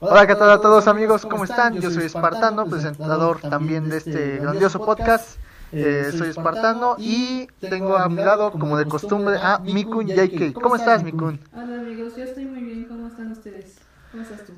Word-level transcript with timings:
Hola, 0.00 0.28
¿qué 0.28 0.36
tal 0.36 0.48
a 0.52 0.60
todos 0.60 0.86
amigos? 0.86 1.26
¿Cómo 1.26 1.42
están? 1.42 1.80
Yo 1.80 1.90
soy 1.90 2.04
Espartano, 2.04 2.66
presentador 2.66 3.40
también 3.40 3.88
de 3.88 3.96
este 3.96 4.38
grandioso 4.38 4.78
podcast. 4.84 5.40
Eh, 5.72 6.12
soy 6.16 6.28
Espartano 6.28 6.94
y 6.98 7.48
tengo 7.58 7.96
a 7.96 8.08
mi 8.08 8.22
lado, 8.22 8.52
como 8.52 8.78
de 8.78 8.86
costumbre, 8.86 9.38
a 9.42 9.58
Mikun 9.58 10.06
JK. 10.06 10.52
¿Cómo 10.52 10.76
estás, 10.76 11.02
Mikun? 11.02 11.40
Hola 11.52 11.80
amigos, 11.80 12.14
yo 12.16 12.22
estoy 12.22 12.44
muy 12.44 12.62
bien. 12.62 12.84
¿Cómo 12.84 13.08
están 13.08 13.32
ustedes? 13.32 13.74
¿Cómo 14.12 14.22
estás 14.22 14.44
tú? 14.44 14.52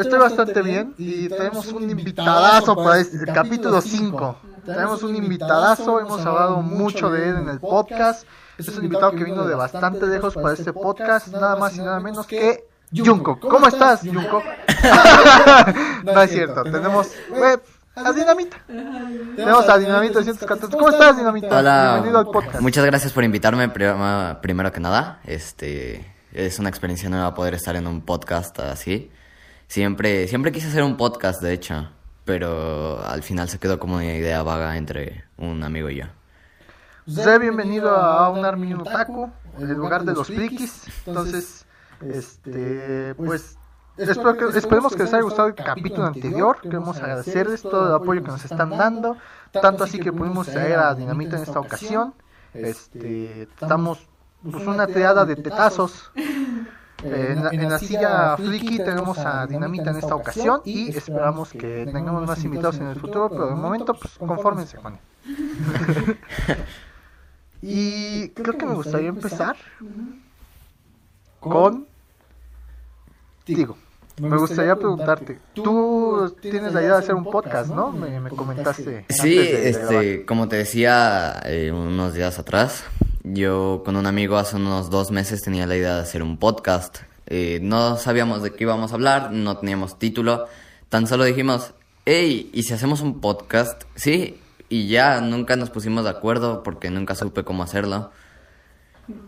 Estoy 0.00 0.18
bastante 0.18 0.62
bien 0.62 0.94
y 0.96 1.28
tenemos 1.28 1.70
un 1.70 1.90
invitadazo 1.90 2.74
para 2.74 2.98
este 2.98 3.18
el 3.18 3.26
capítulo 3.26 3.82
5. 3.82 4.36
Tenemos 4.64 5.02
un 5.02 5.14
invitadazo, 5.16 6.00
hemos 6.00 6.24
hablado 6.24 6.62
mucho 6.62 7.10
de 7.10 7.28
él 7.28 7.36
en 7.36 7.48
el 7.50 7.60
podcast. 7.60 8.26
Es 8.56 8.68
un 8.68 8.84
invitado 8.84 9.12
que 9.12 9.24
vino 9.24 9.44
de 9.46 9.54
bastante 9.54 10.06
lejos 10.06 10.32
para 10.32 10.54
este 10.54 10.72
podcast, 10.72 11.28
nada 11.28 11.56
más 11.56 11.76
y 11.76 11.80
nada 11.80 12.00
menos 12.00 12.26
que 12.26 12.67
Junko. 12.94 13.38
¿Cómo 13.38 13.66
estás, 13.68 14.00
Junko? 14.00 14.42
no 16.04 16.22
es 16.22 16.30
cierto, 16.30 16.62
tenemos 16.64 17.08
eh, 17.34 17.58
a 17.94 18.12
Dinamita. 18.12 18.56
Tenemos 18.66 19.68
a 19.68 19.78
Dinamita 19.78 20.22
114. 20.22 20.76
¿Cómo 20.76 20.88
estás, 20.90 21.16
Dinamita? 21.16 21.58
Hola. 21.58 21.90
Bienvenido 21.94 22.18
al 22.20 22.26
podcast. 22.26 22.60
Muchas 22.60 22.84
gracias 22.86 23.12
por 23.12 23.24
invitarme 23.24 23.68
prim- 23.68 23.96
primero 24.40 24.72
que 24.72 24.80
nada. 24.80 25.20
Este 25.24 26.14
es 26.32 26.58
una 26.58 26.68
experiencia 26.68 27.08
nueva 27.10 27.34
poder 27.34 27.54
estar 27.54 27.76
en 27.76 27.86
un 27.86 28.00
podcast 28.02 28.58
así. 28.60 29.10
Siempre 29.66 30.26
siempre 30.28 30.52
quise 30.52 30.68
hacer 30.68 30.82
un 30.82 30.96
podcast, 30.96 31.42
de 31.42 31.52
hecho, 31.52 31.90
pero 32.24 33.04
al 33.04 33.22
final 33.22 33.48
se 33.48 33.58
quedó 33.58 33.78
como 33.78 33.96
una 33.96 34.04
idea 34.14 34.42
vaga 34.42 34.76
entre 34.76 35.24
un 35.36 35.62
amigo 35.62 35.90
y 35.90 35.96
yo. 35.96 36.04
Sé 37.06 37.38
bienvenido 37.38 37.90
a 37.96 38.28
un 38.30 38.44
Army 38.44 38.72
un 38.74 38.82
Otaku, 38.82 39.30
el 39.58 39.72
lugar 39.72 40.04
de 40.04 40.12
los 40.14 40.26
frikis. 40.26 40.82
Entonces, 41.06 41.64
este, 42.02 43.14
pues, 43.16 43.58
espero 43.96 44.36
que, 44.36 44.58
esperemos 44.58 44.94
que 44.94 45.02
les 45.02 45.12
haya 45.12 45.22
gustado 45.22 45.48
el 45.48 45.54
capítulo 45.54 46.06
anterior. 46.06 46.58
Queremos 46.60 46.96
agradecerles 46.98 47.62
todo 47.62 47.88
el 47.88 47.94
apoyo 47.94 48.22
que 48.22 48.28
nos 48.28 48.44
están 48.44 48.70
dando. 48.70 49.16
Tanto 49.52 49.84
así 49.84 49.98
que 49.98 50.12
pudimos 50.12 50.46
traer 50.46 50.78
a 50.78 50.94
Dinamita 50.94 51.36
en 51.36 51.42
esta 51.42 51.60
ocasión. 51.60 52.14
Este, 52.54 53.42
estamos 53.42 54.06
pues, 54.42 54.66
una 54.66 54.86
triada 54.86 55.24
de 55.24 55.36
tetazos. 55.36 56.10
Eh, 57.04 57.28
en, 57.30 57.44
la, 57.44 57.50
en 57.50 57.70
la 57.70 57.78
silla 57.78 58.36
friki 58.36 58.78
tenemos 58.78 59.18
a 59.18 59.46
Dinamita 59.46 59.90
en 59.92 59.98
esta 59.98 60.16
ocasión 60.16 60.62
y 60.64 60.88
esperamos 60.88 61.50
que 61.50 61.88
tengamos 61.92 62.26
más 62.26 62.42
invitados 62.42 62.78
en 62.78 62.88
el 62.88 62.98
futuro, 62.98 63.30
pero 63.30 63.46
de 63.46 63.54
momento 63.54 63.94
pues 63.94 64.18
confórmense 64.18 64.78
con 64.78 64.94
él. 64.94 66.18
Y 67.62 68.28
creo 68.30 68.56
que 68.56 68.66
me 68.66 68.74
gustaría 68.74 69.08
empezar 69.08 69.56
con 71.40 71.87
Digo, 73.54 73.76
me 74.20 74.36
gustaría 74.36 74.76
preguntarte, 74.76 75.38
tú 75.54 76.34
tienes 76.40 76.72
la 76.72 76.80
idea 76.82 76.92
de 76.94 76.98
hacer 76.98 77.14
un 77.14 77.24
podcast, 77.24 77.70
¿no? 77.70 77.92
Me, 77.92 78.20
me 78.20 78.30
comentaste. 78.30 79.06
Sí, 79.08 79.38
este, 79.38 80.24
como 80.24 80.48
te 80.48 80.56
decía 80.56 81.40
eh, 81.44 81.72
unos 81.72 82.14
días 82.14 82.38
atrás, 82.38 82.84
yo 83.22 83.82
con 83.84 83.96
un 83.96 84.06
amigo 84.06 84.36
hace 84.36 84.56
unos 84.56 84.90
dos 84.90 85.10
meses 85.10 85.42
tenía 85.42 85.66
la 85.66 85.76
idea 85.76 85.94
de 85.96 86.02
hacer 86.02 86.22
un 86.22 86.36
podcast. 86.38 86.98
Eh, 87.26 87.60
no 87.62 87.96
sabíamos 87.96 88.42
de 88.42 88.52
qué 88.52 88.64
íbamos 88.64 88.92
a 88.92 88.94
hablar, 88.94 89.32
no 89.32 89.58
teníamos 89.58 89.98
título, 89.98 90.46
tan 90.88 91.06
solo 91.06 91.24
dijimos, 91.24 91.74
hey, 92.04 92.50
¿y 92.52 92.62
si 92.62 92.74
hacemos 92.74 93.00
un 93.02 93.20
podcast? 93.20 93.82
Sí, 93.94 94.40
y 94.68 94.88
ya 94.88 95.20
nunca 95.20 95.56
nos 95.56 95.70
pusimos 95.70 96.04
de 96.04 96.10
acuerdo 96.10 96.62
porque 96.62 96.90
nunca 96.90 97.14
supe 97.14 97.44
cómo 97.44 97.62
hacerlo. 97.62 98.10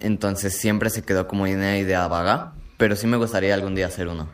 Entonces 0.01 0.57
siempre 0.59 0.91
se 0.91 1.03
quedó 1.03 1.27
como 1.27 1.45
una 1.45 1.79
idea 1.79 2.07
vaga, 2.09 2.53
pero 2.81 2.97
sí 2.97 3.07
me 3.07 3.17
gustaría 3.17 3.55
algún 3.55 3.77
día 3.77 3.87
hacer 3.87 4.09
uno. 4.09 4.29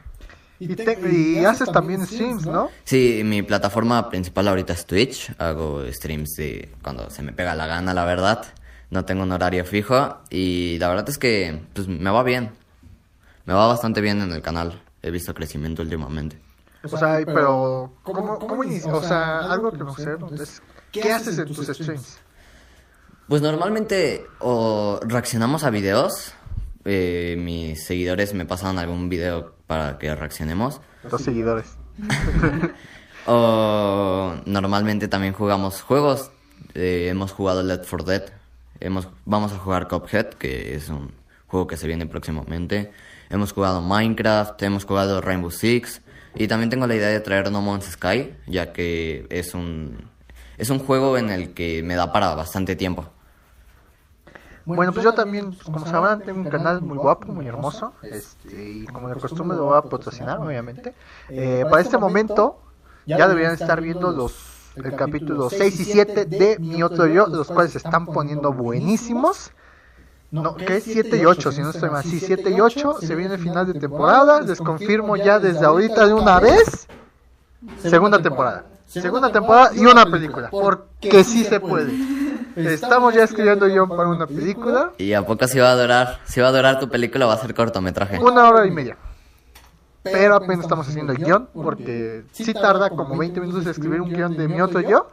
Y, 0.59 0.69
te- 0.75 0.99
y 1.13 1.45
haces 1.45 1.71
también 1.71 2.07
streams, 2.07 2.47
¿no? 2.47 2.71
Sí, 2.85 3.21
mi 3.25 3.43
plataforma 3.43 4.09
principal 4.09 4.49
ahorita 4.49 4.73
es 4.73 4.87
Twitch. 4.87 5.31
Hago 5.37 5.85
streams 5.93 6.31
de 6.37 6.73
cuando 6.83 7.11
se 7.11 7.21
me 7.21 7.33
pega 7.35 7.55
la 7.55 7.67
gana, 7.67 7.93
la 7.93 8.07
verdad. 8.07 8.47
No 8.89 9.05
tengo 9.05 9.25
un 9.25 9.33
horario 9.33 9.67
fijo 9.67 10.17
y 10.31 10.79
la 10.79 10.89
verdad 10.89 11.07
es 11.11 11.19
que 11.19 11.61
pues 11.75 11.89
me 11.89 12.09
va 12.11 12.23
bien. 12.23 12.53
Me 13.45 13.53
va 13.53 13.67
bastante 13.67 14.01
bien 14.01 14.23
en 14.23 14.33
el 14.33 14.41
canal. 14.41 14.81
He 15.03 15.11
visto 15.11 15.35
crecimiento 15.35 15.83
últimamente. 15.83 16.39
O 16.91 16.97
sea, 16.97 17.21
pero 17.27 17.93
¿cómo, 18.03 18.39
cómo? 18.39 18.63
O 18.63 19.03
sea, 19.03 19.41
algo 19.53 19.73
que 19.73 19.85
me 19.85 19.93
preguntar 19.93 20.41
es, 20.41 20.63
¿qué 20.91 21.13
haces 21.13 21.37
en 21.39 21.47
tus 21.47 21.67
streams? 21.67 22.19
Pues 23.29 23.43
normalmente 23.43 24.25
o 24.39 25.01
reaccionamos 25.03 25.65
a 25.65 25.71
videos. 25.71 26.33
Eh, 26.87 27.37
mis 27.39 27.85
seguidores 27.85 28.33
me 28.33 28.47
pasan 28.47 28.79
algún 28.79 29.09
video 29.09 29.55
para 29.67 29.99
que 29.99 30.15
reaccionemos. 30.15 30.81
Los 31.11 31.23
seguidores. 31.23 31.77
O 33.27 34.35
normalmente 34.47 35.09
también 35.09 35.33
jugamos 35.33 35.83
juegos. 35.83 36.31
Eh, 36.75 37.09
hemos 37.11 37.33
jugado 37.33 37.63
Left 37.63 37.87
4 37.89 38.07
Dead. 38.07 38.23
Hemos, 38.79 39.09
vamos 39.25 39.53
a 39.53 39.59
jugar 39.59 39.89
Cuphead, 39.89 40.35
que 40.35 40.75
es 40.75 40.89
un 40.89 41.11
juego 41.49 41.67
que 41.67 41.77
se 41.77 41.89
viene 41.89 42.07
próximamente. 42.07 42.93
Hemos 43.29 43.53
jugado 43.53 43.83
Minecraft, 43.83 44.63
hemos 44.63 44.85
jugado 44.85 45.21
Rainbow 45.21 45.51
Six. 45.51 46.03
Y 46.37 46.47
también 46.47 46.71
tengo 46.71 46.87
la 46.87 46.95
idea 46.95 47.09
de 47.09 47.19
traer 47.21 47.51
No 47.51 47.63
Man's 47.63 47.87
Sky, 47.87 48.35
ya 48.47 48.73
que 48.73 49.27
es 49.31 49.55
un, 49.55 50.09
es 50.59 50.71
un 50.71 50.79
juego 50.79 51.19
en 51.19 51.31
el 51.31 51.55
que 51.55 51.83
me 51.83 51.97
da 51.97 52.13
para 52.13 52.35
bastante 52.35 52.77
tiempo. 52.77 53.11
Bueno, 54.67 54.93
pues 54.93 55.05
yo 55.05 55.15
también, 55.15 55.53
pues, 55.53 55.63
como 55.63 55.87
sabrán, 55.87 56.21
tengo 56.23 56.41
un 56.41 56.49
canal 56.51 56.83
muy 56.83 56.99
guapo, 56.99 57.33
muy 57.33 57.47
hermoso. 57.47 57.93
Este, 58.03 58.69
y 58.69 58.87
como 58.87 59.09
de 59.09 59.15
costumbre 59.15 59.57
lo 59.57 59.67
voy 59.67 59.79
a 59.79 59.83
patrocinar, 59.83 60.39
obviamente. 60.39 60.93
Eh, 61.29 61.65
para 61.71 61.81
este 61.81 61.97
momento, 61.97 62.59
ya 63.07 63.29
deberían 63.29 63.55
estar 63.55 63.81
viendo 63.81 64.11
los 64.11 64.57
el 64.75 64.95
capítulo 64.95 65.49
6 65.49 65.81
y 65.81 65.85
7 65.85 66.27
de 66.27 66.59
Mi 66.59 66.83
Otro 66.83 67.07
Yo, 67.07 67.27
los 67.29 67.47
cuales 67.47 67.73
se 67.73 67.79
están 67.79 68.07
poniendo 68.07 68.53
buenísimos. 68.53 69.53
No, 70.31 70.57
que 70.57 70.77
es 70.77 70.85
7 70.85 71.17
y 71.17 71.25
8, 71.25 71.53
si 71.53 71.63
no 71.63 71.71
estoy 71.71 71.89
mal. 71.89 72.03
Sí, 72.03 72.21
7 72.21 72.51
y 72.51 72.61
8, 72.61 72.97
se 73.01 73.15
viene 73.15 73.35
el 73.35 73.41
final 73.41 73.73
de 73.73 73.79
temporada. 73.79 74.41
Les 74.41 74.59
confirmo 74.59 75.17
ya 75.17 75.39
desde 75.39 75.65
ahorita 75.65 76.07
de 76.07 76.13
una 76.13 76.41
vez. 76.41 76.89
Segunda 77.81 78.21
temporada. 78.21 78.67
Segunda 78.87 79.31
temporada 79.31 79.71
y 79.75 79.87
una 79.87 80.05
película. 80.05 80.51
Porque 80.51 81.25
sí 81.25 81.45
se 81.45 81.61
puede. 81.61 81.93
Estamos 82.57 83.15
ya 83.15 83.25
escribiendo 83.25 83.69
yo 83.69 83.87
para 83.87 84.09
una 84.09 84.27
película. 84.27 84.93
¿Y 84.97 85.13
a 85.13 85.25
poco 85.25 85.47
si 85.47 85.59
va 85.59 85.73
a 85.73 85.77
durar? 85.77 86.21
Si 86.25 86.41
va 86.41 86.49
a 86.49 86.53
durar 86.53 86.81
tu 86.81 86.89
película, 86.89 87.27
va 87.27 87.35
a 87.35 87.39
ser 87.39 87.55
cortometraje. 87.55 88.19
Una 88.19 88.49
hora 88.49 88.67
y 88.67 88.71
media. 88.71 88.97
Pero 90.03 90.37
apenas 90.37 90.61
estamos 90.61 90.89
haciendo 90.89 91.13
el 91.13 91.19
guion, 91.19 91.49
porque 91.53 92.25
sí 92.33 92.55
tarda 92.55 92.89
como 92.91 93.17
20 93.17 93.41
minutos 93.41 93.67
escribir 93.67 94.01
un 94.01 94.09
guion 94.09 94.37
de 94.37 94.49
mi 94.49 94.61
otro 94.61 94.81
yo. 94.81 95.09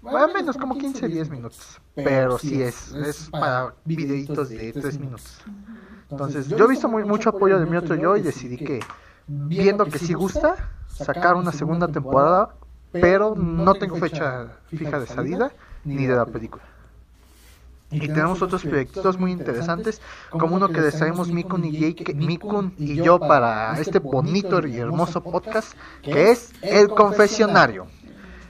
Bueno, 0.00 0.28
menos 0.32 0.56
como 0.56 0.78
15, 0.78 1.08
10 1.08 1.28
minutos. 1.28 1.78
Pero 1.94 2.38
sí 2.38 2.62
es, 2.62 2.92
es 2.92 3.28
para 3.28 3.74
videitos 3.84 4.48
de 4.48 4.72
3 4.72 4.98
minutos. 4.98 5.42
Entonces, 6.10 6.48
yo 6.48 6.64
he 6.64 6.68
visto 6.68 6.88
muy, 6.88 7.04
mucho 7.04 7.30
apoyo 7.30 7.58
de 7.58 7.66
mi 7.66 7.76
otro 7.76 7.96
yo 7.96 8.16
y 8.16 8.22
decidí 8.22 8.56
que, 8.56 8.80
viendo 9.26 9.84
que 9.84 9.98
sí 9.98 10.14
gusta, 10.14 10.70
sacar 10.88 11.34
una 11.34 11.52
segunda 11.52 11.86
temporada, 11.86 12.54
pero 12.92 13.34
no 13.34 13.74
tengo 13.74 13.96
fecha 13.96 14.46
fija 14.70 14.98
de 14.98 15.06
salida 15.06 15.52
ni 15.84 16.06
de 16.06 16.14
la 16.16 16.26
película. 16.26 16.62
Y 17.92 17.98
tenemos 18.06 18.40
otros 18.40 18.62
proyectos 18.62 19.18
muy 19.18 19.32
interesantes, 19.32 20.00
como 20.30 20.54
uno 20.54 20.68
que 20.68 20.80
traemos 20.80 21.28
Mikun 21.28 21.64
y, 21.64 21.72
Jake- 21.72 22.14
Mikun 22.14 22.72
y 22.78 22.94
yo 22.94 23.18
para 23.18 23.76
este 23.80 23.98
bonito 23.98 24.64
y 24.64 24.76
hermoso 24.76 25.22
podcast, 25.24 25.72
que 26.00 26.30
es 26.30 26.52
El 26.62 26.88
Confesionario. 26.90 27.88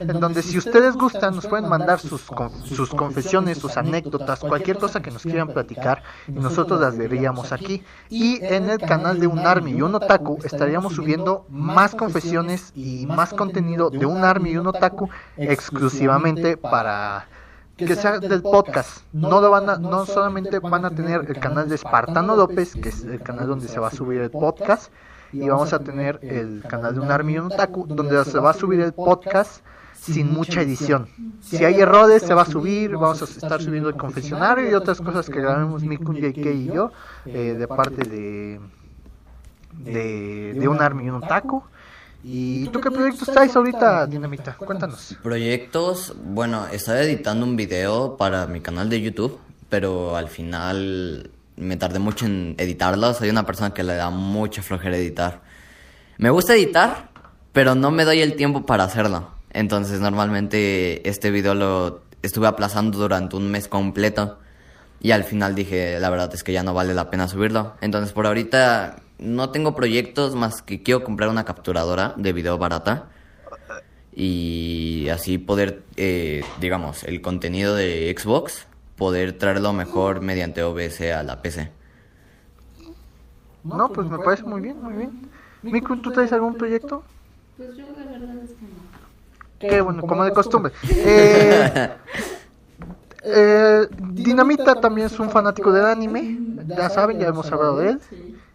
En 0.01 0.19
donde 0.19 0.41
si 0.41 0.57
ustedes 0.57 0.95
gustan 0.95 1.35
nos 1.35 1.45
pueden 1.45 1.69
mandar 1.69 1.99
sus, 1.99 2.23
con- 2.23 2.51
sus 2.65 2.89
confesiones, 2.89 3.59
sus 3.59 3.77
anécdotas, 3.77 4.39
cualquier 4.39 4.77
cosa 4.77 5.01
que 5.01 5.11
nos 5.11 5.21
quieran 5.21 5.49
platicar 5.49 6.01
y 6.27 6.31
nosotros 6.31 6.79
las 6.81 6.97
veríamos 6.97 7.51
aquí. 7.51 7.83
Y 8.09 8.43
en 8.43 8.69
el 8.69 8.79
canal 8.79 9.19
de 9.19 9.27
un 9.27 9.39
Army 9.39 9.71
y 9.71 9.81
un 9.81 9.93
Otaku 9.95 10.39
estaríamos 10.43 10.93
subiendo 10.95 11.45
más 11.49 11.93
confesiones 11.95 12.71
y 12.75 13.05
más 13.05 13.33
contenido 13.33 13.89
de 13.89 14.05
un 14.05 14.23
Army 14.23 14.51
y 14.51 14.57
un 14.57 14.67
Otaku 14.67 15.09
exclusivamente 15.37 16.57
para 16.57 17.27
que 17.77 17.95
sea 17.95 18.19
del 18.19 18.41
podcast. 18.41 19.03
No 19.13 19.41
lo 19.41 19.49
van 19.49 19.69
a, 19.69 19.77
no 19.77 20.05
solamente 20.05 20.59
van 20.59 20.85
a 20.85 20.89
tener 20.91 21.25
el 21.27 21.39
canal 21.39 21.67
de 21.69 21.75
Espartano 21.75 22.35
López, 22.35 22.73
que 22.75 22.89
es 22.89 23.03
el 23.03 23.21
canal 23.21 23.47
donde 23.47 23.67
se 23.67 23.79
va 23.79 23.87
a 23.87 23.91
subir 23.91 24.21
el 24.21 24.29
podcast, 24.31 24.91
y 25.31 25.47
vamos 25.47 25.73
a 25.73 25.79
tener 25.79 26.19
el 26.21 26.63
canal 26.67 26.93
de 26.93 26.99
un 26.99 27.09
Army 27.11 27.33
y 27.33 27.37
un 27.39 27.51
Otaku, 27.51 27.85
donde 27.87 28.23
se 28.25 28.39
va 28.39 28.51
a 28.51 28.53
subir 28.53 28.81
el 28.81 28.93
podcast 28.93 29.63
sin 30.01 30.33
mucha 30.33 30.61
edición. 30.61 31.07
Si 31.41 31.63
hay 31.63 31.79
errores, 31.79 32.23
se 32.23 32.33
va 32.33 32.41
a 32.41 32.45
subir, 32.45 32.91
vamos 32.91 33.21
a 33.21 33.25
estar 33.25 33.61
subiendo 33.61 33.89
el 33.89 33.95
confesionario 33.95 34.69
y 34.69 34.73
otras 34.73 34.99
cosas 34.99 35.29
que 35.29 35.39
grabemos 35.39 35.83
Mikun, 35.83 36.15
JK 36.15 36.45
y 36.45 36.65
yo, 36.65 36.91
eh, 37.25 37.55
de 37.57 37.67
parte 37.67 38.09
de, 38.09 38.59
de, 39.77 40.53
de 40.53 40.67
un 40.67 40.81
Army 40.81 41.05
y 41.05 41.09
un 41.09 41.23
Otaku. 41.23 41.63
¿Y 42.23 42.67
tú 42.67 42.81
qué 42.81 42.89
proyectos 42.91 43.29
traes 43.31 43.55
ahorita, 43.55 44.05
Dinamita? 44.07 44.55
Cuéntanos. 44.55 45.15
Proyectos, 45.21 46.15
bueno, 46.23 46.67
estaba 46.71 47.01
editando 47.01 47.45
un 47.45 47.55
video 47.55 48.17
para 48.17 48.47
mi 48.47 48.61
canal 48.61 48.89
de 48.89 49.01
YouTube, 49.01 49.39
pero 49.69 50.15
al 50.15 50.29
final 50.29 51.31
me 51.57 51.77
tardé 51.77 51.99
mucho 51.99 52.25
en 52.25 52.55
editarlo. 52.57 53.13
Soy 53.13 53.29
una 53.29 53.45
persona 53.45 53.73
que 53.73 53.83
le 53.83 53.95
da 53.95 54.09
mucha 54.09 54.61
flojera 54.61 54.97
editar. 54.97 55.41
Me 56.17 56.29
gusta 56.29 56.55
editar, 56.55 57.09
pero 57.53 57.73
no 57.73 57.89
me 57.89 58.03
doy 58.05 58.21
el 58.21 58.35
tiempo 58.35 58.65
para 58.65 58.83
hacerlo. 58.83 59.40
Entonces 59.53 59.99
normalmente 59.99 61.07
este 61.07 61.31
video 61.31 61.53
lo 61.53 62.01
estuve 62.21 62.47
aplazando 62.47 62.97
durante 62.97 63.35
un 63.35 63.51
mes 63.51 63.67
completo. 63.67 64.39
Y 64.99 65.11
al 65.11 65.23
final 65.23 65.55
dije, 65.55 65.99
la 65.99 66.09
verdad 66.09 66.33
es 66.33 66.43
que 66.43 66.53
ya 66.53 66.63
no 66.63 66.73
vale 66.73 66.93
la 66.93 67.09
pena 67.09 67.27
subirlo. 67.27 67.73
Entonces 67.81 68.13
por 68.13 68.27
ahorita 68.27 68.97
no 69.19 69.49
tengo 69.49 69.75
proyectos 69.75 70.35
más 70.35 70.61
que 70.61 70.83
quiero 70.83 71.03
comprar 71.03 71.29
una 71.29 71.45
capturadora 71.45 72.13
de 72.17 72.33
video 72.33 72.57
barata. 72.57 73.09
Y 74.13 75.07
así 75.09 75.37
poder, 75.37 75.83
eh, 75.95 76.43
digamos, 76.59 77.03
el 77.05 77.21
contenido 77.21 77.75
de 77.75 78.13
Xbox, 78.17 78.67
poder 78.97 79.37
traerlo 79.37 79.73
mejor 79.73 80.21
mediante 80.21 80.63
OBS 80.63 81.01
a 81.11 81.23
la 81.23 81.41
PC. 81.41 81.71
No, 83.63 83.89
pues 83.89 84.09
me 84.09 84.19
parece 84.19 84.43
muy 84.43 84.61
bien, 84.61 84.81
muy 84.81 84.93
bien. 84.93 85.29
Miku, 85.61 85.97
¿tú 85.97 86.11
traes 86.11 86.33
algún 86.33 86.55
proyecto? 86.55 87.03
Pues 87.57 87.75
yo 87.77 87.85
la 87.97 88.11
verdad 88.11 88.35
es 88.43 88.49
que 88.51 88.65
no. 88.65 88.90
Qué 89.61 89.81
bueno, 89.81 90.01
como 90.03 90.23
de 90.25 90.31
costumbre. 90.31 90.73
Eh, 93.23 93.83
eh, 93.83 93.87
Dinamita 93.99 94.81
también 94.81 95.05
es 95.07 95.19
un 95.19 95.29
fanático 95.29 95.71
del 95.71 95.85
anime, 95.85 96.39
ya 96.67 96.89
saben, 96.89 97.19
ya 97.19 97.27
hemos 97.27 97.51
hablado 97.51 97.77
de 97.77 97.89
él. 97.91 98.01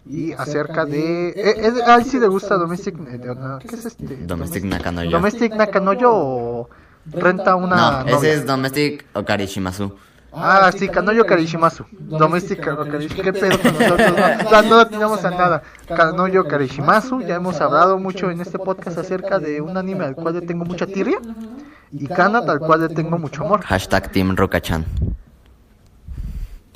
Y 0.09 0.33
acerca 0.33 0.85
de... 0.85 1.29
Eh, 1.29 1.35
eh, 1.37 1.73
a 1.87 1.97
él 1.97 2.05
sí 2.05 2.19
le 2.19 2.27
gusta 2.27 2.57
Domestic... 2.57 2.97
eh, 3.09 3.21
¿Qué 3.61 3.75
es 3.77 3.87
este? 3.87 4.17
Domestic 4.27 4.65
Nakanoyo. 4.65 5.11
Domestic 5.11 5.55
Nakanoyo 5.55 6.11
o 6.13 6.69
renta 7.07 7.55
una 7.57 7.77
No, 7.77 8.01
ese 8.03 8.11
novia? 8.13 8.33
es 8.33 8.47
Domestic 8.47 9.05
Okarishimasu. 9.15 9.93
Ah, 10.39 10.71
sí, 10.71 10.87
Kanoyo 10.89 11.25
Karishimasu. 11.25 11.87
Domestic 11.91 12.61
Karishimasu. 12.61 13.23
¿Qué 13.23 13.33
pedo 13.33 13.59
con 13.59 13.73
nosotros? 13.73 14.13
No, 14.51 14.63
no, 14.63 14.69
no 14.69 14.81
atinamos 14.81 15.25
a 15.25 15.31
nada. 15.31 15.63
Kanoyo 15.89 16.47
Karishimasu. 16.47 17.23
Ya 17.23 17.37
hemos 17.37 17.59
hablado 17.63 17.99
mucho 17.99 18.31
en 18.31 18.43
este 18.43 18.59
podcast 18.59 18.99
acerca 18.99 19.39
de 19.39 19.63
un 19.63 19.79
anime 19.79 20.05
al 20.05 20.15
cual 20.15 20.35
le 20.35 20.43
tengo 20.43 20.67
mucha 20.67 20.87
tirria. 20.87 21.19
Y 21.91 22.07
Kanat 22.07 22.47
al 22.51 22.59
cual 22.59 22.83
le 22.83 22.89
tengo 22.91 23.19
mucho 23.19 23.45
amor. 23.45 23.63
Hashtag 23.63 24.13
Team 24.13 24.37
Rokachan. 24.37 24.85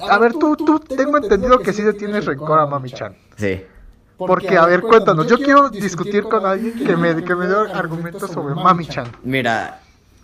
A 0.08 0.18
ver, 0.18 0.32
tú, 0.32 0.56
tú, 0.56 0.80
tengo 0.80 1.18
entendido 1.18 1.58
que 1.58 1.74
sí 1.74 1.82
le 1.82 1.92
tienes 1.92 2.24
rencor 2.24 2.60
a 2.60 2.66
Mami-chan. 2.66 3.14
Sí. 3.36 3.62
Porque, 4.16 4.56
a 4.56 4.64
ver, 4.64 4.80
cuéntanos. 4.80 5.26
Yo 5.26 5.36
quiero 5.36 5.68
discutir 5.68 6.24
con 6.24 6.46
alguien 6.46 6.72
que 6.86 6.96
me, 6.96 7.22
que 7.22 7.34
me 7.34 7.46
dé 7.46 7.56
argumentos 7.74 8.30
sobre 8.30 8.54
Mami-chan. 8.54 9.08
Mira, 9.22 9.80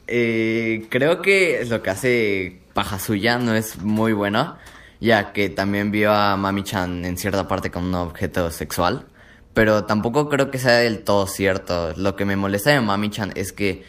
eh, 0.06 0.87
creo 0.88 1.21
que 1.21 1.67
lo 1.69 1.83
que 1.83 1.91
hace 1.91 2.65
Pajasuya 2.76 3.38
no 3.38 3.55
es 3.55 3.78
muy 3.78 4.12
bueno, 4.12 4.58
ya 5.00 5.32
que 5.32 5.49
también 5.49 5.90
vio 5.90 6.12
a 6.12 6.37
Mami-chan 6.37 7.06
en 7.06 7.17
cierta 7.17 7.49
parte 7.49 7.70
como 7.70 7.88
un 7.88 7.94
objeto 7.94 8.50
sexual, 8.50 9.06
pero 9.55 9.84
tampoco 9.84 10.28
creo 10.28 10.50
que 10.50 10.58
sea 10.58 10.75
del 10.75 11.02
todo 11.02 11.26
cierto. 11.26 11.94
Lo 11.96 12.14
que 12.17 12.26
me 12.26 12.37
molesta 12.37 12.73
de 12.73 12.82
Mami-chan 12.82 13.32
es 13.34 13.55
que, 13.55 13.82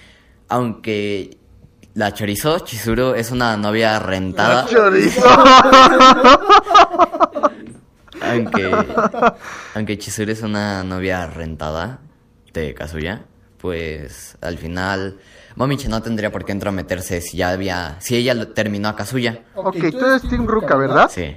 aunque 0.48 1.38
la 1.95 2.13
chorizo, 2.13 2.60
Chizuru 2.60 3.13
es 3.13 3.30
una 3.30 3.57
novia 3.57 4.00
rentada, 4.00 4.66
Chorizo. 4.68 5.28
aunque, 8.22 8.72
aunque 9.75 9.98
Chizuru 9.98 10.31
es 10.31 10.44
una 10.44 10.81
novia 10.86 11.28
rentada 11.28 12.00
de 12.54 12.74
Kazuya, 12.74 13.25
pues 13.57 14.38
al 14.39 14.57
final 14.57 15.19
Mami-chan 15.57 15.92
no 15.92 16.01
tendría 16.01 16.31
por 16.31 16.45
qué 16.45 16.51
entrometerse 16.54 17.19
si 17.21 17.38
ya 17.38 17.50
había, 17.50 17.98
si 18.00 18.15
ella 18.15 18.33
lo- 18.33 18.50
terminó 18.50 18.88
a 18.89 18.95
Kazuya. 18.95 19.44
Ok, 19.56 19.75
tú 19.92 20.06
eres 20.06 20.21
Team 20.30 20.45
Ruka, 20.48 20.75
¿verdad? 20.75 21.09
Sí. 21.12 21.36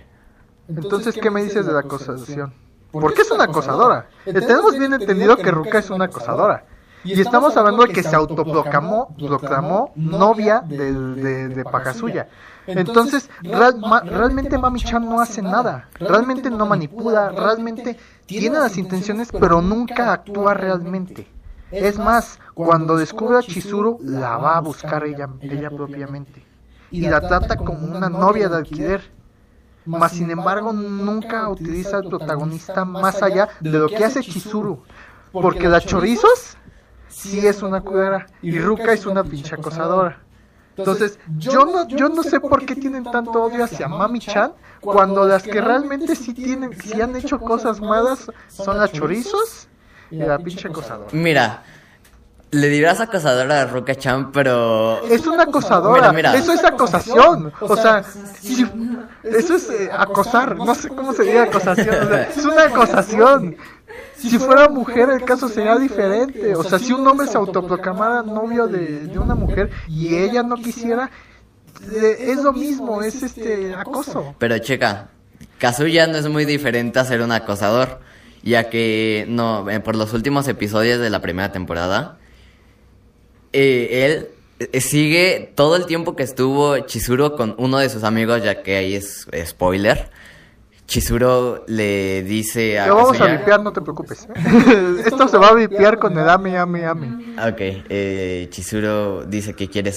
Entonces, 0.69 1.15
¿qué 1.21 1.31
me 1.31 1.43
dices 1.43 1.67
de 1.67 1.73
la 1.73 1.81
acosación? 1.81 2.53
¿Por 2.93 3.15
qué 3.15 3.23
es 3.23 3.31
una 3.31 3.45
acosadora? 3.45 4.07
Tenemos 4.25 4.79
bien 4.79 4.93
entendido 4.95 5.37
que 5.37 5.51
Ruka 5.51 5.79
es 5.79 5.91
una 5.91 6.05
acosadora. 6.07 6.65
Y 7.03 7.19
estamos 7.19 7.57
hablando 7.57 7.83
de 7.87 7.93
que 7.95 8.03
se 8.03 8.15
autoproclamó 8.15 9.15
proclamó 9.17 9.93
novia 9.97 10.61
de, 10.67 10.93
de, 10.93 11.49
de 11.49 11.65
Pakasuya. 11.65 12.29
Entonces, 12.67 13.31
real- 13.43 13.79
ma- 13.79 14.01
realmente 14.03 14.59
Mami-chan 14.59 15.09
no 15.09 15.19
hace 15.21 15.41
nada. 15.41 15.89
Realmente 15.95 16.51
no 16.51 16.67
manipula, 16.67 17.31
realmente 17.31 17.97
tiene 18.27 18.59
las 18.59 18.77
intenciones, 18.77 19.31
pero 19.33 19.63
nunca 19.63 20.13
actúa 20.13 20.53
realmente. 20.53 21.27
Es 21.71 21.99
más, 21.99 22.39
cuando 22.55 22.97
descubre 22.97 23.39
a 23.39 23.43
Chizuru, 23.43 23.99
la 24.03 24.37
va 24.37 24.57
a 24.57 24.61
buscar 24.61 25.05
ella, 25.05 25.29
ella 25.41 25.71
propiamente. 25.71 26.45
Y 26.91 27.03
la 27.03 27.21
trata 27.21 27.57
como 27.57 27.87
una 27.87 28.09
novia 28.09 28.49
de 28.49 28.57
alquiler. 28.57 29.21
Mas 29.87 30.13
sin 30.13 30.31
embargo 30.31 30.73
nunca 30.73 31.49
utiliza 31.49 31.97
al 31.97 32.09
protagonista 32.09 32.85
más 32.85 33.23
allá 33.23 33.49
de 33.61 33.71
lo 33.71 33.89
que 33.89 34.05
hace 34.05 34.21
Chizuru. 34.21 34.83
Porque 35.33 35.69
la 35.69 35.81
chorizos 35.81 36.57
sí 37.09 37.47
es 37.47 37.63
una 37.63 37.81
culera 37.81 38.27
y 38.43 38.59
Ruka 38.59 38.93
es 38.93 39.07
una 39.07 39.25
pinche 39.25 39.55
acosadora. 39.55 40.19
Entonces, 40.77 41.19
yo 41.37 41.65
no, 41.65 41.87
yo 41.89 42.09
no 42.09 42.23
sé 42.23 42.41
por 42.41 42.65
qué 42.65 42.75
tienen 42.75 43.05
tanto 43.05 43.43
odio 43.43 43.65
hacia 43.65 43.89
Mami-chan 43.89 44.53
cuando 44.81 45.27
las 45.27 45.43
que 45.43 45.61
realmente 45.61 46.15
sí 46.15 46.33
tienen, 46.33 46.73
sí 46.81 47.01
han 47.01 47.15
hecho 47.17 47.39
cosas 47.39 47.81
malas 47.81 48.31
son 48.49 48.79
las 48.79 48.93
chorizos 48.93 49.69
y 50.11 50.17
la 50.17 50.39
pinche 50.39 50.69
acosadora. 50.69 51.09
Mira, 51.13 51.63
le 52.53 52.69
dirás 52.69 53.01
acosadora 53.01 53.63
a 53.63 53.67
Ruka-chan, 53.67 54.33
pero... 54.33 55.01
Es 55.09 55.27
una 55.27 55.45
acosadora, 55.45 56.13
Mira, 56.13 56.33
mira. 56.33 56.35
eso 56.37 56.53
es 56.53 56.65
acosación, 56.65 57.53
o 57.61 57.77
sea, 57.77 58.03
si- 58.41 58.67
eso 59.23 59.55
es 59.55 59.71
eh, 59.71 59.89
acosar, 59.93 60.57
no 60.57 60.75
sé 60.75 60.89
cómo 60.89 61.13
se 61.13 61.23
diga 61.25 61.45
acosación, 61.45 61.95
o 62.03 62.09
sea, 62.09 62.23
es 62.25 62.45
una 62.45 62.65
acosación. 62.65 63.57
Si 64.17 64.37
fuera 64.39 64.69
mujer 64.69 65.09
el 65.11 65.25
caso 65.25 65.49
sería 65.49 65.77
diferente, 65.77 66.55
o 66.57 66.63
sea, 66.65 66.79
si 66.79 66.93
un 66.93 67.07
hombre 67.07 67.27
se 67.29 67.37
autoproclamara 67.39 68.23
novio 68.23 68.67
de, 68.67 69.07
de 69.07 69.19
una 69.19 69.35
mujer 69.35 69.71
y 69.89 70.15
ella 70.17 70.43
no 70.43 70.57
quisiera, 70.57 71.09
le- 71.89 72.33
es 72.33 72.43
lo 72.43 72.53
mismo, 72.53 73.01
es 73.03 73.23
este 73.23 73.75
acoso. 73.75 74.35
Pero 74.39 74.59
checa, 74.59 75.09
Kazuya 75.59 76.07
no 76.09 76.17
es 76.19 76.29
muy 76.29 76.45
diferente 76.45 76.99
a 76.99 77.05
ser 77.05 77.23
un 77.23 77.31
acosador, 77.33 78.01
ya 78.43 78.71
que 78.71 79.27
no, 79.29 79.69
eh, 79.71 79.81
por 79.81 79.97
los 79.97 80.13
últimos 80.13 80.49
episodios 80.49 81.01
de 81.01 81.11
la 81.11 81.21
primera 81.21 81.53
temporada, 81.53 82.19
eh, 83.53 84.05
él 84.07 84.29
eh, 84.73 84.81
sigue 84.81 85.53
todo 85.55 85.77
el 85.77 85.87
tiempo 85.87 86.17
que 86.17 86.23
estuvo 86.23 86.79
Chizuru 86.81 87.37
con 87.37 87.55
uno 87.59 87.79
de 87.79 87.89
sus 87.89 88.05
amigos, 88.05 88.43
ya 88.43 88.63
que 88.63 88.77
ahí 88.77 88.95
es 88.95 89.27
spoiler. 89.47 90.11
Chizuru 90.87 91.63
le 91.69 92.23
dice 92.25 92.81
a 92.81 92.89
Lo 92.89 92.97
vamos 92.97 93.21
a 93.21 93.25
Kazuya- 93.27 93.39
vipear, 93.39 93.63
no 93.63 93.73
te 93.73 93.81
preocupes. 93.81 94.27
Esto 95.07 95.29
se 95.29 95.39
va 95.39 95.49
a 95.49 95.55
vipear 95.55 95.99
con 96.01 96.19
el 96.19 96.29
ame, 96.29 96.59
ame, 96.59 96.85
ame. 96.85 97.09
Ok, 97.49 97.59
eh, 97.61 98.49
Chizuru 98.51 99.25
dice 99.27 99.55
que 99.55 99.69
quiere 99.69 99.93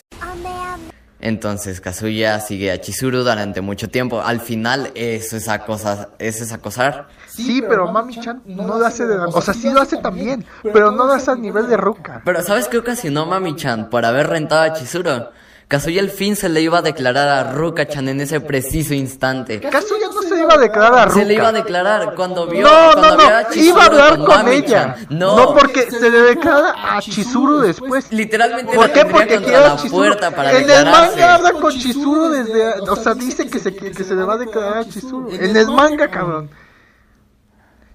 Entonces 1.23 1.79
Kazuya 1.79 2.41
sigue 2.41 2.69
a 2.69 2.81
Chizuru 2.81 3.19
durante 3.19 3.61
mucho 3.61 3.87
tiempo. 3.89 4.21
Al 4.21 4.41
final 4.41 4.91
eso 4.93 5.37
es 5.37 5.47
acosar, 5.47 6.09
eso 6.19 6.43
es 6.43 6.51
acosar. 6.51 7.07
Sí, 7.29 7.63
pero 7.65 7.89
Mami-chan 7.89 8.41
no 8.45 8.77
lo 8.77 8.85
hace 8.85 9.07
de... 9.07 9.15
O 9.15 9.41
sea, 9.41 9.53
sí 9.53 9.71
lo 9.71 9.79
hace 9.79 9.95
también, 9.95 10.43
pero 10.73 10.91
no 10.91 11.05
lo 11.05 11.13
hace 11.13 11.31
al 11.31 11.41
nivel 11.41 11.69
de 11.69 11.77
Ruka. 11.77 12.21
Pero 12.25 12.43
¿sabes 12.43 12.67
qué 12.67 12.77
ocasionó 12.77 13.25
Mami-chan 13.25 13.89
por 13.89 14.03
haber 14.03 14.27
rentado 14.27 14.63
a 14.63 14.73
Chizuru? 14.73 15.27
Kazuya 15.69 16.01
al 16.01 16.09
fin 16.09 16.35
se 16.35 16.49
le 16.49 16.61
iba 16.61 16.79
a 16.79 16.81
declarar 16.81 17.29
a 17.29 17.53
Ruka-chan 17.53 18.09
en 18.09 18.19
ese 18.19 18.41
preciso 18.41 18.93
instante. 18.93 19.61
Kazuya 19.61 20.07
no 20.13 20.21
se 20.22 20.22
iba 20.43 20.53
a 20.53 20.57
declarar 20.57 20.93
a 20.99 21.05
Ruka. 21.05 21.19
Se 21.19 21.25
le 21.25 21.33
iba 21.33 21.47
a 21.47 21.51
declarar 21.51 22.15
cuando 22.15 22.47
vio, 22.47 22.63
No, 22.67 22.91
cuando 22.93 23.17
no, 23.17 23.23
a 23.29 23.41
no, 23.43 23.49
Chizuru 23.49 23.65
iba 23.69 23.81
a 23.81 23.85
hablar 23.87 24.17
con, 24.19 24.27
Mami-chan. 24.27 24.63
ella. 24.63 24.95
No, 25.09 25.35
No. 25.37 25.53
porque 25.55 25.89
se 25.89 26.09
le 26.09 26.21
declara 26.21 26.73
a 26.95 27.01
Chizuru 27.01 27.59
después. 27.61 28.11
literalmente 28.11 28.75
¿Por 28.75 28.91
qué? 28.91 29.05
Porque 29.05 29.37
quiere 29.39 29.55
a 29.55 29.61
la 29.69 29.75
Chizuru. 29.75 29.91
puerta 29.97 30.31
para 30.31 30.51
en 30.51 30.69
el 30.69 30.85
manga 30.85 31.35
habla 31.35 31.51
con 31.53 31.71
Chizuru 31.71 32.29
desde... 32.29 32.79
O 32.89 32.95
sea, 32.95 33.13
dice 33.13 33.47
que 33.49 33.59
se, 33.59 33.73
que 33.75 34.03
se 34.03 34.15
le 34.15 34.23
va 34.23 34.33
a 34.33 34.37
declarar 34.37 34.77
a 34.79 34.85
Chizuru. 34.85 35.29
En 35.31 35.55
el 35.55 35.67
manga, 35.67 36.07
cabrón. 36.09 36.49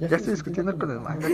Ya 0.00 0.16
estoy 0.16 0.34
discutiendo 0.34 0.78
con 0.78 0.90
el 0.92 1.00
manga. 1.00 1.26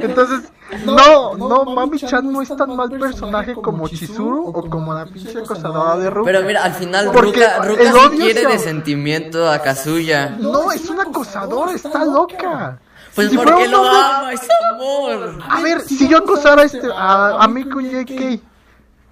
Entonces, 0.00 0.50
no, 0.84 1.36
no, 1.36 1.64
Mami-chan 1.66 2.32
no 2.32 2.42
es 2.42 2.48
tan 2.56 2.74
mal 2.74 2.90
personaje 2.90 3.54
como 3.54 3.86
Chizuru 3.88 4.48
o 4.48 4.68
como 4.68 4.92
la 4.92 5.06
pinche 5.06 5.38
acosadora 5.38 5.96
de 5.96 6.10
Ruka. 6.10 6.26
Pero 6.32 6.42
mira, 6.44 6.64
al 6.64 6.72
final 6.72 7.10
Porque 7.12 7.46
Ruka, 7.46 7.62
Ruka 7.62 7.82
el 7.82 7.92
sí 7.92 8.16
quiere 8.16 8.46
de 8.46 8.58
sentimiento 8.58 9.48
a 9.48 9.60
Kazuya. 9.60 10.30
No, 10.40 10.72
es 10.72 10.90
una 10.90 11.04
acosadora, 11.04 11.72
está 11.72 12.04
loca. 12.04 12.80
Pues 13.14 13.30
Si 13.30 13.36
porque 13.36 13.68
lo 13.68 13.80
hombre- 13.82 14.00
ama, 14.02 14.32
es 14.32 14.40
amor. 14.74 15.38
A 15.48 15.62
ver, 15.62 15.80
si 15.82 16.08
yo 16.08 16.18
acosara 16.18 16.62
a, 16.62 16.64
este, 16.64 16.88
a, 16.92 17.42
a 17.44 17.46
Miku 17.48 17.80
JK, 17.80 18.40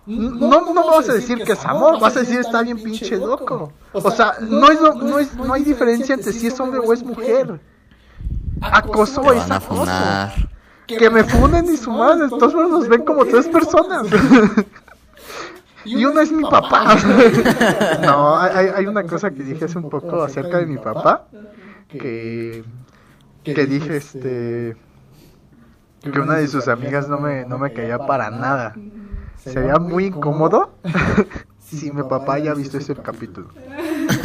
no, 0.07 0.61
no 0.61 0.75
me 0.75 0.87
vas 0.90 1.09
a 1.09 1.14
decir 1.14 1.43
que 1.45 1.52
es 1.52 1.64
amor, 1.64 1.99
vas 2.00 2.16
a 2.16 2.21
decir 2.21 2.40
está 2.40 2.61
bien 2.62 2.83
pinche 2.83 3.16
loco. 3.19 3.73
O 3.93 4.11
sea, 4.11 4.35
no, 4.40 4.69
es, 4.69 4.81
lo- 4.81 4.95
no, 4.97 5.19
es, 5.21 5.33
no 5.37 5.54
hay 5.54 5.62
diferencia 5.62 6.14
entre 6.16 6.33
si 6.33 6.49
es 6.49 6.59
hombre 6.59 6.81
o 6.81 6.93
es 6.93 7.04
mujer. 7.04 7.61
Acoso 8.73 9.21
a 9.30 9.56
acoso. 9.56 9.61
funar. 9.61 10.33
Que 10.87 11.09
me 11.09 11.25
funen 11.25 11.64
y 11.73 11.76
su 11.76 11.90
madre, 11.90 12.28
todos 12.28 12.54
nos 12.54 12.88
ven 12.88 13.04
como 13.04 13.25
tres 13.25 13.49
personas. 13.49 14.06
Y 15.85 16.04
uno 16.04 16.21
es 16.21 16.33
mi 16.33 16.42
papá. 16.42 16.97
No, 18.00 18.38
hay, 18.38 18.68
hay 18.75 18.87
una 18.87 19.04
cosa 19.04 19.30
que 19.30 19.42
dije 19.42 19.66
hace 19.66 19.78
un 19.78 19.90
poco 19.90 20.23
acerca 20.23 20.59
de 20.59 20.66
mi 20.66 20.78
papá. 20.78 21.28
Que, 21.88 22.64
que 23.44 23.66
dije, 23.66 23.99
este. 23.99 24.76
que 26.00 26.21
una 26.21 26.37
de 26.37 26.49
sus 26.49 26.68
amigas 26.68 27.09
no 27.09 27.18
me, 27.18 27.44
no 27.44 27.59
me 27.59 27.73
caía 27.73 27.99
para 27.99 28.30
nada. 28.30 28.75
Sería 29.37 29.76
muy 29.76 30.06
incómodo 30.06 30.75
si 31.59 31.92
mi 31.92 32.02
papá 32.02 32.35
haya 32.35 32.54
visto 32.54 32.78
ese 32.78 32.94
capítulo. 32.97 33.49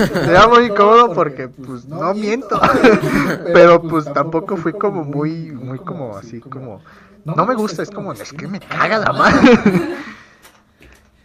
Sería 0.08 0.48
muy 0.48 0.66
incómodo 0.66 1.14
porque, 1.14 1.48
pues, 1.48 1.86
no 1.86 2.14
miento. 2.14 2.60
Pero, 3.54 3.82
pues, 3.82 4.06
tampoco 4.14 4.58
fui 4.58 4.74
como 4.74 5.04
muy, 5.04 5.52
muy 5.52 5.80
como 5.80 6.18
así, 6.18 6.40
como... 6.40 6.82
No 7.26 7.46
me 7.46 7.54
gusta, 7.56 7.84
es 7.84 7.92
como, 7.92 8.14
es 8.14 8.32
que 8.32 8.48
me 8.48 8.60
caga 8.60 8.98
la 9.00 9.14
madre. 9.14 9.60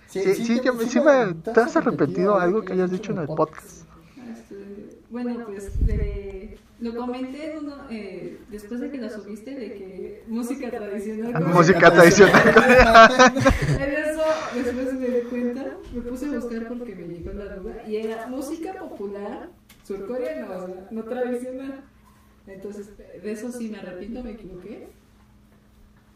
Sí, 0.09 0.35
sí, 0.35 0.61
me, 0.73 0.87
sí 0.87 1.01
me, 1.01 1.35
¿te 1.35 1.61
has 1.61 1.77
arrepentido 1.77 2.39
algo 2.39 2.63
que 2.63 2.73
hayas 2.73 2.91
dicho 2.91 3.13
en 3.13 3.19
el 3.19 3.27
podcast? 3.27 3.83
Este, 4.33 5.01
bueno, 5.11 5.45
pues 5.47 5.87
de, 5.87 6.59
lo 6.81 6.95
comenté 6.97 7.57
uno, 7.61 7.87
eh, 7.89 8.41
después 8.51 8.81
de 8.81 8.91
que 8.91 8.99
lo 8.99 9.09
subiste 9.09 9.55
de 9.55 9.75
que 9.75 10.25
música 10.27 10.71
tradicional. 10.71 11.33
Ah, 11.35 11.41
música 11.41 11.91
tradicional. 11.93 12.43
en 13.81 13.93
eso, 13.93 14.23
después 14.55 14.95
me 14.95 15.09
di 15.09 15.21
cuenta, 15.31 15.77
me 15.93 16.01
puse 16.03 16.27
a 16.27 16.33
buscar 16.33 16.69
porque 16.69 16.95
me 16.95 17.07
llegó 17.07 17.33
la 17.33 17.57
duda 17.57 17.83
y 17.87 17.97
era 17.97 18.27
música 18.27 18.75
popular 18.75 19.51
surcoreana, 19.87 20.47
no 20.91 21.05
tradicional. 21.05 21.85
Entonces, 22.47 22.91
de 22.97 23.33
eso 23.33 23.51
sí 23.53 23.71
me 23.71 23.79
arrepiento, 23.79 24.23
me 24.23 24.33
equivoqué. 24.33 24.89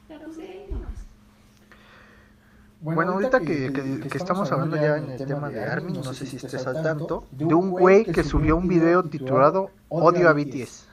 Pero 0.08 0.20
pues 0.24 0.38
ahí 0.38 0.66
nomás. 0.70 1.07
Bueno, 2.80 3.12
ahorita 3.12 3.40
que, 3.40 3.72
que, 3.72 4.08
que, 4.08 4.18
estamos 4.18 4.50
hablando 4.52 4.76
ya 4.76 4.98
en 4.98 5.10
el 5.10 5.26
tema 5.26 5.48
de 5.48 5.64
Armin, 5.64 6.00
no 6.00 6.14
sé 6.14 6.26
si 6.26 6.36
estés 6.36 6.64
al 6.66 6.80
tanto, 6.82 7.24
de 7.32 7.52
un 7.52 7.70
güey 7.70 8.04
que 8.04 8.22
subió 8.22 8.56
un 8.56 8.68
video 8.68 9.02
titulado 9.02 9.70
Odio 9.88 10.28
a 10.28 10.32
BTS. 10.32 10.86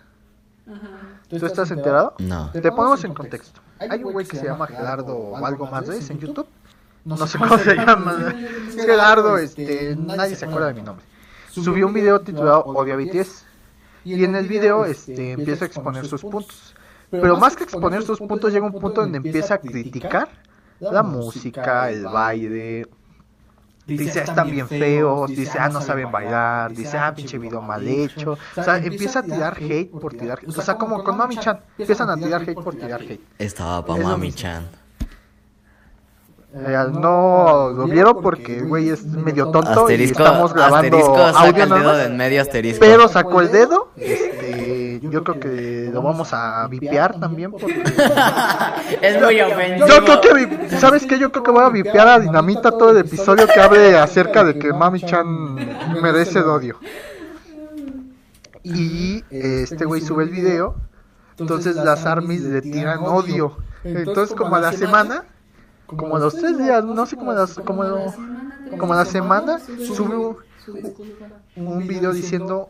¿Tú 1.30 1.46
estás 1.46 1.70
enterado? 1.70 2.15
No. 2.20 2.50
Te 2.51 2.72
ponemos 2.72 3.04
en 3.04 3.13
contexto. 3.13 3.62
Hay 3.77 4.04
un 4.04 4.13
güey 4.13 4.25
que 4.25 4.38
se 4.38 4.46
llama 4.46 4.65
Gerardo 4.65 5.15
o 5.15 5.46
algo 5.46 5.68
más 5.68 5.88
de 5.88 5.98
ese 5.98 6.13
en 6.13 6.20
YouTube. 6.20 6.48
No 7.04 7.18
sé 7.27 7.38
cómo 7.38 7.58
se 7.60 7.75
llama. 7.75 8.34
Gerardo, 8.75 9.38
este, 9.38 9.96
nadie 9.96 10.36
se 10.36 10.46
acuerda 10.46 10.68
de 10.68 10.74
mi 10.74 10.82
nombre. 10.82 11.06
Subió 11.51 11.86
un 11.86 11.94
video 11.94 12.20
titulado 12.22 12.63
Odio 12.65 12.96
a 12.96 12.98
BTS. 12.98 13.46
Y 14.06 14.24
en 14.24 14.36
el 14.36 14.48
video 14.48 14.86
este, 14.86 15.34
empieza 15.34 15.65
a 15.65 15.68
exponer 15.68 16.08
sus 16.08 16.22
puntos. 16.22 16.75
Pero 17.12 17.38
más 17.38 17.56
que 17.56 17.63
exponer 17.63 18.01
sus 18.01 18.20
puntos, 18.20 18.51
llega 18.51 18.65
un 18.65 18.72
punto 18.72 19.01
donde 19.01 19.18
empieza 19.18 19.56
a 19.56 19.58
criticar 19.60 20.30
la 20.79 21.03
música, 21.03 21.89
el 21.89 22.03
baile. 22.03 22.88
Dice, 23.86 24.22
están 24.22 24.50
bien 24.50 24.67
feos, 24.67 25.29
dice, 25.29 25.60
ah, 25.60 25.70
no 25.70 25.79
saben 25.79 26.12
bailar, 26.12 26.74
dice, 26.74 26.98
ah, 26.98 27.13
pinche 27.13 27.38
video 27.38 27.62
mal 27.62 27.88
hecho. 27.88 28.36
O 28.55 28.63
sea, 28.63 28.77
empieza 28.77 29.20
a 29.20 29.24
tirar 29.24 29.58
hate 29.58 29.91
por 29.91 30.13
tirar 30.13 30.39
O 30.48 30.51
sea, 30.51 30.75
como 30.75 31.03
con 31.03 31.15
Mami 31.15 31.38
Chan, 31.38 31.60
empiezan 31.77 32.10
a 32.10 32.17
tirar 32.17 32.41
hate 32.41 32.55
por 32.55 32.75
tirar 32.75 33.01
hate. 33.01 33.22
Estaba 33.38 33.86
para 33.86 34.03
Mami 34.03 34.34
Chan. 34.34 34.67
Eh, 36.58 36.86
no 36.94 37.70
lo 37.75 37.86
vieron 37.86 38.22
porque 38.22 38.62
güey 38.62 38.89
es 38.89 39.03
medio 39.03 39.51
tonto 39.51 39.91
y 39.91 40.03
estamos 40.03 40.53
grabando 40.53 40.98
audio 40.98 41.65
dedo 41.65 42.01
en 42.01 42.15
medio 42.15 42.41
asterisco. 42.41 42.79
Pero 42.79 43.10
sacó 43.10 43.41
el 43.41 43.51
dedo. 43.51 43.91
Este, 43.98 44.64
yo 45.02 45.24
creo 45.24 45.40
que 45.40 45.90
lo 45.94 46.02
vamos 46.02 46.34
a 46.34 46.68
vipear 46.68 47.20
también 47.20 47.52
porque 47.52 47.84
es 49.02 49.22
muy 49.22 49.42
ofensivo. 49.42 49.88
Yo 49.88 50.06
creo 50.06 50.22
que 50.22 50.78
¿sabes 50.78 51.06
qué? 51.06 51.18
Yo 51.20 51.32
creo 51.32 51.44
que 51.44 51.52
voy 51.52 51.64
a 51.64 51.70
vipear 51.70 52.08
a 52.08 52.20
Dinamita 52.20 52.72
todo 52.72 52.92
el 52.92 52.98
episodio 52.98 53.48
que 53.48 53.60
hable 53.60 53.98
acerca 53.98 54.44
de 54.44 54.58
que 54.58 54.74
Mami 54.74 55.02
Chan 55.02 55.56
merece 56.02 56.40
el 56.40 56.46
odio. 56.46 56.80
Y 58.64 59.24
este 59.30 59.86
güey 59.86 60.02
sube 60.02 60.24
el 60.24 60.30
video. 60.30 60.75
Entonces 61.38 61.75
las 61.75 62.06
armies 62.06 62.42
le 62.42 62.62
tiran 62.62 63.00
odio. 63.00 63.58
Entonces 63.84 64.36
como 64.36 64.56
a 64.56 64.60
la 64.60 64.72
semana 64.72 65.25
como 65.86 66.16
a 66.16 66.20
los 66.20 66.36
tres 66.36 66.58
días, 66.58 66.84
no 66.84 67.06
sé 67.06 67.16
cómo 67.16 67.32
a 67.32 67.36
las, 67.36 67.56
como, 67.56 67.84
como 68.78 68.94
a 68.94 68.98
la 68.98 69.06
semana, 69.06 69.60
sube 69.60 70.16
un, 70.16 70.38
un 71.56 71.88
video 71.88 72.12
diciendo 72.12 72.70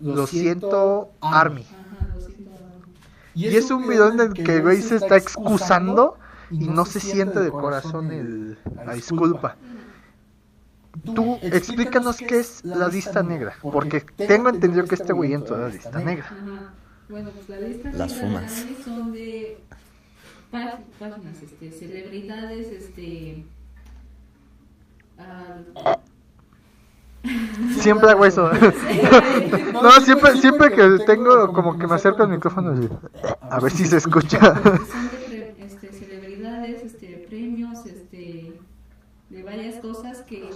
lo 0.00 0.26
siento 0.26 1.10
Army. 1.20 1.66
Y 3.34 3.46
es 3.46 3.70
un 3.70 3.86
video 3.88 4.08
en 4.08 4.20
el 4.20 4.32
que 4.32 4.60
güey 4.60 4.82
se 4.82 4.96
está 4.96 5.16
excusando 5.16 6.18
y 6.50 6.68
no 6.68 6.84
se 6.84 7.00
siente 7.00 7.40
de 7.40 7.50
corazón 7.50 8.10
el, 8.10 8.58
la 8.84 8.94
disculpa. 8.94 9.56
Tú 11.04 11.38
explícanos 11.42 12.18
qué 12.18 12.40
es 12.40 12.64
la 12.64 12.88
lista 12.88 13.22
negra, 13.22 13.54
porque 13.62 14.00
tengo 14.00 14.48
entendido 14.48 14.84
que 14.86 14.96
este 14.96 15.12
güey 15.12 15.32
entró 15.32 15.56
a 15.56 15.60
la 15.60 15.68
lista 15.68 16.00
negra. 16.00 16.28
Bueno, 17.08 17.30
pues 17.30 17.48
la 17.48 17.66
lista 17.66 17.90
Las 17.92 18.14
fumas. 18.14 18.66
son 18.84 19.12
de 19.12 19.58
páginas, 20.50 21.42
este, 21.42 21.70
celebridades, 21.70 22.72
este... 22.72 23.44
Siempre 27.80 28.10
hago 28.10 28.24
eso. 28.26 28.50
no, 29.72 29.90
siempre, 30.00 30.36
siempre 30.36 30.70
que 30.72 31.04
tengo 31.04 31.52
como 31.52 31.78
que 31.78 31.86
me 31.86 31.94
acerco 31.94 32.22
al 32.22 32.28
micrófono 32.28 33.00
a 33.50 33.60
ver 33.60 33.72
si 33.72 33.86
se 33.86 33.96
escucha. 33.96 34.38
Son 34.40 35.10
de 35.30 35.54
este, 35.64 35.92
celebridades, 35.92 36.82
este, 36.84 37.26
premios, 37.28 37.86
este, 37.86 38.52
de 39.30 39.42
varias 39.42 39.76
cosas 39.76 40.18
que 40.22 40.50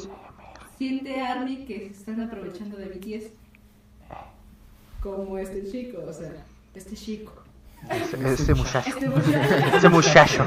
siente 0.79 1.21
Army 1.21 1.65
que 1.65 1.91
se 1.93 1.99
están 2.01 2.21
aprovechando 2.21 2.77
de 2.77 2.87
BTS. 2.87 3.33
Como 5.03 5.39
este 5.39 5.71
chico, 5.71 5.99
o 6.09 6.13
sea, 6.13 6.33
este 6.75 6.97
chico. 6.97 7.33
Ese, 7.91 8.55
muchacho. 8.55 8.91
Ese 9.77 9.89
muchacho. 9.89 10.45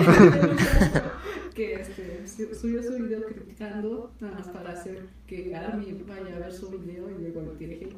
Que 1.57 1.73
este, 1.73 2.53
subió 2.53 2.83
su 2.83 2.93
video 2.93 3.25
criticando 3.25 4.11
nada 4.19 4.35
más 4.35 4.47
para 4.49 4.73
hacer 4.73 5.07
que 5.25 5.55
Army 5.55 5.91
vaya 6.07 6.35
a 6.35 6.39
ver 6.39 6.53
su 6.53 6.69
video 6.69 7.09
y 7.09 7.19
luego 7.19 7.41
le 7.41 7.57
tire 7.57 7.75
hate. 7.81 7.95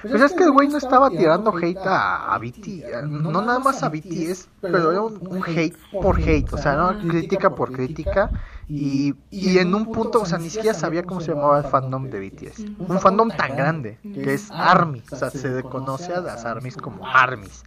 pues 0.00 0.22
es 0.22 0.32
que 0.32 0.44
el 0.44 0.52
güey 0.52 0.68
no 0.68 0.78
estaba 0.78 1.10
tirando 1.10 1.54
hate 1.54 1.76
a, 1.84 2.34
a 2.34 2.38
BT, 2.38 3.04
no 3.06 3.42
nada 3.42 3.58
más 3.58 3.82
a 3.82 3.90
BTS, 3.90 4.48
pero 4.62 4.92
era 4.92 5.02
un, 5.02 5.42
hate 5.46 5.76
por 5.92 6.18
hate, 6.18 6.50
o 6.54 6.56
sea, 6.56 6.76
no 6.76 6.98
crítica 7.06 7.54
por 7.54 7.70
crítica. 7.70 8.30
Y, 8.66 9.14
y 9.30 9.58
en 9.58 9.74
un 9.74 9.92
punto, 9.92 10.22
o 10.22 10.26
sea, 10.26 10.38
ni 10.38 10.48
siquiera 10.48 10.74
sabía 10.74 11.04
cómo 11.04 11.20
se 11.20 11.32
llamaba 11.32 11.58
el 11.58 11.64
fandom 11.64 12.08
de 12.08 12.18
BTS. 12.18 12.60
Un 12.78 12.98
fandom 12.98 13.28
tan 13.28 13.54
grande, 13.56 13.98
que 14.02 14.34
es 14.34 14.50
ARMY. 14.50 15.02
O 15.12 15.16
sea, 15.16 15.30
se 15.30 15.52
reconoce 15.54 16.14
a 16.14 16.20
las 16.20 16.44
ARMYs 16.44 16.76
como 16.76 17.06
ARMYs. 17.06 17.62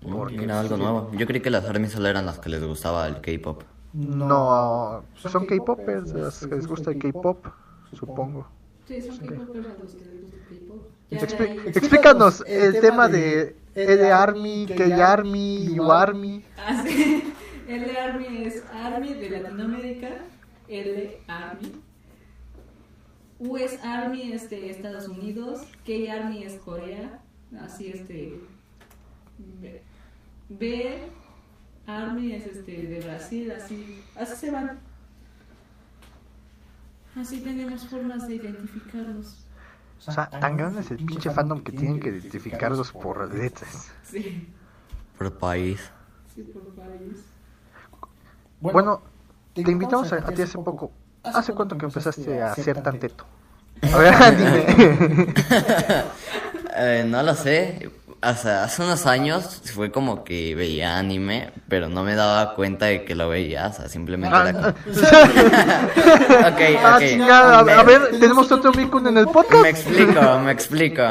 Porque 0.00 0.38
Mira, 0.38 0.60
algo 0.60 0.76
nuevo. 0.76 1.10
Yo 1.12 1.26
creí 1.26 1.40
que 1.40 1.50
las 1.50 1.64
ARMY 1.64 1.88
solo 1.88 2.08
eran 2.08 2.24
las 2.24 2.38
que 2.38 2.48
les 2.48 2.64
gustaba 2.64 3.06
el 3.08 3.20
K-pop. 3.20 3.62
No, 3.92 5.04
son 5.16 5.46
K-popers, 5.46 6.14
les 6.14 6.66
gusta 6.66 6.90
el 6.90 6.98
K-pop, 6.98 7.46
supongo. 7.92 8.46
Sí, 8.86 9.02
son 9.02 9.18
K-popers 9.18 9.66
a 9.66 9.82
los 9.82 9.94
que 9.94 10.04
les 10.04 10.22
gusta 10.22 10.36
el 10.50 10.58
K-pop. 10.58 11.76
explícanos 11.76 12.42
el 12.46 12.80
tema 12.80 13.08
de 13.08 13.54
L 13.74 14.12
Army, 14.12 14.66
K 14.66 15.12
Army, 15.12 15.78
U 15.78 15.92
Army. 15.92 16.44
Ah, 16.56 16.82
sí. 16.86 17.34
L 17.68 17.98
Army 17.98 18.44
es 18.44 18.64
Army 18.72 19.14
de 19.14 19.30
Latinoamérica, 19.30 20.08
L 20.68 21.18
Army. 21.26 21.72
U 23.38 23.56
es 23.56 23.82
Army 23.84 24.32
es 24.32 24.48
de 24.50 24.70
Estados 24.70 25.08
Unidos, 25.08 25.62
K 25.84 26.12
Army 26.12 26.44
es 26.44 26.54
Corea, 26.56 27.20
así 27.60 27.88
este 27.88 28.40
B, 30.48 31.00
Army 32.02 32.32
es 32.32 32.46
este, 32.46 32.86
de 32.86 33.00
Brasil, 33.00 33.52
así, 33.52 34.02
así 34.16 34.36
se 34.36 34.50
van. 34.50 34.78
Así 37.16 37.40
tenemos 37.40 37.86
formas 37.86 38.26
de 38.26 38.36
identificarlos. 38.36 39.44
O 40.06 40.12
sea, 40.12 40.28
tan 40.28 40.56
grande 40.56 40.80
es 40.80 40.90
el 40.90 40.96
pinche 40.98 41.30
fandom 41.30 41.62
que 41.62 41.72
tienen 41.72 42.00
que 42.00 42.08
identificarlos 42.08 42.90
por 42.92 43.32
letras. 43.32 43.92
Sí. 44.02 44.48
Por 45.16 45.32
país. 45.38 45.80
Sí, 46.34 46.42
por 46.42 46.62
país. 46.74 47.24
Bueno, 48.60 49.02
te 49.54 49.70
invitamos 49.70 50.12
a, 50.12 50.16
a 50.16 50.32
ti 50.32 50.42
hace 50.42 50.58
poco. 50.58 50.90
¿Hace 51.22 51.52
cuánto 51.52 51.78
que 51.78 51.86
empezaste 51.86 52.42
a 52.42 52.52
hacer 52.52 52.82
tan 52.82 52.98
teto? 52.98 53.24
A 53.82 53.98
ver, 53.98 54.36
dime. 54.36 55.34
eh, 56.76 57.04
no 57.06 57.22
lo 57.22 57.34
sé 57.34 57.90
hace 58.22 58.82
unos 58.82 59.06
años 59.06 59.60
fue 59.74 59.90
como 59.90 60.24
que 60.24 60.54
veía 60.54 60.96
anime, 60.96 61.50
pero 61.68 61.88
no 61.88 62.04
me 62.04 62.14
daba 62.14 62.54
cuenta 62.54 62.86
de 62.86 63.04
que 63.04 63.14
lo 63.14 63.28
veía, 63.28 63.66
o 63.66 63.72
sea, 63.72 63.88
simplemente 63.88 64.36
era 64.36 64.52
como... 64.52 64.66
Ah, 67.28 67.58
a, 67.78 67.82
ver, 67.82 68.18
tenemos 68.18 68.50
otro 68.50 68.72
Mikun 68.72 69.08
en 69.08 69.18
el 69.18 69.26
podcast. 69.26 69.62
Me 69.62 69.68
explico, 69.70 70.38
me 70.38 70.52
explico. 70.52 71.02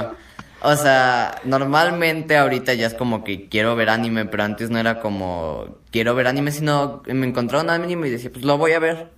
O 0.63 0.75
sea, 0.75 1.41
normalmente 1.43 2.37
ahorita 2.37 2.75
ya 2.75 2.87
es 2.87 2.93
como 2.93 3.23
que 3.23 3.49
quiero 3.49 3.75
ver 3.75 3.89
anime, 3.89 4.25
pero 4.25 4.43
antes 4.43 4.69
no 4.69 4.77
era 4.77 4.99
como 4.99 5.79
quiero 5.91 6.13
ver 6.15 6.27
anime, 6.27 6.51
sino 6.51 7.01
me 7.07 7.27
encontraba 7.27 7.63
un 7.63 7.71
anime 7.71 8.07
y 8.07 8.11
decía, 8.11 8.31
pues 8.31 8.45
lo 8.45 8.57
voy 8.57 8.73
a 8.73 8.79
ver. 8.79 9.09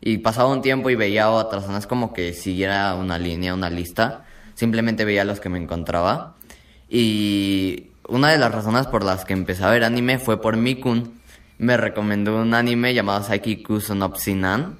Y 0.00 0.18
pasaba 0.18 0.48
un 0.50 0.62
tiempo 0.62 0.88
y 0.90 0.94
veía 0.94 1.30
otras, 1.30 1.68
no 1.68 1.76
es 1.76 1.86
como 1.86 2.12
que 2.12 2.32
siguiera 2.32 2.94
una 2.94 3.18
línea, 3.18 3.54
una 3.54 3.70
lista, 3.70 4.24
simplemente 4.54 5.04
veía 5.04 5.24
los 5.24 5.38
que 5.38 5.48
me 5.48 5.58
encontraba. 5.58 6.35
Y 6.88 7.90
una 8.08 8.30
de 8.30 8.38
las 8.38 8.52
razones 8.54 8.86
por 8.86 9.04
las 9.04 9.24
que 9.24 9.32
empecé 9.32 9.64
a 9.64 9.70
ver 9.70 9.84
anime 9.84 10.18
fue 10.18 10.40
por 10.40 10.56
Mikun, 10.56 11.20
me 11.58 11.76
recomendó 11.76 12.40
un 12.40 12.54
anime 12.54 12.94
llamado 12.94 13.22
Saiki 13.22 13.62
Kusunopsinan 13.62 14.78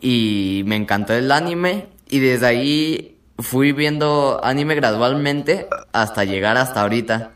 y 0.00 0.62
me 0.66 0.76
encantó 0.76 1.12
el 1.12 1.30
anime 1.32 1.88
y 2.08 2.20
desde 2.20 2.46
ahí 2.46 3.18
fui 3.38 3.72
viendo 3.72 4.40
anime 4.42 4.74
gradualmente 4.74 5.68
hasta 5.92 6.24
llegar 6.24 6.56
hasta 6.56 6.82
ahorita. 6.82 7.32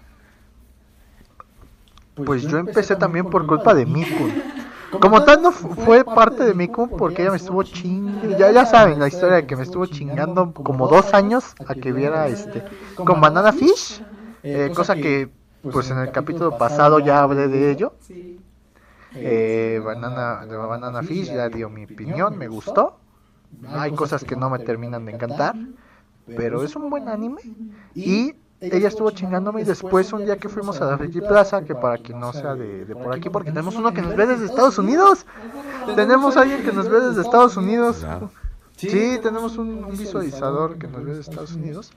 Pues 2.15 2.43
yo 2.43 2.59
empecé 2.59 2.97
también 2.97 3.31
por 3.31 3.47
culpa 3.47 3.75
de 3.75 3.87
Mikun. 3.87 4.52
Como 4.99 5.25
tal 5.25 5.43
no 5.43 5.53
fu- 5.53 5.75
fue 5.75 6.05
parte 6.05 6.45
de 6.45 6.55
Mikun 6.55 6.91
porque 6.97 7.23
ella 7.23 7.31
me 7.33 7.37
estuvo 7.39 7.63
chingando, 7.65 8.37
ya, 8.37 8.51
ya 8.53 8.65
saben 8.67 9.01
la 9.01 9.09
historia 9.09 9.37
de 9.37 9.47
que 9.47 9.57
me 9.57 9.63
estuvo 9.63 9.87
chingando 9.87 10.53
como 10.53 10.87
dos 10.87 11.15
años 11.15 11.57
a 11.65 11.75
que 11.75 11.93
viera 11.93 12.29
este 12.29 12.65
con 13.03 13.21
Banana 13.21 13.53
Fish, 13.53 14.05
eh, 14.53 14.71
cosa 14.73 15.01
que 15.01 15.31
pues 15.71 15.91
en 15.91 15.99
el 15.99 16.11
capítulo 16.11 16.57
pasado 16.57 16.99
ya 17.01 17.21
hablé 17.23 17.49
de 17.49 17.71
ello. 17.71 17.95
Sí. 18.01 18.41
Eh, 19.21 19.81
banana, 19.85 20.47
de 20.47 20.57
Banana 20.57 21.03
Fish 21.03 21.31
ya 21.31 21.49
dio 21.49 21.69
mi 21.71 21.85
opinión, 21.85 22.37
me 22.37 22.49
gustó. 22.49 22.99
Hay 23.71 23.93
cosas 23.93 24.25
que 24.25 24.37
no 24.37 24.51
me 24.51 24.59
terminan 24.61 25.05
de 25.07 25.13
encantar, 25.13 25.69
pero 26.35 26.65
es 26.65 26.77
un 26.77 26.91
buen 26.91 27.09
anime. 27.09 27.43
Y 28.05 28.35
ella 28.63 28.89
estuvo 28.89 29.11
chingándome 29.11 29.63
y 29.63 29.65
después 29.65 30.13
un 30.13 30.25
día 30.25 30.37
que 30.37 30.49
fuimos 30.49 30.81
a 30.81 30.87
la 30.87 30.99
Friki 30.99 31.21
Plaza, 31.21 31.63
que 31.63 31.75
para 31.75 31.99
quien 31.99 32.21
no 32.21 32.33
sea 32.33 32.55
de, 32.55 32.85
de 32.85 32.95
por 32.95 33.15
aquí, 33.15 33.29
porque 33.29 33.51
tenemos 33.51 33.75
uno 33.75 33.93
que 33.93 34.03
nos 34.03 34.15
ve 34.15 34.27
desde 34.27 34.47
Estados 34.47 34.79
Unidos. 34.79 35.27
Tenemos 35.97 36.37
alguien 36.37 36.63
que 36.63 36.73
nos 36.73 36.89
ve 36.89 37.01
desde 37.01 37.23
Estados 37.23 37.57
Unidos. 37.57 38.07
Sí, 38.77 39.19
tenemos 39.23 39.59
un, 39.59 39.85
un 39.85 39.97
visualizador 39.97 40.79
que 40.79 40.87
nos 40.87 41.05
ve 41.05 41.15
desde 41.15 41.31
Estados 41.31 41.53
Unidos. 41.55 41.93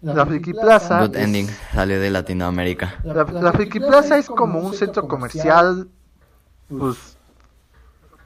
La 0.00 0.24
Friki 0.24 0.54
Plaza. 0.54 1.06
Good 1.06 1.16
ending, 1.16 1.48
salió 1.74 2.00
de 2.00 2.10
Latinoamérica. 2.10 2.94
la, 3.04 3.24
la 3.24 3.52
Friki 3.52 3.80
Plaza 3.80 4.16
es 4.16 4.28
como 4.28 4.60
un 4.60 4.72
centro 4.72 5.06
comercial, 5.08 5.88
pues, 6.68 7.17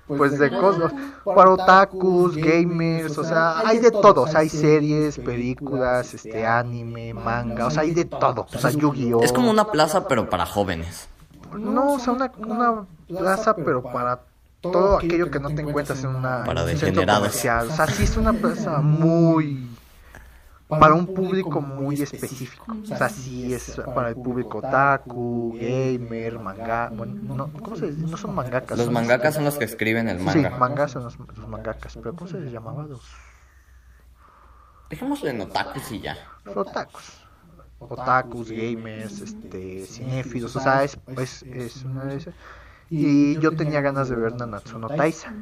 pues 0.06 0.38
de 0.38 0.50
cosas, 0.50 0.92
para 1.25 1.50
otakus, 1.50 2.37
gamers, 2.37 3.16
o 3.18 3.25
sea, 3.25 3.61
hay 3.61 3.78
de 3.78 3.90
todo, 3.90 4.23
o 4.23 4.26
sea, 4.26 4.40
hay 4.40 4.49
series, 4.49 5.18
películas, 5.18 6.14
este, 6.14 6.47
anime, 6.47 7.14
manga, 7.14 7.66
o 7.66 7.71
sea, 7.71 7.82
hay 7.82 7.92
de 7.92 8.04
todo, 8.04 8.47
o 8.52 8.59
sea, 8.59 8.71
Yu-Gi-Oh. 8.71 9.23
Es 9.23 9.32
como 9.32 9.50
una 9.50 9.71
plaza 9.71 10.06
pero 10.09 10.28
para 10.28 10.47
jóvenes. 10.47 11.09
No, 11.56 11.94
o 11.94 11.99
sea, 11.99 12.12
una, 12.14 12.32
una 12.38 12.85
plaza, 13.09 13.54
pero 13.54 13.82
para 13.82 14.21
todo 14.61 14.99
aquello 14.99 15.30
que 15.30 15.40
no 15.40 15.54
te 15.54 15.62
encuentras 15.62 16.02
en 16.04 16.11
una 16.11 16.44
Para 16.44 16.62
un 16.62 16.68
centro 16.68 16.87
degenerados. 16.87 17.28
comercial, 17.28 17.68
o 17.71 17.75
sea, 17.75 17.87
sí 17.87 18.04
es 18.04 18.16
una 18.16 18.32
plaza 18.32 18.78
muy 18.80 19.68
para 20.81 20.95
un 20.95 21.07
público 21.07 21.61
muy 21.61 22.00
específico. 22.02 22.64
O 22.83 22.87
sea, 22.87 23.09
sí 23.09 23.52
es 23.52 23.81
para 23.95 24.09
el 24.11 24.17
público 24.17 24.59
otaku, 24.59 25.57
gamer, 25.61 26.38
manga. 26.38 26.91
Bueno, 26.95 27.14
no, 27.35 27.52
¿cómo 27.62 27.76
se 27.76 27.91
dice? 27.93 28.07
No 28.11 28.17
son 28.17 28.35
mangakas. 28.35 28.76
Los 28.79 28.87
son- 28.87 28.95
mangakas 28.95 29.35
son 29.35 29.45
los 29.45 29.57
que 29.57 29.64
escriben 29.64 30.09
el 30.09 30.19
Sí, 30.19 30.25
manga. 30.25 30.50
mangas 30.50 30.91
son 30.93 31.05
los, 31.05 31.19
los 31.19 31.49
mangakas. 31.49 31.97
Pero 31.97 32.14
¿cómo 32.14 32.29
se 32.31 32.41
les 32.41 32.52
llamaba? 32.52 32.85
Los, 32.85 33.02
Dejémoslo 34.91 35.29
en 35.31 35.41
otakus 35.41 35.91
y 35.93 36.00
ya. 36.00 36.17
los 36.45 36.57
otakus. 36.57 37.19
Otakus, 37.79 38.50
gamers, 38.50 39.21
este, 39.21 39.87
cinéfilos. 39.87 40.55
O 40.55 40.61
sea, 40.61 40.85
es, 40.85 40.99
es, 41.19 41.43
es 41.45 41.85
una 41.85 42.05
de 42.05 42.17
esas. 42.17 42.35
Y 42.91 43.38
yo 43.41 43.57
tenía 43.57 43.81
ganas 43.81 44.11
de 44.11 44.17
ver 44.17 44.35
Nanatsu 44.35 44.79
no 44.79 44.88
Taisa. 44.88 45.33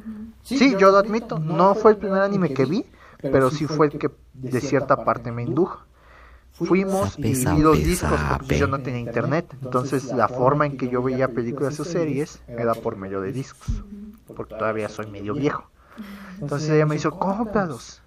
Sí, 0.41 0.75
yo 0.79 0.89
lo 0.91 0.97
admito. 0.97 1.37
No 1.37 1.75
fue 1.75 1.91
el 1.91 1.97
primer 1.97 2.21
anime 2.21 2.53
que 2.53 2.65
vi, 2.65 2.85
pero 3.21 3.49
sí 3.49 3.65
fue 3.67 3.87
el 3.87 3.99
que 3.99 4.11
de 4.33 4.61
cierta 4.61 5.03
parte 5.03 5.31
me 5.31 5.43
indujo. 5.43 5.81
Fuimos 6.53 7.17
y 7.17 7.33
vi 7.33 7.61
los 7.61 7.77
discos 7.77 8.19
porque 8.37 8.57
yo 8.57 8.67
no 8.67 8.79
tenía 8.81 8.99
internet. 8.99 9.53
Entonces 9.61 10.05
la 10.05 10.27
forma 10.27 10.65
en 10.65 10.77
que 10.77 10.89
yo 10.89 11.01
veía 11.01 11.29
películas 11.29 11.79
o 11.79 11.85
series 11.85 12.41
era 12.47 12.73
por 12.73 12.97
medio 12.97 13.21
de 13.21 13.31
discos. 13.31 13.83
Porque 14.35 14.55
todavía 14.55 14.89
soy 14.89 15.07
medio 15.07 15.33
viejo. 15.33 15.69
Entonces 16.39 16.69
ella 16.69 16.85
me 16.85 16.95
hizo, 16.95 17.17
cómpralos. 17.17 18.01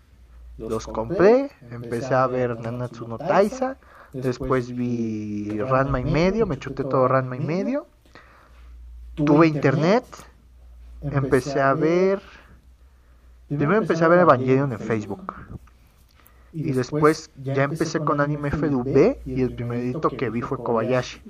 Los 0.57 0.87
compré, 0.87 1.51
empecé 1.71 2.15
a 2.15 2.27
ver 2.27 2.59
Nanatsu 2.61 3.09
no 3.09 3.19
Taisa. 3.19 3.77
Después 4.12 4.71
vi 4.71 5.59
Ranma 5.59 6.01
y 6.01 6.05
medio, 6.05 6.47
me 6.47 6.59
chuté 6.59 6.85
todo 6.85 7.09
Ranma 7.09 7.37
y 7.37 7.41
medio. 7.41 7.87
Tuve 9.17 9.49
internet, 9.49 10.05
empecé 11.03 11.61
a 11.61 11.75
ver. 11.75 12.23
Primero 13.49 13.77
empecé 13.77 14.05
a 14.05 14.09
ver 14.09 14.21
Evangelion 14.21 14.73
en 14.73 14.79
Facebook. 14.79 15.35
Y 16.53 16.73
después 16.73 17.31
ya 17.43 17.65
empecé 17.65 17.99
con 17.99 18.21
Anime 18.21 18.51
FDV 18.51 19.19
y 19.27 19.43
el 19.43 19.55
primerito 19.55 20.09
que 20.11 20.31
vi 20.31 20.41
fue 20.41 20.59
Kobayashi. 20.59 21.21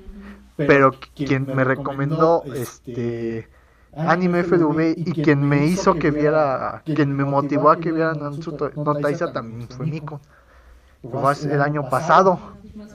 Pero 0.57 0.93
quien 1.15 1.47
me 1.47 1.65
recomendó 1.65 2.45
este 2.55 3.49
Anime 3.97 4.43
FDV 4.45 4.95
y 4.97 5.13
quien 5.23 5.43
me 5.49 5.67
hizo 5.67 5.95
que 5.95 6.11
viera, 6.11 6.83
quien 6.85 7.15
me 7.15 7.25
motivó 7.25 7.71
a 7.71 7.79
que 7.79 7.93
viera 7.93 8.13
Nanatsu 8.13 8.57
no 8.77 8.95
Taisa 8.97 9.33
también 9.33 9.69
fue 9.69 9.87
Miko. 9.87 10.21
Fue 11.03 11.33
el 11.45 11.61
año 11.61 11.89
pasado, 11.89 12.39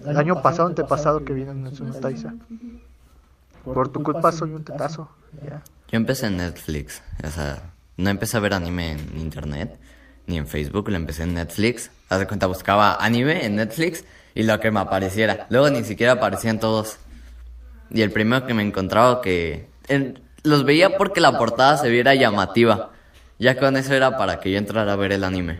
el 0.05 0.17
año 0.17 0.41
pasado, 0.41 0.67
antepasado 0.67 1.23
que 1.23 1.33
vi 1.33 1.45
Nanatsu 1.45 1.85
no 1.85 1.93
Taisa. 1.93 2.33
Por 3.63 3.89
tu 3.89 4.03
culpa 4.03 4.31
soy 4.31 4.51
un 4.51 4.63
tetazo. 4.63 5.09
ya. 5.43 5.63
Yo 5.89 5.97
empecé 5.97 6.27
en 6.27 6.37
Netflix, 6.37 7.01
o 7.23 7.29
sea, 7.29 7.73
no 7.99 8.09
empecé 8.09 8.37
a 8.37 8.39
ver 8.39 8.53
anime 8.53 8.93
en 8.93 9.19
internet, 9.19 9.77
ni 10.25 10.37
en 10.37 10.47
Facebook, 10.47 10.89
lo 10.89 10.95
empecé 10.95 11.23
en 11.23 11.33
Netflix. 11.33 11.91
Haz 12.07 12.19
de 12.19 12.27
cuenta, 12.27 12.47
buscaba 12.47 12.95
anime 12.95 13.45
en 13.45 13.57
Netflix 13.57 14.05
y 14.33 14.43
lo 14.43 14.57
que 14.61 14.71
me 14.71 14.79
apareciera. 14.79 15.47
Luego 15.49 15.69
ni 15.69 15.83
siquiera 15.83 16.13
aparecían 16.13 16.61
todos. 16.61 16.97
Y 17.91 18.01
el 18.01 18.11
primero 18.11 18.47
que 18.47 18.53
me 18.53 18.63
encontraba 18.63 19.21
que... 19.21 19.67
los 20.43 20.63
veía 20.63 20.97
porque 20.97 21.19
la 21.19 21.37
portada 21.37 21.77
se 21.77 21.89
viera 21.89 22.15
llamativa. 22.15 22.91
Ya 23.37 23.57
con 23.57 23.75
eso 23.75 23.93
era 23.93 24.17
para 24.17 24.39
que 24.39 24.51
yo 24.51 24.57
entrara 24.57 24.93
a 24.93 24.95
ver 24.95 25.11
el 25.11 25.25
anime. 25.25 25.59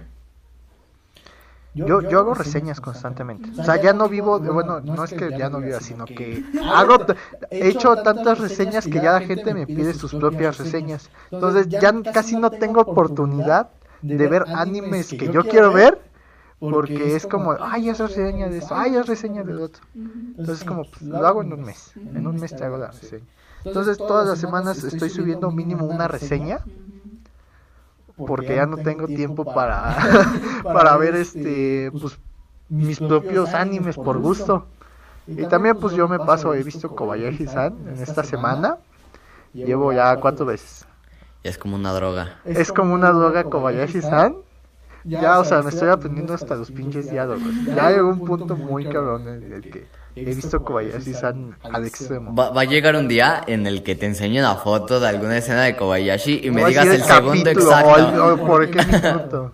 Yo, 1.76 2.02
yo 2.02 2.20
hago 2.20 2.34
reseñas 2.34 2.82
constantemente. 2.82 3.50
O 3.60 3.64
sea, 3.64 3.82
ya 3.82 3.94
no 3.94 4.10
vivo, 4.10 4.40
de, 4.40 4.50
bueno, 4.50 4.80
no 4.82 5.04
es 5.04 5.14
que 5.14 5.38
ya 5.38 5.50
no 5.50 5.60
viva, 5.60 5.80
sino 5.80 6.06
que 6.06 6.44
hago, 6.74 6.98
he 7.52 7.70
hecho 7.70 7.96
tantas 7.98 8.40
reseñas 8.40 8.86
que 8.86 9.00
ya 9.00 9.14
la 9.14 9.22
gente 9.22 9.54
me 9.54 9.68
pide 9.68 9.94
sus 9.94 10.14
propias 10.14 10.58
reseñas. 10.58 11.10
Entonces 11.32 11.70
ya 11.70 11.94
casi 12.12 12.36
no 12.38 12.50
tengo 12.50 12.82
oportunidad 12.82 13.70
de 14.02 14.28
ver 14.28 14.46
animes 14.48 15.10
que 15.10 15.32
yo 15.32 15.44
quiero 15.44 15.72
ver, 15.72 16.02
porque 16.60 17.16
es 17.16 17.26
como, 17.28 17.56
ay, 17.60 17.90
es 17.90 18.00
reseña 18.00 18.50
de 18.50 18.58
eso, 18.58 18.76
ay, 18.76 18.96
es 18.96 19.06
reseña 19.06 19.44
del 19.44 19.62
otro. 19.62 19.84
Entonces 19.94 20.64
como, 20.66 20.84
pues, 20.84 21.02
lo 21.04 21.26
hago 21.26 21.44
en 21.44 21.54
un 21.54 21.62
mes, 21.62 21.94
en 21.96 22.26
un 22.26 22.36
mes 22.36 22.56
te 22.56 22.66
hago 22.66 22.78
la 22.78 22.88
reseña. 22.88 23.26
Entonces 23.64 23.98
todas 23.98 24.28
las 24.28 24.40
semanas 24.40 24.84
estoy 24.84 25.10
subiendo 25.10 25.52
mínimo 25.52 25.86
una 25.86 26.08
reseña 26.08 26.62
porque 28.26 28.56
ya 28.56 28.66
no 28.66 28.78
tengo 28.78 29.08
tiempo 29.08 29.46
para 29.46 29.96
para 30.64 30.98
ver 30.98 31.16
este 31.16 31.92
pues 31.92 32.20
mis 32.70 33.00
propios 33.00 33.54
animes 33.54 33.96
por 33.96 34.20
gusto. 34.20 34.68
Y 35.28 35.46
también 35.46 35.78
pues 35.78 35.94
yo 35.94 36.08
me 36.08 36.20
paso, 36.20 36.54
he 36.54 36.64
visto 36.64 36.96
Kobayashi-san 36.96 37.76
en 37.88 38.02
esta 38.02 38.24
semana. 38.24 38.78
Llevo 39.54 39.94
ya 39.94 40.16
cuatro 40.18 40.46
veces. 40.46 40.88
Es 41.44 41.58
como 41.58 41.76
una 41.76 41.94
droga. 41.94 42.40
Es 42.46 42.72
como 42.72 42.94
una 42.94 43.12
droga 43.12 43.44
Kobayashi-san. 43.44 44.36
Ya, 45.04 45.40
o 45.40 45.46
sea, 45.46 45.62
me 45.62 45.70
estoy 45.70 45.90
aprendiendo 45.90 46.34
hasta 46.34 46.56
los 46.56 46.72
pinches 46.72 47.10
diálogos. 47.10 47.42
Ya 47.66 47.92
llegó 47.92 48.10
un 48.10 48.26
punto 48.26 48.56
muy 48.56 48.86
cabrón 48.86 49.28
en 49.28 49.54
el 49.54 49.62
que 49.62 49.88
he 50.22 50.34
visto 50.36 50.64
Kobayashi-san 50.64 51.56
al 51.64 51.86
extremo. 51.86 52.34
Va, 52.36 52.50
va 52.52 52.62
a 52.62 52.66
llegar 52.66 52.96
un 52.96 53.08
día 53.08 53.42
en 53.48 53.68
el 53.68 53.84
que 53.84 53.96
te 53.96 54.06
enseñe 54.06 54.40
una 54.40 54.56
foto 54.56 55.00
de 55.00 55.08
alguna 55.08 55.38
escena 55.38 55.64
de 55.64 55.76
Kobayashi 55.76 56.42
y 56.44 56.52
me 56.52 56.66
digas 56.66 56.86
decir 56.86 57.02
el 57.02 57.08
segundo 57.08 57.44
capítulo, 57.44 57.72
exacto. 57.72 57.90
o 57.92 57.98
el- 58.34 58.40
o 58.42 58.46
por 58.46 58.70
qué 58.70 58.80
minuto. 58.86 59.54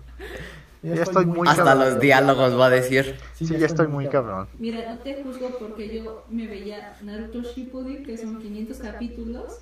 Ya 0.82 1.02
estoy 1.02 1.26
muy 1.26 1.48
Hasta 1.48 1.64
cabrón. 1.64 1.90
los 1.94 2.00
diálogos 2.00 2.58
va 2.60 2.66
a 2.66 2.70
decir. 2.70 3.16
Sí, 3.34 3.46
ya 3.46 3.66
estoy 3.66 3.88
muy 3.88 4.06
cabrón. 4.08 4.46
Mira, 4.58 4.92
no 4.94 4.98
te 5.00 5.20
juzgo 5.22 5.50
porque 5.58 5.96
yo 6.04 6.24
me 6.30 6.46
veía 6.46 6.94
Naruto 7.02 7.42
Shippuden, 7.42 8.04
que 8.04 8.16
son 8.16 8.38
500 8.38 8.76
capítulos, 8.78 9.58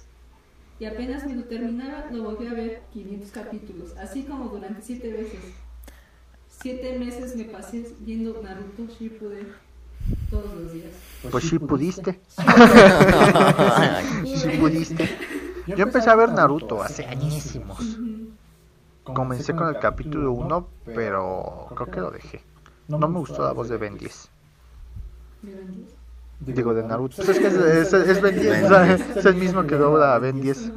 y 0.78 0.84
apenas 0.84 1.24
me 1.24 1.34
lo 1.36 1.44
terminaba, 1.44 2.06
lo 2.10 2.24
volví 2.24 2.46
a 2.46 2.52
ver 2.52 2.82
500 2.92 3.30
capítulos, 3.30 3.94
así 3.98 4.24
como 4.24 4.50
durante 4.50 4.82
7 4.82 5.08
veces. 5.12 5.40
7 6.62 6.98
meses 6.98 7.36
me 7.36 7.44
pasé 7.44 7.84
viendo 8.00 8.40
Naruto 8.42 8.86
Shippuden 8.92 9.48
todos 10.30 10.54
los 10.54 10.72
días. 10.72 10.92
Pues 11.30 11.44
sí 11.48 11.58
pudiste. 11.58 12.20
Sí 14.24 14.48
pudiste. 14.58 15.18
Yo 15.66 15.82
empecé 15.82 16.10
a 16.10 16.16
ver 16.16 16.32
Naruto 16.32 16.82
hace 16.82 17.06
añísimos. 17.06 17.98
Comencé 19.02 19.54
con 19.54 19.68
el 19.68 19.78
capítulo 19.78 20.32
1, 20.32 20.68
pero 20.86 21.68
creo 21.74 21.90
que 21.90 22.00
lo 22.00 22.10
dejé. 22.10 22.42
No 22.88 23.08
me 23.08 23.18
gustó 23.18 23.42
la 23.42 23.52
voz 23.52 23.68
de 23.68 23.76
Ben 23.76 23.96
10. 23.96 24.28
Digo, 26.40 26.74
de 26.74 26.82
Naruto. 26.82 27.16
Pues 27.16 27.28
es 27.28 27.38
que 27.38 27.46
es, 27.46 27.54
es, 27.92 27.92
es 27.92 28.20
Ben 28.20 28.40
10, 28.40 28.64
o 28.64 28.68
sea, 28.68 28.94
es 29.16 29.24
el 29.24 29.36
mismo 29.36 29.66
que 29.66 29.76
dobla 29.76 30.14
a 30.14 30.18
Ben 30.18 30.40
10. 30.40 30.72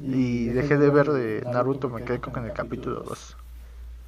Y 0.00 0.46
dejé 0.46 0.76
de 0.76 0.90
ver 0.90 1.10
de 1.10 1.42
Naruto, 1.50 1.88
me 1.88 2.04
quedé 2.04 2.20
con 2.20 2.44
el 2.44 2.52
capítulo 2.52 3.00
2. 3.00 3.36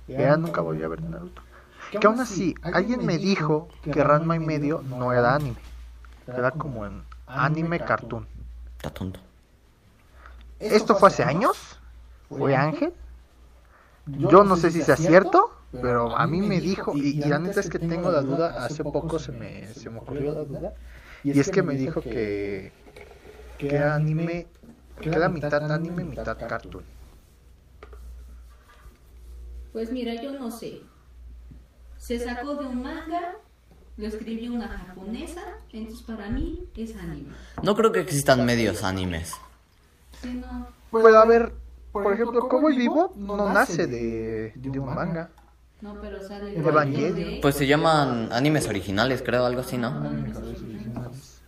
Y 0.09 0.13
ya 0.13 0.37
nunca 0.37 0.61
volví 0.61 0.83
a 0.83 0.89
ver 0.89 1.03
Naruto. 1.03 1.43
Que 1.91 2.07
aún 2.07 2.21
así, 2.21 2.55
alguien 2.63 3.05
me 3.05 3.19
dijo 3.19 3.69
que 3.83 4.05
Ranma 4.05 4.37
y 4.37 4.39
medio 4.39 4.83
no 4.83 5.13
era 5.13 5.35
anime. 5.35 5.57
Era 6.27 6.53
como 6.53 6.87
en 6.87 7.03
anime 7.27 7.81
cartoon. 7.81 8.27
Está 8.77 8.91
tonto. 8.91 9.21
esto 10.59 10.95
fue 10.95 11.09
hace 11.09 11.23
años, 11.23 11.79
fue 12.29 12.55
Ángel. 12.55 12.93
Yo 14.07 14.45
no 14.45 14.57
sé 14.57 14.71
si 14.71 14.83
sea 14.83 14.97
cierto, 14.97 15.51
pero 15.73 16.17
a 16.17 16.27
mí 16.27 16.41
me 16.41 16.61
dijo, 16.61 16.97
y, 16.97 17.19
y 17.21 17.25
la 17.25 17.39
neta 17.39 17.61
es 17.61 17.69
que 17.69 17.79
tengo 17.79 18.11
la 18.11 18.23
duda, 18.23 18.65
hace 18.65 18.83
poco 18.85 19.19
se 19.19 19.33
me, 19.33 19.73
se 19.75 19.91
me 19.91 19.99
ocurrió 19.99 20.33
la 20.33 20.45
duda, 20.45 20.75
y 21.23 21.39
es 21.39 21.51
que 21.51 21.63
me 21.63 21.75
dijo 21.75 22.01
que, 22.03 22.73
que 23.59 23.75
era 23.77 23.95
anime, 23.95 24.49
que 25.01 25.11
era 25.11 25.29
mitad 25.29 25.71
anime, 25.71 26.05
mitad 26.05 26.37
cartoon. 26.49 26.85
Pues 29.73 29.93
mira, 29.93 30.21
yo 30.21 30.33
no 30.33 30.51
sé. 30.51 30.90
Se 32.01 32.19
sacó 32.19 32.55
de 32.57 32.67
un 32.67 32.83
manga, 32.83 33.35
lo 33.99 34.07
escribió 34.07 34.53
una 34.55 34.69
japonesa, 34.69 35.43
entonces 35.73 36.03
para 36.07 36.31
mí 36.31 36.67
es 36.75 36.97
anime. 36.97 37.35
No 37.63 37.77
creo 37.77 37.93
que 37.93 38.01
existan 38.01 38.45
medios 38.47 38.83
animes. 38.83 39.35
Sí, 40.23 40.33
no. 40.35 40.67
Pues 40.91 41.15
a 41.15 41.25
ver, 41.27 41.53
por 41.93 42.13
ejemplo, 42.13 42.49
Cowboy 42.49 42.77
Vivo 42.77 43.13
no 43.17 43.53
nace 43.53 43.87
de, 43.87 44.53
de 44.57 44.79
un 44.81 44.95
manga. 44.95 45.31
No, 45.83 45.95
pero 46.01 46.27
sale 46.27 46.59
Evangelion. 46.59 47.15
de- 47.15 47.39
Pues 47.43 47.55
se 47.57 47.67
llaman 47.67 48.31
animes 48.33 48.67
originales, 48.67 49.23
creo, 49.23 49.45
algo 49.45 49.61
así, 49.61 49.77
¿no? 49.79 49.89
Animes 49.89 50.37
originales. 50.37 51.41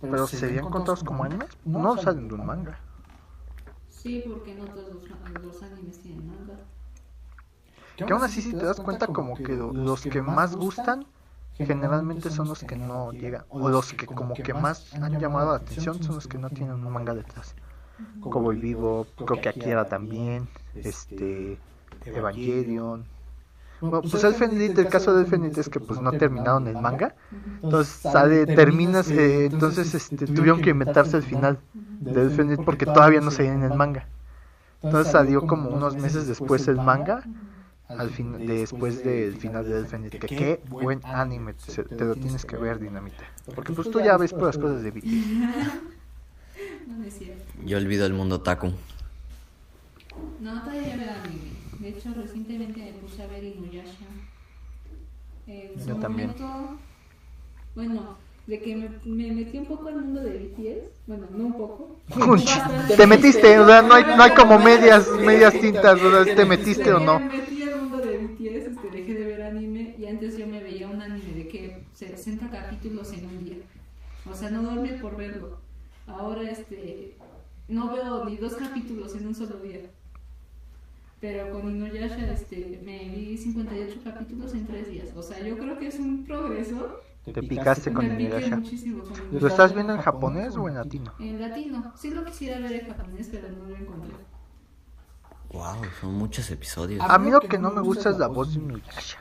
Pero 0.00 0.26
serían 0.26 0.68
contados 0.70 1.02
como 1.02 1.24
animes, 1.24 1.48
no 1.64 1.96
salen 1.96 2.28
de 2.28 2.34
un 2.34 2.44
manga. 2.46 2.78
Sí, 3.88 4.22
porque 4.28 4.54
no 4.54 4.66
todos 4.66 4.92
los, 4.94 5.42
los 5.42 5.62
animes 5.62 5.98
tienen 6.02 6.28
manga. 6.28 6.58
Que 7.96 8.12
aún 8.12 8.22
así, 8.24 8.42
si 8.42 8.52
te 8.52 8.64
das 8.64 8.80
cuenta, 8.80 9.06
como 9.06 9.34
que 9.36 9.54
lo- 9.56 9.72
los 9.72 10.02
que 10.02 10.20
más 10.22 10.56
gustan 10.56 11.06
generalmente 11.56 12.30
son 12.30 12.48
los 12.48 12.64
que 12.64 12.76
no 12.76 13.12
llegan, 13.12 13.44
o 13.48 13.68
los 13.68 13.92
que 13.92 14.06
como 14.06 14.34
que 14.34 14.52
más 14.54 14.92
han 14.94 15.20
llamado 15.20 15.50
la 15.50 15.56
atención 15.58 16.02
son 16.02 16.16
los 16.16 16.26
que 16.26 16.38
no 16.38 16.50
tienen 16.50 16.74
un 16.74 16.92
manga 16.92 17.14
detrás. 17.14 17.54
Cowboy 18.20 18.56
Vivo, 18.58 19.06
creo 19.24 19.40
que 19.40 19.48
Akira 19.50 19.84
también, 19.88 20.48
este, 20.74 21.58
Evangelion. 22.04 23.04
Bueno, 23.80 24.02
pues 24.02 24.24
el 24.24 24.34
Fenlit, 24.34 24.76
el 24.78 24.88
caso 24.88 25.14
del 25.14 25.26
Fenlit 25.26 25.56
es 25.58 25.68
que 25.68 25.78
pues 25.78 26.00
no 26.00 26.10
terminaron 26.12 26.66
el 26.66 26.76
manga, 26.80 27.14
entonces 27.62 27.92
sale, 27.94 28.46
terminas, 28.46 29.10
eh, 29.10 29.46
entonces 29.46 29.94
este, 29.94 30.26
tuvieron 30.26 30.60
que 30.60 30.70
inventarse 30.70 31.16
el 31.18 31.22
final 31.22 31.58
del 32.00 32.30
Fenlit 32.30 32.64
porque 32.64 32.86
todavía 32.86 33.20
no 33.20 33.30
salía 33.30 33.52
en 33.52 33.62
el 33.62 33.74
manga. 33.74 34.06
Entonces 34.82 35.12
salió 35.12 35.46
como 35.46 35.68
unos 35.70 35.94
meses 35.96 36.26
después 36.26 36.66
el 36.68 36.76
manga, 36.76 37.22
al 37.98 38.10
fin, 38.10 38.46
después 38.46 39.04
del 39.04 39.36
final 39.36 39.68
de 39.68 39.78
Elfen 39.78 40.02
Lied, 40.02 40.12
que 40.12 40.26
qué 40.26 40.60
buen 40.68 41.00
anime, 41.04 41.54
te, 41.54 41.84
te 41.84 42.04
lo 42.04 42.14
tienes 42.14 42.44
que 42.44 42.56
ver, 42.56 42.78
Dinamita. 42.78 43.24
Porque 43.54 43.72
pues 43.72 43.90
tú 43.90 44.00
ya 44.00 44.16
ves 44.16 44.32
puras 44.32 44.58
cosas 44.64 44.82
de 44.82 44.90
BTS. 44.90 45.06
No, 46.86 47.04
es 47.04 47.18
cierto. 47.18 47.44
Yo 47.64 47.78
olvido 47.78 48.06
el 48.06 48.12
mundo 48.12 48.40
taku. 48.40 48.72
No, 50.40 50.62
todavía 50.62 50.96
me 50.96 51.06
da 51.06 51.22
anime. 51.22 51.54
De 51.80 51.88
hecho, 51.88 52.14
recientemente 52.14 52.80
me 52.80 52.92
puse 52.94 53.22
a 53.22 53.26
ver 53.26 53.44
Inuyasha. 53.44 54.06
En 55.46 55.78
su 55.80 55.88
Yo 55.88 55.96
también. 55.96 56.28
momento, 56.38 56.78
bueno, 57.74 58.16
de 58.46 58.60
que 58.60 58.76
me, 58.76 58.88
me 59.04 59.32
metí 59.32 59.58
un 59.58 59.66
poco 59.66 59.88
al 59.88 59.96
mundo 59.96 60.20
de 60.22 60.30
BTS, 60.38 60.90
bueno, 61.06 61.26
no 61.30 61.44
un 61.46 61.52
poco. 61.54 61.96
Te 62.96 63.06
metiste, 63.06 63.58
o 63.58 63.66
sea, 63.66 63.82
no 63.82 63.94
hay, 63.94 64.04
no 64.04 64.22
hay 64.22 64.30
como 64.32 64.58
medias, 64.70 65.08
medias 65.24 65.52
tintas, 65.60 66.00
o 66.00 66.24
sea, 66.24 66.34
te 66.34 66.44
metiste 66.44 66.92
o 66.92 67.00
no. 67.00 67.20
BTS, 68.44 68.66
este, 68.68 68.90
dejé 68.90 69.14
de 69.14 69.24
ver 69.24 69.42
anime 69.42 69.94
y 69.98 70.06
antes 70.06 70.36
yo 70.36 70.46
me 70.46 70.62
veía 70.62 70.88
un 70.88 71.00
anime 71.00 71.32
de 71.34 71.48
que 71.48 71.84
60 71.94 72.50
capítulos 72.50 73.12
en 73.12 73.26
un 73.26 73.44
día. 73.44 73.56
O 74.30 74.34
sea, 74.34 74.50
no 74.50 74.62
dormía 74.62 75.00
por 75.00 75.16
verlo. 75.16 75.58
Ahora 76.06 76.50
este 76.50 77.16
no 77.68 77.92
veo 77.92 78.24
ni 78.26 78.36
dos 78.36 78.54
capítulos 78.54 79.14
en 79.16 79.26
un 79.26 79.34
solo 79.34 79.56
día. 79.60 79.80
Pero 81.20 81.50
con 81.52 81.70
Inuyasha 81.70 82.32
este, 82.32 82.80
me 82.84 83.08
vi 83.08 83.38
58 83.38 84.00
capítulos 84.04 84.52
en 84.52 84.66
tres 84.66 84.90
días. 84.90 85.08
O 85.16 85.22
sea, 85.22 85.40
yo 85.40 85.56
creo 85.56 85.78
que 85.78 85.86
es 85.86 85.98
un 85.98 86.24
progreso. 86.24 87.00
Te 87.24 87.42
picaste 87.42 87.92
con 87.94 88.06
me 88.06 88.16
piqué 88.16 88.46
Inuyasha. 88.46 88.56
con 88.56 89.40
¿Lo 89.40 89.48
estás 89.48 89.74
viendo 89.74 89.94
en 89.94 90.00
japonés 90.00 90.56
o 90.56 90.68
en 90.68 90.74
latino? 90.74 91.14
En 91.18 91.40
latino. 91.40 91.92
Sí 91.96 92.10
lo 92.10 92.24
quisiera 92.24 92.58
ver 92.60 92.72
en 92.72 92.88
japonés, 92.88 93.28
pero 93.30 93.48
no 93.48 93.70
lo 93.70 93.76
encontré. 93.76 94.12
Wow, 95.54 95.84
son 96.00 96.14
muchos 96.14 96.50
episodios. 96.50 97.00
A 97.08 97.16
mí 97.16 97.30
lo 97.30 97.40
que 97.40 97.58
no 97.58 97.70
me 97.70 97.80
gusta 97.80 98.10
es 98.10 98.18
la 98.18 98.26
voz 98.26 98.52
de 98.52 98.60
Inuyasha. 98.60 99.18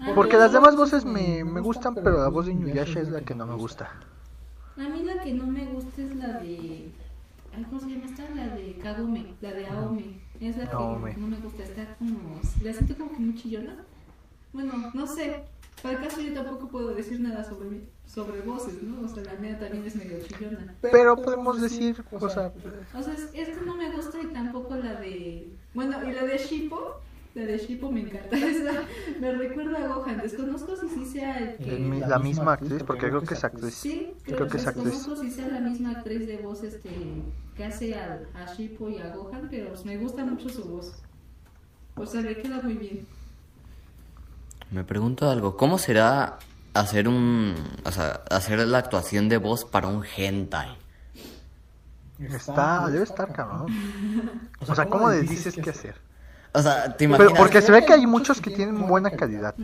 A 0.00 0.12
Porque 0.14 0.36
las 0.36 0.52
la 0.52 0.58
demás 0.58 0.76
voces 0.76 1.04
me, 1.04 1.44
me 1.44 1.60
gustan, 1.60 1.94
pero 1.94 2.18
la 2.18 2.28
voz 2.28 2.46
de 2.46 2.52
Inuyasha 2.52 3.00
es 3.00 3.08
la 3.08 3.20
que 3.20 3.36
no 3.36 3.46
me 3.46 3.54
gusta. 3.54 3.88
A 4.76 4.88
mí 4.88 5.02
la 5.04 5.22
que 5.22 5.32
no 5.34 5.46
me 5.46 5.64
gusta 5.66 6.02
es 6.02 6.16
la 6.16 6.40
de. 6.40 6.90
ay, 7.54 7.64
¿Cómo 7.68 7.80
se 7.80 7.86
llama 7.86 8.06
esta? 8.06 8.28
La 8.34 8.48
de 8.48 8.78
Kagome, 8.82 9.34
la 9.40 9.52
de 9.52 9.66
Aome. 9.68 10.20
Es 10.40 10.56
la 10.56 10.68
que 10.68 10.74
no 10.76 11.26
me 11.28 11.36
gusta. 11.38 11.62
Está 11.62 11.94
como. 11.96 12.40
La 12.62 12.72
siento 12.72 12.96
como 12.96 13.10
que 13.10 13.18
muy 13.18 13.34
chillona. 13.36 13.76
Bueno, 14.52 14.72
no 14.92 15.06
sé. 15.06 15.44
Para 15.82 15.98
el 15.98 16.04
caso, 16.08 16.20
yo 16.20 16.32
tampoco 16.34 16.68
puedo 16.68 16.94
decir 16.94 17.20
nada 17.20 17.44
sobre, 17.44 17.68
mí- 17.70 17.88
sobre 18.06 18.40
voces, 18.40 18.82
¿no? 18.82 19.04
O 19.04 19.08
sea, 19.08 19.22
la 19.24 19.34
mía 19.34 19.58
también 19.58 19.84
es 19.84 19.94
medio 19.96 20.18
chillona. 20.26 20.74
Pero 20.80 21.16
podemos 21.16 21.60
decir, 21.60 22.02
o 22.10 22.28
sea, 22.28 22.52
O 22.94 23.02
sea, 23.02 23.14
es, 23.14 23.28
es 23.32 23.56
que 23.56 23.64
no 23.64 23.76
me 23.76 23.90
gusta 23.92 24.18
y 24.20 24.26
tampoco 24.28 24.76
la 24.76 24.94
de. 25.00 25.52
Bueno, 25.74 25.96
y 26.08 26.12
la 26.12 26.24
de 26.24 26.38
Shippo. 26.38 27.00
La 27.34 27.44
de 27.44 27.58
Shippo 27.58 27.92
me 27.92 28.00
encanta. 28.00 28.36
Esa 28.36 28.72
me 29.20 29.32
recuerda 29.32 29.84
a 29.84 29.94
Gohan. 29.94 30.18
Desconozco 30.18 30.74
si 30.76 30.88
sí 30.88 31.04
sea 31.06 31.38
el 31.38 31.56
que. 31.58 31.78
mi- 31.78 32.00
la 32.00 32.18
misma 32.18 32.54
actriz, 32.54 32.82
porque 32.82 33.06
creo 33.08 33.22
que 33.22 33.34
es 33.34 33.44
actriz. 33.44 33.74
Sí, 33.74 34.14
Creo 34.24 34.48
que 34.48 34.56
es 34.56 34.66
actriz. 34.66 34.86
desconozco 34.86 35.22
si 35.22 35.30
sea 35.30 35.46
la 35.48 35.60
misma 35.60 35.90
actriz 35.92 36.26
de 36.26 36.38
voz 36.38 36.64
este, 36.64 36.90
que 37.56 37.64
hace 37.64 37.94
a, 37.94 38.20
a 38.34 38.52
Shippo 38.54 38.88
y 38.88 38.98
a 38.98 39.14
Gohan, 39.14 39.46
pero 39.50 39.68
pues, 39.68 39.84
me 39.84 39.96
gusta 39.98 40.24
mucho 40.24 40.48
su 40.48 40.64
voz. 40.64 40.94
O 41.94 42.06
sea, 42.06 42.20
le 42.22 42.40
queda 42.40 42.60
muy 42.62 42.74
bien. 42.74 43.06
Me 44.70 44.84
pregunto 44.84 45.30
algo, 45.30 45.56
¿cómo 45.56 45.78
será 45.78 46.38
hacer 46.74 47.08
un, 47.08 47.54
o 47.84 47.92
sea, 47.92 48.20
hacer 48.30 48.58
la 48.60 48.78
actuación 48.78 49.28
de 49.28 49.38
voz 49.38 49.64
para 49.64 49.88
un 49.88 50.04
hentai? 50.04 50.76
Está, 52.18 52.88
debe 52.90 53.04
estar 53.04 53.32
cabrón. 53.32 53.66
O 54.66 54.74
sea, 54.74 54.86
¿cómo 54.86 55.10
le 55.10 55.22
dices 55.22 55.54
qué 55.62 55.70
hacer? 55.70 55.94
O 56.52 56.60
sea, 56.60 56.96
¿te 56.96 57.08
Pero 57.08 57.14
imaginas 57.14 57.38
porque 57.38 57.62
se 57.62 57.72
ve 57.72 57.84
que 57.84 57.92
hay 57.92 58.06
muchos 58.06 58.40
que 58.40 58.50
tienen 58.50 58.86
buena 58.86 59.10
calidad. 59.10 59.54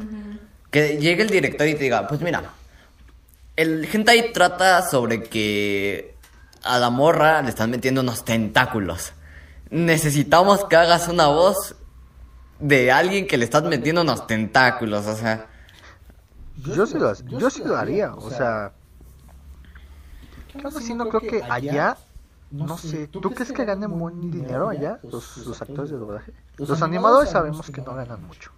que 0.70 0.98
llegue 0.98 1.22
el 1.22 1.30
director 1.30 1.66
y 1.66 1.74
te 1.74 1.84
diga, 1.84 2.06
pues 2.06 2.20
mira, 2.20 2.42
el 3.56 3.88
hentai 3.92 4.32
trata 4.32 4.82
sobre 4.82 5.24
que 5.24 6.14
a 6.62 6.78
la 6.78 6.90
morra 6.90 7.42
le 7.42 7.50
están 7.50 7.70
metiendo 7.70 8.00
unos 8.00 8.24
tentáculos. 8.24 9.12
Necesitamos 9.70 10.64
que 10.64 10.76
hagas 10.76 11.08
una 11.08 11.26
voz 11.26 11.76
de 12.64 12.90
alguien 12.90 13.26
que 13.26 13.36
le 13.36 13.44
están 13.44 13.68
metiendo 13.68 14.00
unos 14.00 14.26
tentáculos, 14.26 15.06
o 15.06 15.14
sea, 15.14 15.46
Yo 16.56 16.86
sí 16.86 16.96
lo, 16.98 17.12
yo 17.38 17.50
sí 17.50 17.62
lo 17.62 17.76
haría, 17.76 18.14
o 18.14 18.30
sea... 18.30 18.72
Así 20.64 20.94
no 20.94 21.08
creo 21.08 21.20
que 21.20 21.42
allá, 21.42 21.96
no 22.50 22.78
sé, 22.78 23.08
¿tú 23.08 23.20
crees 23.32 23.52
que 23.52 23.64
ganen 23.66 23.98
buen 23.98 24.30
dinero 24.30 24.68
allá 24.70 24.98
los, 25.02 25.36
los 25.46 25.60
actores 25.60 25.90
de 25.90 25.98
doblaje? 25.98 26.32
Los 26.56 26.80
animadores 26.80 27.30
sabemos 27.30 27.70
que 27.70 27.82
no 27.82 27.94
ganan 27.94 28.22
mucho. 28.24 28.50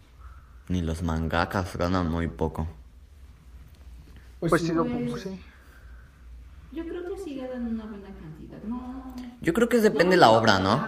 ni 0.68 0.82
los 0.82 1.02
mangakas 1.02 1.76
ganan 1.76 2.08
muy 2.08 2.28
poco. 2.28 2.66
Pues 4.38 4.62
sí, 4.62 4.72
lo, 4.72 4.84
Pues- 4.84 5.22
sí. 5.22 5.40
Yo 6.72 6.84
creo 6.84 7.02
que 7.08 7.22
sí 7.24 7.36
ganan 7.36 7.66
una 7.66 7.84
buena 7.86 8.08
cantidad. 8.08 8.58
No. 8.68 9.14
Yo 9.40 9.52
creo 9.54 9.68
que 9.68 9.78
depende 9.80 10.16
de 10.16 10.20
la 10.20 10.30
obra, 10.30 10.58
¿no? 10.60 10.86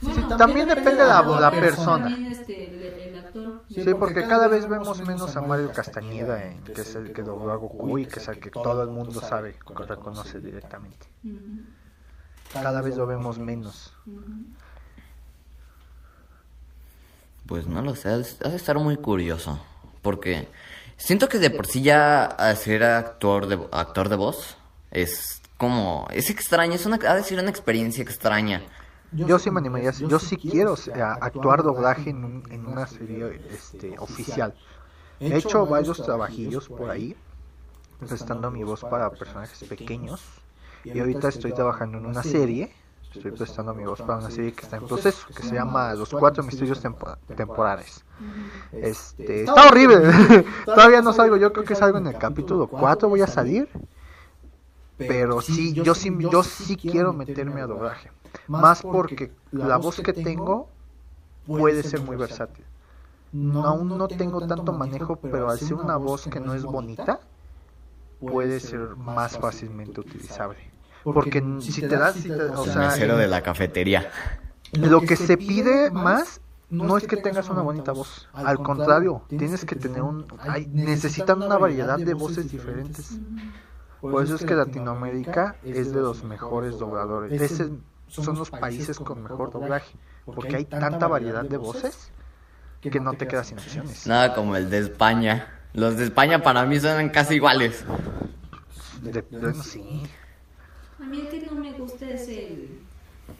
Ajá. 0.00 0.14
Sí, 0.14 0.20
sí, 0.20 0.28
también 0.36 0.68
depende 0.68 1.02
de 1.02 1.08
la- 1.08 1.22
la 1.22 1.50
persona. 1.50 2.16
Este, 2.30 2.66
el, 2.68 2.82
el 2.82 3.18
actor. 3.18 3.62
Sí, 3.68 3.94
porque 3.98 4.26
cada 4.26 4.48
vez 4.48 4.68
vemos 4.68 5.00
menos 5.06 5.36
a 5.36 5.40
Mario 5.40 5.72
Castañeda, 5.72 6.44
en, 6.44 6.62
que 6.62 6.80
es 6.82 6.94
el 6.94 7.12
que 7.12 7.22
dobló 7.22 7.52
a 7.52 7.56
Goku 7.56 7.98
y 7.98 8.06
que 8.06 8.20
es 8.20 8.28
el 8.28 8.38
que 8.40 8.50
todo 8.50 8.82
el 8.82 8.90
mundo 8.90 9.20
sabe, 9.20 9.56
que 9.76 9.84
reconoce 9.84 10.40
directamente. 10.40 11.06
Cada 12.52 12.80
vez 12.80 12.96
lo 12.96 13.06
vemos 13.06 13.38
menos. 13.38 13.92
Pues 17.46 17.66
no 17.66 17.82
lo 17.82 17.94
sé, 17.96 18.10
has 18.10 18.38
de 18.38 18.56
estar 18.56 18.78
muy 18.78 18.96
curioso. 18.96 19.58
Porque 20.02 20.48
siento 20.96 21.28
que 21.28 21.38
de 21.38 21.50
por 21.50 21.66
sí 21.66 21.82
ya 21.82 22.24
al 22.24 22.56
ser 22.56 22.82
actor 22.84 23.46
de, 23.46 23.58
actor 23.72 24.08
de 24.08 24.16
voz 24.16 24.56
es 24.90 25.40
como. 25.56 26.06
Es 26.10 26.30
extraño, 26.30 26.74
es 26.74 26.86
una, 26.86 26.96
ha 27.08 27.14
de 27.14 27.22
ser 27.22 27.38
una 27.40 27.50
experiencia 27.50 28.02
extraña. 28.02 28.62
Yo 29.12 29.38
sí 29.38 29.50
me 29.50 29.60
animaría, 29.60 29.90
yo 29.92 30.18
sí 30.18 30.36
quiero 30.36 30.74
actuar 31.20 31.62
doblaje 31.62 32.10
en, 32.10 32.24
un- 32.24 32.42
en 32.50 32.66
una 32.66 32.86
serie 32.86 33.40
este, 33.50 33.98
oficial. 33.98 34.54
He 35.20 35.36
hecho 35.36 35.66
varios 35.66 36.02
trabajillos 36.02 36.68
por 36.68 36.90
ahí, 36.90 37.16
prestando 37.98 38.50
mi 38.50 38.62
voz 38.64 38.82
para 38.82 39.10
personajes 39.10 39.66
pequeños. 39.68 40.22
Y 40.84 40.98
ahorita 41.00 41.28
estoy 41.28 41.52
trabajando 41.52 41.98
en 41.98 42.06
una 42.06 42.22
serie, 42.22 42.72
estoy 43.12 43.32
prestando 43.32 43.74
mi 43.74 43.84
voz 43.84 44.00
para 44.02 44.18
una 44.18 44.30
serie 44.30 44.52
que 44.52 44.62
está 44.64 44.76
en 44.76 44.86
proceso, 44.86 45.26
que 45.34 45.42
se 45.42 45.54
llama 45.54 45.94
Los 45.94 46.10
Cuatro 46.10 46.42
Misterios 46.44 46.80
Tempo- 46.80 47.16
Temporales. 47.34 48.04
Este, 48.72 49.40
está 49.44 49.68
horrible, 49.68 49.96
todavía 50.66 51.00
no 51.02 51.12
salgo, 51.12 51.36
yo 51.36 51.52
creo 51.52 51.64
que 51.64 51.74
salgo 51.74 51.98
en 51.98 52.06
el 52.08 52.18
capítulo 52.18 52.66
4, 52.68 53.08
voy 53.08 53.22
a 53.22 53.26
salir. 53.26 53.68
Pero 54.98 55.40
sí, 55.40 55.72
yo 55.72 55.94
sí, 55.94 56.10
yo 56.30 56.42
sí 56.42 56.76
quiero 56.76 57.12
meterme 57.12 57.60
a 57.60 57.66
doblaje. 57.66 58.10
Más 58.46 58.82
porque 58.82 59.32
la 59.52 59.76
voz 59.76 60.00
que 60.00 60.12
tengo 60.12 60.68
puede 61.46 61.82
ser 61.82 62.00
muy 62.00 62.16
versátil. 62.16 62.64
No, 63.32 63.64
aún 63.64 63.96
no 63.98 64.08
tengo 64.08 64.46
tanto 64.46 64.72
manejo, 64.72 65.16
pero 65.16 65.50
al 65.50 65.58
ser 65.58 65.74
una 65.74 65.96
voz 65.96 66.26
que 66.28 66.40
no 66.40 66.54
es 66.54 66.62
bonita, 66.62 67.20
puede 68.20 68.60
ser 68.60 68.96
más 68.96 69.38
fácilmente 69.38 70.00
utilizable. 70.00 70.58
Porque 71.04 71.42
si 71.60 71.80
te 71.80 71.88
das, 71.96 72.16
si 72.16 72.28
te- 72.28 72.34
o 72.42 72.64
El 72.64 72.70
sea, 72.72 72.88
mesero 72.88 73.16
de 73.16 73.26
la 73.28 73.42
cafetería. 73.42 74.10
lo 74.72 75.00
que 75.02 75.16
se 75.16 75.36
pide 75.36 75.90
más 75.90 76.40
no 76.70 76.98
es 76.98 77.06
que 77.06 77.16
tengas 77.16 77.48
una 77.48 77.62
bonita 77.62 77.92
voz. 77.92 78.28
Al 78.32 78.58
contrario, 78.62 79.22
tienes 79.28 79.64
que 79.64 79.76
tener 79.76 80.02
un... 80.02 80.26
hay- 80.40 80.66
necesitan 80.66 81.42
una 81.42 81.56
variedad 81.56 81.98
de 81.98 82.14
voces 82.14 82.50
diferentes. 82.50 83.18
Por 84.00 84.22
eso 84.22 84.34
es 84.36 84.44
que 84.44 84.54
Latinoamérica 84.54 85.56
es 85.64 85.92
de 85.92 86.00
los 86.00 86.24
mejores 86.24 86.78
dobladores. 86.78 87.40
Ese 87.40 87.70
son 88.08 88.36
los 88.38 88.50
países 88.50 88.98
con 88.98 89.22
mejor 89.22 89.50
doblaje. 89.52 89.94
Porque 90.24 90.56
hay 90.56 90.64
tanta 90.64 91.06
variedad 91.06 91.44
de 91.44 91.56
voces 91.56 92.10
que 92.80 93.00
no 93.00 93.14
te 93.14 93.26
quedas 93.26 93.48
sin 93.48 93.58
opciones. 93.58 94.06
Nada 94.06 94.34
como 94.34 94.56
el 94.56 94.70
de 94.70 94.78
España. 94.78 95.54
Los 95.74 95.96
de 95.96 96.04
España 96.04 96.42
para 96.42 96.64
mí 96.64 96.78
suenan 96.80 97.10
casi 97.10 97.34
iguales. 97.34 97.84
De- 99.02 99.22
bueno, 99.30 99.62
sí. 99.62 100.02
A 101.00 101.04
mí 101.04 101.20
el 101.20 101.28
que 101.28 101.46
no 101.46 101.52
me 101.60 101.72
gusta 101.72 102.08
es 102.10 102.28
el 102.28 102.80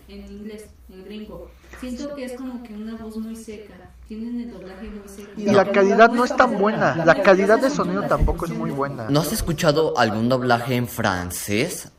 en 0.06 0.26
inglés, 0.26 0.66
el 0.90 1.04
gringo. 1.04 1.50
Siento 1.80 2.14
que 2.14 2.24
es 2.24 2.32
como 2.34 2.62
que 2.62 2.74
una 2.74 2.96
voz 2.96 3.16
muy 3.16 3.34
seca. 3.36 3.74
Tienen 4.06 4.40
el 4.40 4.52
doblaje 4.52 4.88
muy 4.88 5.06
seco. 5.08 5.30
Y 5.36 5.46
la 5.46 5.70
calidad 5.70 6.10
no 6.10 6.24
es 6.24 6.34
tan 6.34 6.56
buena. 6.58 6.94
La 7.04 7.22
calidad 7.22 7.58
de 7.60 7.68
sonido 7.70 8.02
tampoco 8.04 8.46
es 8.46 8.52
muy 8.52 8.70
buena. 8.70 9.08
¿No 9.10 9.20
has 9.20 9.32
escuchado 9.32 9.98
algún 9.98 10.28
doblaje 10.28 10.76
en 10.76 10.88
francés? 10.88 11.92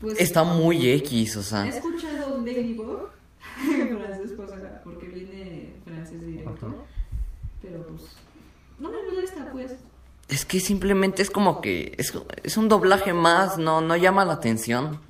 Pues, 0.00 0.20
Está 0.20 0.44
muy 0.44 0.88
X, 0.90 1.36
o 1.36 1.40
He 1.40 1.42
sea. 1.42 1.66
escuchado 1.68 2.38
Ladybug 2.44 3.08
en 3.64 3.98
francés, 3.98 4.32
pues, 4.36 4.50
porque 4.84 5.06
viene 5.08 5.72
francés 5.84 6.24
directo. 6.24 6.84
Pero 7.60 7.82
pues, 7.86 8.02
no 8.78 8.90
me 8.90 9.02
molesta, 9.10 9.50
pues. 9.50 9.72
Es 10.28 10.44
que 10.44 10.60
simplemente 10.60 11.22
es 11.22 11.30
como 11.30 11.60
que 11.60 11.94
es, 11.98 12.12
es 12.42 12.56
un 12.56 12.68
doblaje 12.68 13.12
más, 13.14 13.56
no, 13.58 13.80
no 13.80 13.96
llama 13.96 14.24
la 14.24 14.34
atención. 14.34 15.00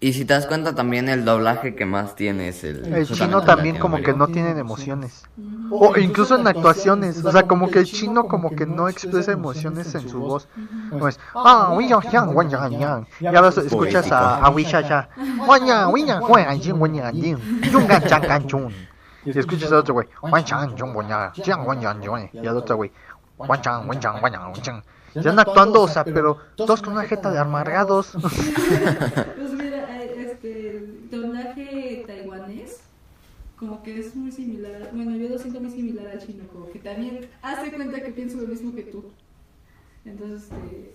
Y 0.00 0.12
si 0.12 0.24
te 0.24 0.34
das 0.34 0.46
cuenta 0.46 0.76
también 0.76 1.08
el 1.08 1.24
doblaje 1.24 1.74
que 1.74 1.84
más 1.84 2.14
tiene 2.14 2.48
es 2.48 2.62
el... 2.62 3.04
Chino 3.06 3.42
también 3.42 3.78
como 3.78 3.96
que 4.00 4.12
no 4.14 4.28
tienen 4.28 4.56
emociones. 4.56 5.24
O 5.70 5.96
incluso 5.98 6.38
en 6.38 6.46
actuaciones, 6.46 7.24
o 7.24 7.32
sea, 7.32 7.42
como 7.48 7.68
que 7.68 7.80
el 7.80 7.84
chino 7.84 8.28
como 8.28 8.54
que 8.54 8.64
no 8.64 8.88
expresa 8.88 9.32
emociones 9.32 9.92
en 9.96 10.08
su 10.08 10.20
voz. 10.20 10.46
No 10.92 11.08
es, 11.08 11.18
ah. 11.34 11.76
Y 11.80 11.92
ahora 13.26 13.48
escuchas 13.48 14.12
a, 14.12 14.36
a 14.36 14.50
Wisha 14.50 14.80
ya. 14.82 15.08
Y 19.24 19.36
escuchas 19.36 19.72
a 19.72 19.78
otro 19.78 19.94
güey. 19.94 20.06
Y 22.32 22.46
al 22.46 22.56
otro 22.56 22.76
güey, 22.76 22.92
chan. 23.60 24.82
Están 25.14 25.38
actuando, 25.38 25.82
o 25.82 25.88
sea, 25.88 26.04
pero 26.04 26.38
todos 26.54 26.82
con 26.82 26.92
una 26.92 27.04
jeta 27.04 27.30
de 27.30 27.38
amargados. 27.38 28.12
Pues 28.20 29.52
mira, 29.52 30.02
eh, 30.02 30.32
este, 30.32 30.76
el 30.76 30.97
doblaje 31.10 32.04
taiwanés, 32.06 32.80
como 33.56 33.82
que 33.82 33.98
es 33.98 34.14
muy 34.14 34.30
similar. 34.30 34.90
Bueno, 34.92 35.16
yo 35.16 35.28
lo 35.28 35.38
siento 35.38 35.60
muy 35.60 35.70
similar 35.70 36.08
al 36.08 36.24
chino, 36.24 36.44
como 36.52 36.70
que 36.70 36.78
también 36.78 37.28
hace 37.42 37.70
cuenta 37.72 38.00
que 38.00 38.12
pienso 38.12 38.38
lo 38.38 38.48
mismo 38.48 38.74
que 38.74 38.82
tú. 38.82 39.04
Entonces, 40.04 40.48
este, 40.50 40.94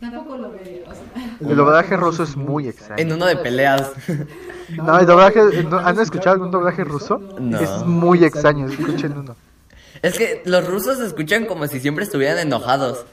tampoco 0.00 0.36
lo 0.36 0.50
vería, 0.50 0.82
o 0.90 0.94
sea. 0.94 1.50
El 1.50 1.56
doblaje 1.56 1.96
ruso 1.96 2.24
es 2.24 2.36
muy 2.36 2.68
extraño. 2.68 3.02
En 3.02 3.12
uno 3.12 3.26
de 3.26 3.36
peleas. 3.36 3.92
No, 4.68 4.98
el 4.98 5.06
doblaje, 5.06 5.62
no, 5.62 5.78
¿han 5.78 5.96
escuchado 6.00 6.32
algún 6.32 6.50
doblaje 6.50 6.82
ruso? 6.82 7.18
No. 7.18 7.60
Es 7.60 7.70
muy 7.86 8.24
extraño, 8.24 8.66
escuchen 8.66 9.16
uno. 9.16 9.36
Es 10.02 10.18
que 10.18 10.42
los 10.44 10.66
rusos 10.66 10.98
se 10.98 11.06
escuchan 11.06 11.46
como 11.46 11.68
si 11.68 11.78
siempre 11.78 12.02
estuvieran 12.02 12.38
enojados. 12.38 13.06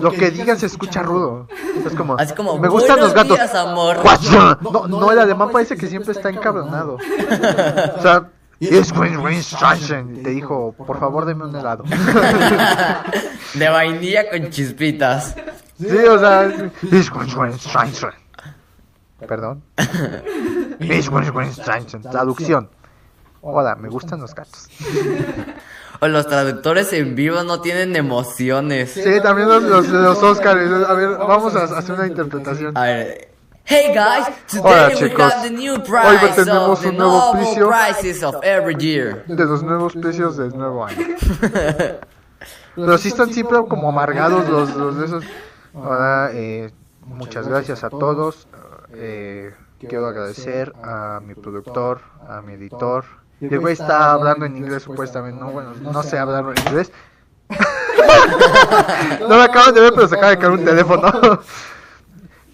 Lo 0.00 0.10
que 0.10 0.30
digan 0.30 0.58
se 0.58 0.66
escucha 0.66 1.02
rudo. 1.02 1.48
Es 1.86 1.94
como, 1.94 2.14
Así 2.18 2.34
como, 2.34 2.58
me 2.58 2.68
gustan 2.68 2.98
los 2.98 3.12
"Buenos 3.12 3.36
gatos. 3.38 3.52
días, 3.52 3.54
amor". 3.54 3.98
Guacha. 4.02 4.58
No, 4.60 4.86
no, 4.88 5.12
el 5.12 5.18
alemán 5.18 5.50
parece 5.50 5.76
que 5.76 5.86
siempre 5.86 6.12
está 6.12 6.30
encabronado. 6.30 6.96
O 7.98 8.02
sea, 8.02 8.28
es 8.60 8.92
te 10.22 10.30
dijo, 10.30 10.72
por 10.72 10.98
favor, 10.98 11.24
deme 11.26 11.44
un 11.44 11.54
helado. 11.56 11.84
De 13.54 13.68
vainilla 13.68 14.30
con 14.30 14.48
chispitas. 14.50 15.34
Sí, 15.78 15.88
o 15.88 16.18
sea, 16.18 16.50
es. 16.90 17.10
Perdón. 19.26 19.62
Traducción. 22.02 22.70
Hola, 23.40 23.74
me 23.74 23.88
gustan 23.88 24.20
los 24.20 24.34
gatos. 24.34 24.68
O 26.02 26.08
los 26.08 26.26
traductores 26.26 26.92
en 26.94 27.14
vivo 27.14 27.44
no 27.44 27.60
tienen 27.60 27.94
emociones. 27.94 28.90
Sí, 28.90 29.20
también 29.22 29.48
los, 29.48 29.62
los, 29.62 29.88
los 29.88 30.20
Oscars. 30.20 30.88
A 30.88 30.94
ver, 30.94 31.10
vamos 31.10 31.54
a 31.54 31.62
hacer 31.62 31.94
una 31.94 32.08
interpretación. 32.08 32.76
A 32.76 32.82
ver. 32.82 33.28
Hey 33.64 33.94
guys, 33.94 34.26
Hola, 34.60 34.88
today 34.88 35.04
we 35.04 35.08
chicos. 35.10 35.32
have 35.32 35.48
the 35.48 35.50
new 35.54 35.74
Hoy 35.74 36.16
tenemos 36.34 36.70
of 36.70 36.82
the 36.82 36.88
un 36.88 36.96
nuevo 36.96 37.32
precio. 37.34 37.68
prizes 37.68 38.24
of 38.24 38.34
every 38.42 38.74
year. 38.74 39.24
De 39.28 39.44
los 39.44 39.62
nuevos 39.62 39.92
precios 39.92 40.36
del 40.36 40.58
nuevo 40.58 40.84
año. 40.84 41.06
Pero 42.74 42.98
sí 42.98 43.06
están 43.08 43.32
siempre 43.32 43.58
como 43.68 43.88
amargados 43.88 44.48
los, 44.48 44.74
los 44.74 44.98
de 44.98 45.04
esos. 45.06 45.24
Ahora, 45.72 46.30
eh, 46.32 46.72
muchas 47.06 47.46
gracias 47.46 47.84
a 47.84 47.90
todos. 47.90 48.48
Eh, 48.94 49.54
quiero 49.78 50.08
agradecer 50.08 50.72
a 50.82 51.20
mi 51.24 51.36
productor, 51.36 52.00
a 52.28 52.42
mi 52.42 52.54
editor. 52.54 53.04
Y 53.42 53.52
el 53.52 53.58
güey 53.58 53.72
está 53.72 54.12
hablando 54.12 54.46
en 54.46 54.56
inglés 54.56 54.84
supuestamente. 54.84 55.40
No, 55.40 55.50
bueno, 55.50 55.72
no 55.80 56.02
sé 56.04 56.16
hablar 56.16 56.44
en 56.56 56.64
inglés. 56.64 56.92
no 59.20 59.28
me 59.28 59.42
acaban 59.42 59.74
de 59.74 59.80
ver, 59.80 59.92
pero 59.94 60.06
se 60.06 60.14
acaba 60.14 60.30
de 60.30 60.38
caer 60.38 60.52
un 60.52 60.64
teléfono. 60.64 61.40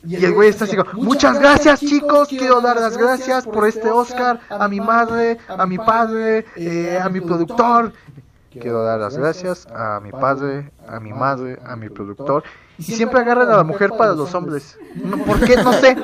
Y 0.06 0.24
el 0.24 0.32
güey 0.32 0.48
está 0.48 0.64
así 0.64 0.76
como, 0.76 0.90
muchas 0.94 1.38
gracias 1.38 1.80
chicos, 1.80 2.28
quiero 2.28 2.62
dar 2.62 2.76
las 2.76 2.96
gracias 2.96 3.44
por 3.44 3.68
este 3.68 3.90
Oscar 3.90 4.40
a 4.48 4.66
mi 4.66 4.80
madre, 4.80 5.36
a 5.48 5.66
mi 5.66 5.76
padre, 5.76 6.46
eh, 6.56 6.98
a 7.02 7.10
mi 7.10 7.20
productor. 7.20 7.92
Quiero 8.60 8.82
dar 8.84 8.98
las 9.00 9.16
gracias 9.16 9.66
a 9.74 10.00
mi 10.00 10.10
padre, 10.10 10.70
a 10.86 11.00
mi 11.00 11.12
madre, 11.12 11.58
a 11.64 11.76
mi 11.76 11.88
productor. 11.88 12.42
Y 12.78 12.82
siempre 12.84 13.20
agarran 13.20 13.50
a 13.50 13.56
la 13.56 13.64
mujer 13.64 13.90
para 13.98 14.12
los 14.12 14.32
hombres. 14.34 14.78
No, 14.94 15.18
¿Por 15.24 15.40
qué? 15.40 15.56
No 15.56 15.72
sé. 15.72 15.96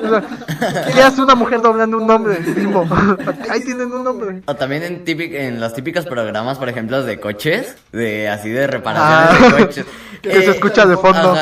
¿Qué 0.93 1.01
hace 1.01 1.21
una 1.21 1.33
mujer 1.35 1.61
doblando 1.61 1.97
un 1.97 2.05
nombre? 2.07 2.37
Ahí 3.49 3.61
tienen 3.63 3.93
un 3.93 4.03
nombre. 4.03 4.41
O 4.45 4.55
también 4.55 4.83
en, 4.83 5.05
típic- 5.05 5.33
en 5.35 5.61
los 5.61 5.73
típicos 5.73 6.05
programas, 6.05 6.57
por 6.57 6.67
ejemplo, 6.67 7.01
de 7.03 7.17
coches, 7.19 7.77
de 7.93 8.27
así 8.27 8.49
de 8.49 8.67
reparaciones 8.67 9.41
Ah, 9.53 9.55
de 9.57 9.65
coches. 9.65 9.85
que 10.21 10.31
se 10.41 10.51
escucha 10.51 10.85
de 10.85 10.97
fondo. 10.97 11.33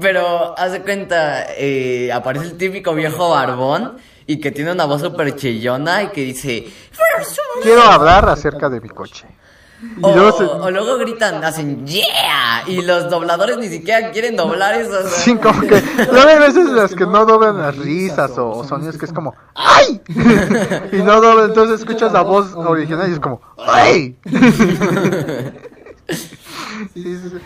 Pero, 0.00 0.56
haz 0.58 0.70
de 0.72 0.82
cuenta, 0.82 1.46
eh, 1.56 2.12
aparece 2.12 2.46
el 2.46 2.56
típico 2.56 2.94
viejo 2.94 3.30
barbón 3.30 3.96
y 4.26 4.38
que 4.40 4.52
tiene 4.52 4.70
una 4.72 4.84
voz 4.84 5.00
súper 5.02 5.34
chillona 5.34 6.04
y 6.04 6.08
que 6.08 6.20
dice... 6.22 6.66
Quiero 7.62 7.82
hablar 7.82 8.28
acerca 8.28 8.68
de 8.68 8.80
mi 8.80 8.88
coche. 8.88 9.26
Y 9.96 10.00
O, 10.02 10.14
luego 10.14 10.36
se- 10.38 10.44
o 10.44 10.70
luego 10.70 10.98
gritan, 10.98 11.44
hacen 11.44 11.86
yeah, 11.86 12.64
y 12.66 12.82
los 12.82 13.08
dobladores 13.10 13.58
ni 13.58 13.68
siquiera 13.68 14.10
quieren 14.10 14.34
doblar 14.36 14.74
sea. 14.84 15.02
Sí, 15.08 15.36
como 15.36 15.60
que 15.60 15.80
luego 16.10 16.28
hay 16.28 16.38
veces 16.38 16.68
las 16.70 16.94
que 16.94 17.06
no 17.06 17.24
doblan 17.24 17.58
las 17.58 17.76
risas 17.76 18.36
o, 18.38 18.50
o 18.50 18.64
sonidos 18.64 18.98
que 18.98 19.04
es 19.06 19.12
como 19.12 19.34
¡ay! 19.54 20.00
y 20.92 20.96
no 20.96 21.20
doblan, 21.20 21.50
entonces 21.50 21.80
escuchas 21.80 22.12
la 22.12 22.22
voz 22.22 22.52
original 22.56 23.08
y 23.08 23.12
es 23.12 23.20
como 23.20 23.40
¡ay! 23.58 24.16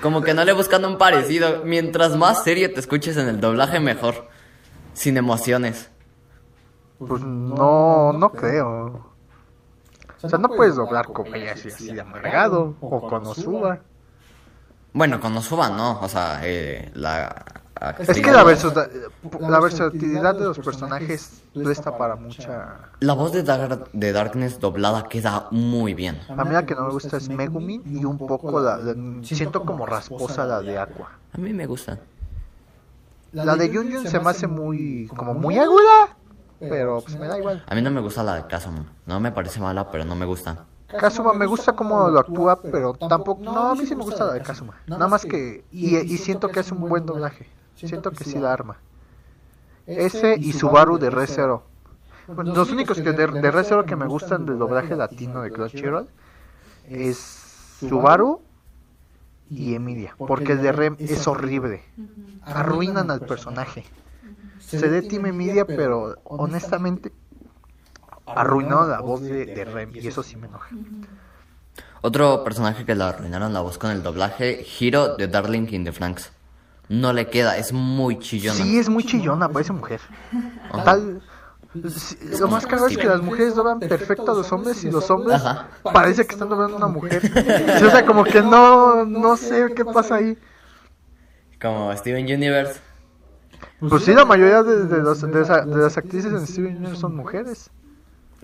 Como 0.02 0.22
que 0.22 0.34
no 0.34 0.44
le 0.44 0.52
buscan 0.52 0.84
un 0.84 0.98
parecido. 0.98 1.62
Mientras 1.64 2.16
más 2.16 2.42
serio 2.44 2.72
te 2.72 2.80
escuches 2.80 3.16
en 3.16 3.28
el 3.28 3.40
doblaje, 3.40 3.78
mejor. 3.80 4.26
Sin 4.94 5.16
emociones. 5.16 5.90
Pues 6.98 7.22
no, 7.22 8.12
no 8.12 8.30
creo. 8.32 9.07
O 10.22 10.28
sea, 10.28 10.38
no 10.38 10.48
puedes 10.48 10.74
doblar 10.76 11.06
como 11.06 11.34
ella 11.34 11.52
así, 11.52 11.68
así 11.68 11.92
de 11.92 12.00
amargado 12.00 12.74
o 12.80 13.08
con 13.08 13.26
Osuba. 13.26 13.78
Bueno, 14.92 15.20
con 15.20 15.36
Osuba 15.36 15.68
no, 15.70 16.00
o 16.00 16.08
sea, 16.08 16.40
eh, 16.42 16.90
la... 16.94 17.44
Es 18.00 18.20
que 18.20 18.32
la, 18.32 18.42
versa- 18.42 18.88
la 19.38 19.60
versatilidad 19.60 20.34
de 20.34 20.46
los 20.46 20.58
personajes 20.58 21.42
presta 21.54 21.96
para 21.96 22.16
mucha... 22.16 22.90
La 22.98 23.12
voz 23.12 23.30
de, 23.30 23.44
Dar- 23.44 23.84
de 23.92 24.12
Darkness 24.12 24.58
doblada 24.58 25.04
queda 25.04 25.46
muy 25.52 25.94
bien. 25.94 26.18
A 26.28 26.42
mí 26.44 26.50
la 26.50 26.66
que 26.66 26.74
no 26.74 26.86
me 26.86 26.90
gusta 26.92 27.18
es 27.18 27.28
Megumin 27.28 27.82
y 27.86 28.04
un 28.04 28.18
poco 28.18 28.58
la... 28.60 28.78
la- 28.78 28.94
siento 29.22 29.64
como 29.64 29.86
rasposa 29.86 30.44
la 30.44 30.60
de 30.60 30.76
Aqua. 30.76 31.12
A 31.32 31.38
mí 31.38 31.52
me 31.52 31.66
gusta. 31.66 32.00
La 33.32 33.54
de 33.54 33.70
Yun 33.70 33.88
Yun 33.90 34.08
se 34.08 34.18
me 34.18 34.30
hace 34.30 34.48
muy... 34.48 35.06
como 35.16 35.34
muy 35.34 35.56
aguda. 35.58 36.16
Pero 36.60 37.00
pues 37.00 37.18
me 37.18 37.28
da 37.28 37.38
igual. 37.38 37.64
A 37.66 37.74
mí 37.74 37.82
no 37.82 37.90
me 37.90 38.00
gusta 38.00 38.22
la 38.22 38.34
de 38.34 38.46
Kazuma. 38.46 38.84
No 39.06 39.20
me 39.20 39.30
parece 39.32 39.60
mala, 39.60 39.90
pero 39.90 40.04
no 40.04 40.14
me 40.14 40.26
gusta. 40.26 40.66
Kazuma 40.88 41.32
me 41.34 41.46
gusta 41.46 41.74
cómo 41.74 42.08
lo 42.08 42.18
actúa, 42.18 42.60
pero 42.62 42.94
tampoco... 42.94 43.42
No, 43.42 43.68
a 43.68 43.74
mí 43.74 43.86
sí 43.86 43.94
me 43.94 44.04
gusta 44.04 44.24
la 44.24 44.32
de 44.32 44.42
Kazuma. 44.42 44.74
Nada 44.86 45.06
más 45.06 45.24
que... 45.24 45.64
Y, 45.70 45.96
y 45.96 46.18
siento 46.18 46.48
que 46.48 46.60
es 46.60 46.72
un 46.72 46.80
buen 46.80 47.04
doblaje. 47.06 47.48
Siento 47.74 48.10
que 48.10 48.24
sí 48.24 48.38
la 48.38 48.52
arma. 48.52 48.78
Ese 49.86 50.36
y 50.38 50.52
Subaru 50.52 50.98
de 50.98 51.10
Re 51.10 51.26
Zero. 51.26 51.62
Bueno, 52.26 52.54
los 52.54 52.70
únicos 52.70 52.98
que 53.00 53.12
de, 53.12 53.26
de 53.26 53.50
Re 53.50 53.64
Zero 53.64 53.86
que 53.86 53.96
me 53.96 54.06
gustan 54.06 54.44
del 54.44 54.58
doblaje 54.58 54.96
latino 54.96 55.42
de 55.42 55.50
Crunchyroll 55.50 56.08
es 56.88 57.16
Subaru 57.80 58.42
y 59.48 59.74
Emilia. 59.74 60.14
Porque 60.18 60.52
el 60.52 60.62
de 60.62 60.72
Rem 60.72 60.96
es 60.98 61.26
horrible. 61.26 61.82
Arruinan 62.42 63.10
al 63.10 63.20
personaje. 63.20 63.84
Se 64.60 64.88
de 64.88 65.02
Team 65.02 65.26
Emilia, 65.26 65.64
pero 65.64 66.16
honestamente 66.24 67.12
arruinaron 68.26 68.90
la 68.90 69.00
voz 69.00 69.22
de, 69.22 69.46
de 69.46 69.64
Rem 69.64 69.90
y 69.94 70.06
eso 70.06 70.22
sí 70.22 70.36
me 70.36 70.46
enoja. 70.46 70.70
Otro 72.00 72.44
personaje 72.44 72.84
que 72.84 72.94
le 72.94 73.04
arruinaron 73.04 73.52
la 73.52 73.60
voz 73.60 73.78
con 73.78 73.90
el 73.90 74.02
doblaje, 74.02 74.64
Hiro 74.78 75.16
de 75.16 75.26
Darling 75.26 75.66
in 75.70 75.84
the 75.84 75.92
Franks. 75.92 76.30
No 76.88 77.12
le 77.12 77.28
queda, 77.28 77.56
es 77.58 77.72
muy 77.72 78.18
chillona. 78.18 78.56
Sí, 78.56 78.78
es 78.78 78.88
muy 78.88 79.04
chillona, 79.04 79.48
parece 79.48 79.72
mujer. 79.72 80.00
Tal, 80.84 81.20
sí, 81.90 82.16
lo 82.38 82.48
más 82.48 82.66
caro 82.66 82.86
es 82.86 82.96
que 82.96 83.06
las 83.06 83.20
mujeres 83.20 83.54
doblan 83.54 83.78
perfecto 83.80 84.32
a 84.32 84.34
los 84.34 84.50
hombres 84.52 84.82
y 84.84 84.90
los 84.90 85.10
hombres 85.10 85.36
Ajá. 85.36 85.68
parece 85.82 86.26
que 86.26 86.32
están 86.32 86.48
doblando 86.48 86.76
a 86.76 86.78
una 86.78 86.88
mujer. 86.88 87.20
Sí, 87.78 87.84
o 87.84 87.90
sea, 87.90 88.06
como 88.06 88.24
que 88.24 88.40
no, 88.40 89.04
no 89.04 89.36
sé 89.36 89.74
qué 89.74 89.84
pasa 89.84 90.16
ahí. 90.16 90.38
Como 91.60 91.94
Steven 91.96 92.24
Universe. 92.24 92.80
Pues 93.88 94.02
sí, 94.04 94.12
la 94.14 94.24
mayoría 94.24 94.62
de, 94.62 94.84
de 94.86 94.98
los- 95.02 95.20
de 95.20 95.42
esa- 95.42 95.64
de 95.64 95.76
las 95.76 95.96
actrices 95.98 96.32
en 96.32 96.46
Steven 96.46 96.76
Universe 96.76 97.00
son 97.00 97.16
mujeres. 97.16 97.70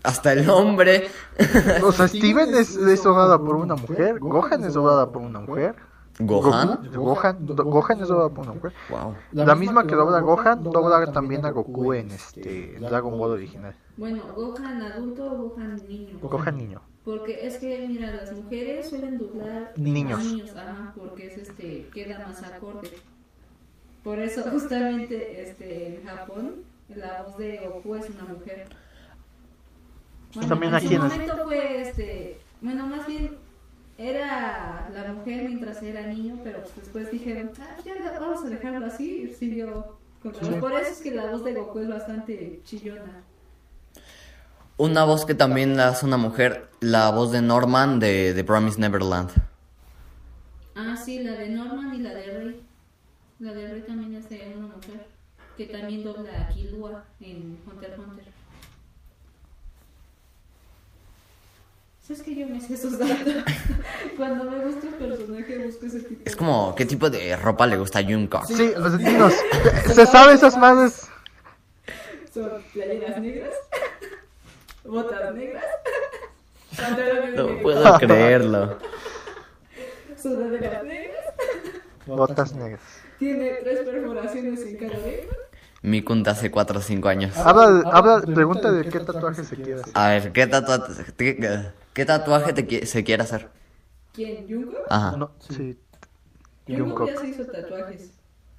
Hasta 0.03 0.33
el 0.33 0.49
hombre. 0.51 1.09
O 1.83 1.93
sea, 1.93 2.09
Steven 2.09 2.55
es, 2.55 2.77
es 2.77 3.03
doblada 3.03 3.39
por 3.39 3.57
una 3.57 3.75
mujer, 3.75 4.19
Gohan 4.21 4.65
es 4.65 4.75
doblada 4.75 5.11
por 5.11 5.23
una 5.23 5.41
mujer. 5.41 5.75
Gohan. 6.21 6.91
Gohan, 6.95 7.39
Gohan 7.47 8.01
es 8.01 8.07
doblada 8.09 8.29
por 8.29 8.45
una 8.45 8.55
mujer. 8.55 8.73
Wow. 8.89 9.15
La 9.33 9.55
misma 9.57 9.85
que 9.87 9.97
dobla 9.97 10.19
a 10.19 10.21
Gohan, 10.21 10.63
dobla 10.63 11.11
también 11.13 11.45
a 11.45 11.51
Goku 11.51 11.93
en 11.95 12.11
este 12.13 12.77
en 12.77 12.83
Dragon 12.83 13.19
Ball 13.19 13.33
original. 13.33 13.75
Bueno, 13.97 14.23
Gohan 14.37 14.81
adulto 14.83 15.25
o 15.25 15.37
Gohan 15.49 15.77
niño. 15.89 16.19
Gohan 16.23 16.57
niño. 16.57 16.81
Porque 17.05 17.47
es 17.47 17.59
que, 17.59 17.87
mira, 17.89 18.13
las 18.13 18.33
mujeres 18.33 18.89
suelen 18.89 19.19
doblar 19.19 19.73
Niños. 19.77 20.23
niños, 20.25 20.51
ajá, 20.57 20.95
porque 20.97 21.27
es 21.27 21.37
este, 21.39 21.89
queda 21.93 22.27
más 22.27 22.43
acorde. 22.45 22.91
Por 24.05 24.19
eso, 24.19 24.43
justamente, 24.51 25.43
este, 25.43 25.97
en 25.97 26.05
Japón, 26.07 26.57
la 26.95 27.23
voz 27.23 27.39
de 27.39 27.59
Goku 27.67 27.95
es 27.97 28.11
una 28.11 28.25
mujer. 28.25 28.69
También 30.49 30.73
en 30.73 30.75
aquí 30.75 30.89
su 30.89 30.95
en 30.95 31.03
el- 31.03 31.09
momento 31.09 31.37
fue, 31.45 31.81
este, 31.81 32.41
bueno, 32.61 32.87
más 32.87 33.07
bien 33.07 33.39
era 33.97 34.91
la 34.93 35.13
mujer 35.13 35.45
mientras 35.45 35.83
era 35.83 36.03
niño, 36.07 36.39
pero 36.45 36.61
pues 36.61 36.75
después 36.77 37.11
dijeron, 37.11 37.51
ah, 37.61 37.77
ya 37.85 38.19
vamos 38.21 38.45
a 38.45 38.49
dejarlo 38.49 38.85
así, 38.87 39.23
y 39.31 39.35
siguió 39.35 39.97
con 40.23 40.33
la 40.35 40.41
voz. 40.41 40.57
Por 40.59 40.73
eso 40.75 40.91
es 40.93 41.01
que 41.01 41.13
la 41.13 41.27
voz 41.31 41.45
de 41.45 41.55
Goku 41.55 41.79
es 41.79 41.89
bastante 41.89 42.61
chillona. 42.65 43.23
Una 44.77 45.05
voz 45.05 45.25
que 45.25 45.35
también 45.37 45.77
la 45.77 45.89
hace 45.89 46.05
una 46.05 46.17
mujer, 46.17 46.69
la 46.81 47.11
voz 47.11 47.31
de 47.31 47.41
Norman 47.41 48.01
de 48.01 48.33
The 48.35 48.43
Promise 48.43 48.81
Neverland. 48.81 49.31
Ah, 50.75 50.97
sí, 50.97 51.21
la 51.23 51.33
de 51.33 51.49
Norman 51.51 51.95
y 51.95 51.99
la 52.01 52.13
de 52.13 52.27
Rey. 52.39 52.61
La 53.45 53.53
de 53.53 53.69
Rey 53.69 53.83
también 53.83 54.15
es 54.15 54.27
de 54.31 54.55
una 54.57 54.69
mujer 54.69 55.07
que 55.59 55.67
también 55.67 56.03
dobla 56.03 56.31
a 56.41 56.49
Killua 56.49 57.05
en 57.21 57.59
Hunter 57.67 57.91
x 57.91 57.99
Hunter. 57.99 58.25
¿Sabes 62.01 62.23
que 62.23 62.35
yo 62.35 62.47
me 62.49 62.59
sé 62.59 62.73
esos 62.73 62.99
datos? 62.99 63.19
Cuando 64.17 64.51
me 64.51 64.65
gusta 64.65 64.87
un 64.87 64.95
personaje 64.95 65.59
busco 65.59 65.85
ese 65.85 66.01
tipo 66.01 66.23
Es 66.25 66.37
como, 66.37 66.75
¿qué 66.75 66.87
tipo 66.87 67.11
de 67.11 67.37
ropa 67.37 67.67
le 67.67 67.77
gusta 67.77 67.99
a 67.99 68.03
Junko? 68.03 68.41
Sí, 68.47 68.73
o 68.75 68.89
sea, 68.89 68.97
dinos, 68.97 69.35
¿se 69.93 70.07
sabe 70.07 70.33
esas 70.33 70.57
madres? 70.57 71.07
Son 72.33 72.51
playeras 72.73 73.21
negras, 73.21 73.55
botas 74.85 75.35
negras, 75.35 75.65
No 77.37 77.59
puedo 77.61 77.99
creerlo. 77.99 78.79
sudaderas 80.17 80.83
negras, 80.85 81.25
Botas 82.07 82.55
negras. 82.55 83.04
Tiene 83.25 83.51
tres 83.63 83.81
perforaciones 83.81 84.61
en 84.61 84.77
cada 84.77 84.99
dedo. 84.99 85.33
Mi 85.83 86.03
Kunta 86.03 86.31
hace 86.33 86.51
4 86.51 86.79
o 86.79 86.83
5 86.83 87.09
años. 87.09 87.37
Habla, 87.37 87.83
habla, 87.91 88.23
pregunta 88.23 88.71
de 88.73 88.89
qué 88.89 89.01
tatuaje 89.01 89.45
se 89.45 89.57
quiere 89.57 89.81
hacer. 89.81 89.93
A 89.95 90.09
ver, 90.09 90.33
¿qué, 90.33 90.47
tatua- 90.47 90.87
qué, 91.17 91.71
qué 91.93 92.05
tatuaje 92.05 92.53
te 92.53 92.67
qui- 92.67 92.85
se 92.87 93.05
quiere 93.05 93.23
hacer? 93.23 93.49
¿Quién? 94.15 94.47
¿Junko? 94.49 94.79
Ajá. 94.89 95.17
No, 95.17 95.31
sí. 95.41 95.79
Jungkook. 96.67 97.09
ya 97.09 97.21
se 97.21 97.29
hizo 97.29 97.45
tatuajes. 97.47 98.11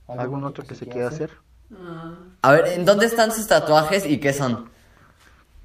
¿Algún 0.08 0.44
otro 0.44 0.64
que 0.66 0.76
se 0.76 0.86
quiera 0.88 1.08
hacer? 1.08 1.32
Ah. 1.76 2.14
A 2.44 2.52
ver, 2.52 2.68
¿en 2.68 2.86
dónde 2.86 3.08
están 3.08 3.32
sus 3.32 3.48
tatuajes 3.48 4.06
y 4.06 4.20
qué 4.20 4.32
son? 4.34 4.70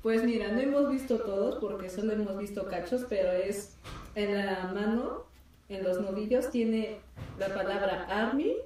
Pues 0.02 0.24
mira, 0.24 0.48
no 0.52 0.60
hemos 0.60 0.88
visto 0.90 1.18
todos 1.18 1.56
porque 1.56 1.90
solo 1.90 2.12
hemos 2.12 2.38
visto 2.38 2.66
cachos, 2.68 3.04
pero 3.10 3.32
es 3.32 3.74
en 4.14 4.34
la 4.34 4.70
mano, 4.72 5.24
en 5.68 5.84
los 5.84 6.00
nudillos, 6.00 6.48
tiene 6.50 7.00
la 7.38 7.48
palabra 7.48 8.06
Army, 8.08 8.56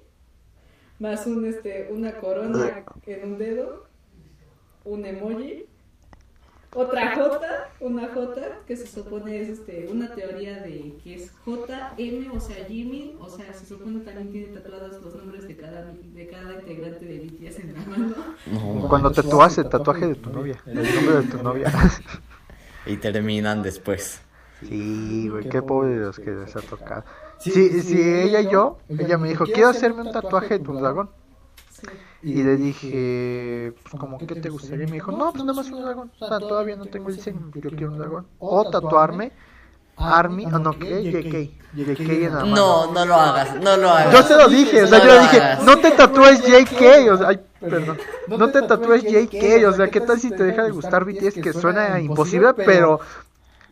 más 0.99 1.27
un 1.27 1.45
este, 1.47 1.89
una 1.91 2.13
corona 2.15 2.85
en 3.07 3.33
un 3.33 3.39
dedo, 3.39 3.87
un 4.85 5.05
emoji, 5.05 5.67
otra 6.75 7.15
J, 7.15 7.41
una 7.79 8.09
J, 8.09 8.41
que 8.67 8.77
se 8.77 8.87
supone 8.89 9.41
es 9.41 9.49
este, 9.49 9.89
una 9.91 10.13
teoría 10.13 10.61
de 10.61 10.97
que 11.03 11.15
es 11.15 11.31
JM, 11.47 12.33
o 12.37 12.41
sea 12.41 12.65
Jimmy, 12.67 13.17
o 13.21 13.29
sea, 13.29 13.53
se 13.53 13.65
supone 13.65 14.01
también 14.01 14.33
tiene 14.33 14.47
tatuados 14.49 15.01
los 15.01 15.15
nombres 15.15 15.47
de 15.47 15.57
cada, 15.57 15.85
de 15.85 16.27
cada 16.27 16.55
integrante 16.55 17.05
de 17.05 17.19
BTS 17.21 17.61
en 17.61 17.75
la 17.75 17.85
mano. 17.85 18.15
No. 18.51 18.89
Cuando 18.89 19.13
tatúas 19.13 19.57
el 19.59 19.69
tatuaje 19.69 20.09
de 20.09 20.15
tu 20.17 20.31
novia, 20.31 20.61
el 20.67 20.75
nombre 20.75 21.15
de 21.23 21.23
tu 21.23 21.43
novia. 21.43 21.73
Y 22.87 22.97
terminan 22.99 23.63
después. 23.63 24.21
Sí, 24.61 25.29
güey, 25.29 25.49
qué 25.49 25.63
pobre 25.63 25.91
de 25.91 26.07
los 26.07 26.19
que 26.19 26.31
les 26.31 26.55
ha 26.57 26.61
tocado. 26.61 27.05
Sí, 27.39 27.83
sí, 27.83 28.01
ella 28.01 28.41
y 28.41 28.51
yo, 28.51 28.79
ella 28.89 29.19
me 29.19 29.29
dijo, 29.29 29.45
quiero 29.45 29.69
hacerme 29.69 30.03
un 30.03 30.13
tatuaje 30.13 30.59
de 30.59 30.65
tu 30.65 30.73
dragón. 30.75 31.11
Sí. 31.71 31.87
Y 32.23 32.43
le 32.43 32.57
dije, 32.57 33.75
pues 33.83 33.95
como, 34.01 34.19
¿qué 34.19 34.27
te 34.27 34.49
gustaría? 34.49 34.85
Y 34.85 34.89
me 34.89 34.95
dijo, 34.95 35.13
no, 35.13 35.31
pues 35.33 35.45
nada 35.45 35.53
más 35.53 35.71
un 35.71 35.83
dragón. 35.83 36.11
O 36.19 36.27
sea, 36.27 36.39
todavía 36.39 36.77
no 36.77 36.87
tengo 36.87 37.11
el 37.11 37.17
diseño, 37.17 37.51
yo 37.55 37.71
quiero 37.71 37.93
un 37.93 37.99
dragón. 37.99 38.27
O 38.39 38.71
tatuarme 38.71 39.33
Army, 39.97 40.47
o 40.47 40.59
no, 40.59 40.73
¿qué? 40.79 41.03
JK. 41.03 41.77
JK 41.77 42.01
en 42.01 42.23
la 42.23 42.41
mano. 42.41 42.57
No, 42.57 42.93
no 42.93 43.05
lo 43.05 43.15
hagas, 43.15 43.55
no 43.61 43.77
lo 43.77 43.91
hagas. 43.91 44.13
Yo 44.13 44.23
se 44.23 44.37
lo 44.37 44.49
dije, 44.49 44.83
o 44.83 44.87
sea, 44.87 44.99
No 44.99 45.05
yo 45.05 45.15
le 45.15 45.21
dije, 45.21 45.43
no 45.65 45.79
te 45.79 45.91
tatúes 45.93 46.43
JK, 46.43 47.13
o 47.13 47.17
sea, 47.17 47.29
ay, 47.29 47.41
perdón, 47.61 47.99
no 48.29 48.51
te 48.51 48.63
tatúes 48.63 49.03
JK, 49.05 49.69
o 49.69 49.73
sea, 49.73 49.89
¿qué 49.89 50.01
tal 50.01 50.21
si 50.21 50.31
te 50.31 50.45
deja 50.45 50.65
de 50.65 50.71
gustar 50.71 51.05
BTS? 51.05 51.35
Que 51.35 51.53
suena 51.53 52.01
imposible, 52.01 52.55
pero 52.55 53.01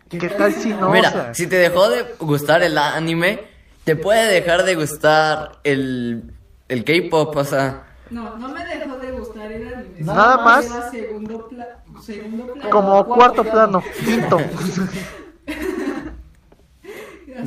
¿qué 0.08 0.28
tal 0.28 0.52
si 0.52 0.70
no? 0.70 0.90
Mira, 0.90 1.34
si 1.34 1.46
te 1.46 1.56
dejó 1.56 1.88
de 1.88 2.14
gustar 2.20 2.62
el 2.62 2.78
anime, 2.78 3.51
te 3.84 3.96
puede 3.96 4.32
dejar 4.32 4.64
de 4.64 4.74
gustar 4.74 5.58
el, 5.64 6.32
el 6.68 6.84
K-pop, 6.84 7.36
o 7.36 7.44
sea. 7.44 7.84
No, 8.10 8.36
no 8.36 8.48
me 8.48 8.64
dejó 8.64 8.96
de 8.98 9.10
gustar 9.12 9.50
el 9.52 9.74
anime. 9.74 9.94
Nada 10.00 10.36
más. 10.38 10.66
era 10.66 10.90
segundo, 10.90 11.48
pla- 11.48 11.78
segundo 12.02 12.52
plano. 12.54 12.70
como 12.70 13.04
cuarto 13.06 13.42
plano, 13.44 13.82
quinto. 14.04 14.38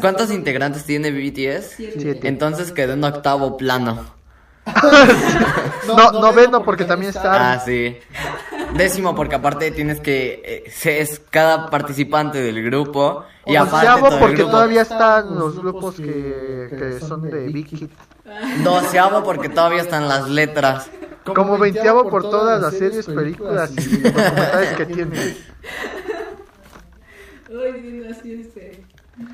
¿Cuántos 0.01 0.31
integrantes 0.31 0.83
tiene 0.85 1.11
BTS? 1.11 1.75
Siete. 1.77 2.27
Entonces 2.27 2.71
quedó 2.71 2.93
en 2.93 3.03
octavo 3.03 3.55
plano. 3.57 4.03
No, 5.87 6.11
noveno 6.13 6.63
porque 6.63 6.85
también 6.85 7.09
está 7.11 7.53
Ah, 7.53 7.59
sí. 7.59 7.97
Décimo, 8.75 9.15
porque 9.15 9.35
aparte 9.35 9.71
tienes 9.71 9.99
que. 10.01 10.41
eh, 10.65 10.99
es 11.01 11.21
cada 11.29 11.69
participante 11.69 12.39
del 12.41 12.63
grupo. 12.63 13.23
Y 13.45 13.55
aparte. 13.55 13.75
Onceavo 13.87 14.05
todo 14.07 14.15
el 14.15 14.19
porque 14.21 14.35
grupo. 14.37 14.51
todavía 14.51 14.81
están 14.81 15.35
los 15.35 15.57
grupos 15.59 15.95
que, 15.95 16.67
que 16.69 16.99
son 16.99 17.21
de 17.23 17.47
Big 17.47 17.67
Hit. 17.67 17.91
Doceavo, 18.63 19.23
porque 19.23 19.49
todavía 19.49 19.81
están 19.81 20.07
las 20.07 20.27
letras. 20.29 20.89
Como 21.23 21.57
veinteavo 21.57 22.09
por 22.09 22.23
todas 22.23 22.61
las 22.61 22.73
series, 22.75 23.05
películas 23.05 23.71
y 23.77 23.97
documentales 23.97 24.73
que 24.77 24.85
tiene. 24.85 25.17
Ay, 27.49 27.81
sí, 27.81 28.03
así 28.11 28.33
este. 28.41 28.85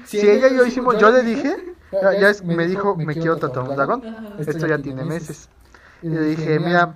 Si 0.05 0.19
ella 0.19 0.47
y 0.49 0.55
yo 0.57 0.65
hicimos, 0.65 0.97
yo 0.99 1.09
le 1.09 1.23
dije, 1.23 1.55
ya, 1.91 2.19
ya 2.19 2.30
es- 2.30 2.43
me 2.43 2.67
dijo, 2.67 2.95
me 2.95 3.13
quiero 3.13 3.38
tatuar 3.38 3.69
un 3.69 3.75
dragón. 3.75 4.03
Esto 4.39 4.67
ya 4.67 4.78
tiene 4.78 5.03
meses. 5.03 5.49
Y 6.01 6.09
le 6.09 6.21
dije, 6.21 6.59
mira, 6.59 6.95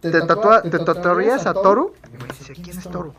¿te, 0.00 0.10
tatua- 0.22 0.62
¿te 0.62 0.78
tatuarías 0.78 1.46
a 1.46 1.54
Toru? 1.54 1.92
Y 2.12 2.16
me 2.16 2.24
dice, 2.28 2.52
¿quién 2.54 2.78
es 2.78 2.88
Toru? 2.88 3.12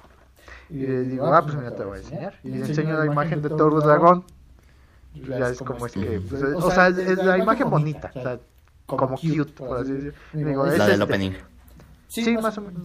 Y 0.70 0.86
le 0.88 1.02
digo, 1.04 1.34
ah, 1.34 1.42
pues 1.42 1.56
mira, 1.56 1.76
te 1.76 1.84
voy 1.84 1.98
a 1.98 2.02
enseñar. 2.02 2.34
Y 2.44 2.50
le 2.50 2.66
enseño 2.66 2.98
la 2.98 3.06
imagen 3.06 3.42
de 3.42 3.50
Toru 3.50 3.82
Dragón. 3.82 4.24
Ya 5.14 5.50
es 5.50 5.60
como 5.60 5.86
es 5.86 5.92
que, 5.92 6.22
pues, 6.30 6.42
o 6.42 6.72
sea, 6.72 6.88
es, 6.88 7.18
la 7.18 7.38
imagen 7.38 7.70
bonita, 7.70 8.12
o 8.16 8.22
sea, 8.22 8.40
como 8.86 9.18
cute, 9.18 9.52
por 9.54 9.80
así 9.80 9.92
decirlo. 9.92 10.14
Y 10.34 10.38
le 10.38 10.46
digo, 10.46 10.66
"Es 10.66 10.78
La 10.78 10.86
del 10.86 10.94
este". 10.94 11.04
opening. 11.04 11.32
Sí, 12.08 12.38
más 12.38 12.58
o 12.58 12.62
menos. 12.62 12.84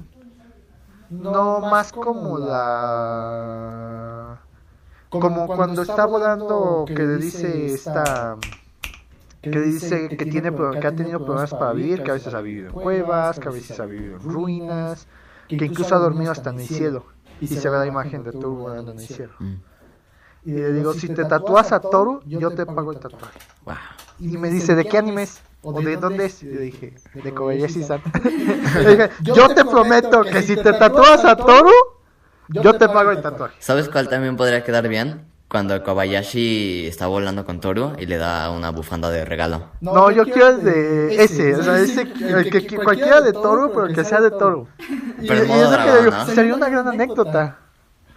No, 1.08 1.60
más 1.60 1.92
como 1.92 2.38
la... 2.38 4.40
Como 5.08 5.46
cuando 5.46 5.82
está 5.82 6.04
volando 6.06 6.84
que 6.86 6.94
le 6.94 7.16
dice 7.18 7.74
esta... 7.74 8.36
que 9.42 9.60
dice 9.60 10.08
que 10.08 10.26
tiene 10.26 10.50
pro- 10.52 10.72
que 10.72 10.86
ha 10.86 10.94
tenido 10.94 11.18
problemas 11.24 11.52
para 11.54 11.72
vivir, 11.72 12.02
que 12.02 12.10
a 12.10 12.14
veces 12.14 12.34
ha 12.34 12.40
vivido 12.40 12.68
en 12.68 12.72
cuevas, 12.72 13.38
que 13.38 13.48
a 13.48 13.52
veces 13.52 13.78
ha 13.80 13.86
vivido 13.86 14.16
en 14.16 14.22
ruinas, 14.22 15.06
que 15.48 15.64
incluso 15.64 15.94
ha 15.94 15.98
dormido 15.98 16.32
hasta 16.32 16.50
en 16.50 16.60
el 16.60 16.66
cielo. 16.66 17.04
Y 17.40 17.46
se 17.48 17.68
ve 17.68 17.78
la 17.78 17.86
imagen 17.86 18.22
de 18.24 18.32
Toru 18.32 18.56
volando 18.56 18.92
en 18.92 18.98
el 18.98 19.06
cielo. 19.06 19.32
Mm. 19.38 19.54
Y 20.46 20.52
le 20.52 20.72
digo, 20.72 20.94
si 20.94 21.08
te 21.08 21.24
tatúas 21.24 21.72
a 21.72 21.80
Toru, 21.80 22.20
yo 22.24 22.50
te 22.50 22.64
pago 22.66 22.92
el 22.92 22.98
tatuaje. 22.98 23.38
Y 24.18 24.38
me 24.38 24.48
dice, 24.48 24.74
¿de 24.74 24.84
qué 24.86 24.98
anime 24.98 25.24
es? 25.24 25.40
¿O 25.62 25.80
de 25.82 25.96
dónde 25.96 26.26
es? 26.26 26.42
Y 26.42 26.46
le 26.46 26.60
dije, 26.60 26.94
de 27.14 27.34
Kobayashi-san. 27.34 28.00
Le 28.82 28.90
dije, 28.96 29.10
yo 29.22 29.48
te 29.54 29.64
prometo 29.64 30.22
que 30.22 30.42
si 30.42 30.54
te 30.56 30.72
tatúas 30.72 31.24
a 31.24 31.36
Toru, 31.36 31.72
yo 32.48 32.74
te 32.74 32.88
pago 32.88 33.10
el 33.10 33.20
tatuaje. 33.20 33.56
¿Sabes 33.60 33.88
cuál 33.88 34.08
también 34.08 34.36
podría 34.36 34.62
quedar 34.64 34.88
bien? 34.88 35.26
Cuando 35.48 35.82
Kobayashi 35.82 36.86
está 36.88 37.06
volando 37.06 37.44
con 37.44 37.60
Toru 37.60 37.92
y 37.98 38.06
le 38.06 38.16
da 38.18 38.50
una 38.50 38.70
bufanda 38.70 39.10
de 39.10 39.24
regalo. 39.24 39.70
No, 39.80 40.10
yo 40.10 40.24
quiero 40.24 40.48
el 40.48 40.64
de 40.64 41.22
ese, 41.22 41.54
o 41.54 41.62
sea, 41.62 41.78
ese, 41.78 42.02
el 42.02 42.50
que, 42.50 42.66
que 42.66 42.76
cualquiera 42.76 43.20
de 43.20 43.32
Toru, 43.32 43.70
pero 43.72 43.86
que 43.94 44.04
sea 44.04 44.20
de 44.20 44.30
Toru. 44.30 44.66
Y, 45.18 45.28
Pero 45.28 45.44
y 45.44 45.48
modo 45.48 45.74
es 45.74 46.04
lo 46.04 46.26
que 46.26 46.34
sería 46.34 46.54
una 46.54 46.68
gran 46.68 46.88
anécdota. 46.88 47.58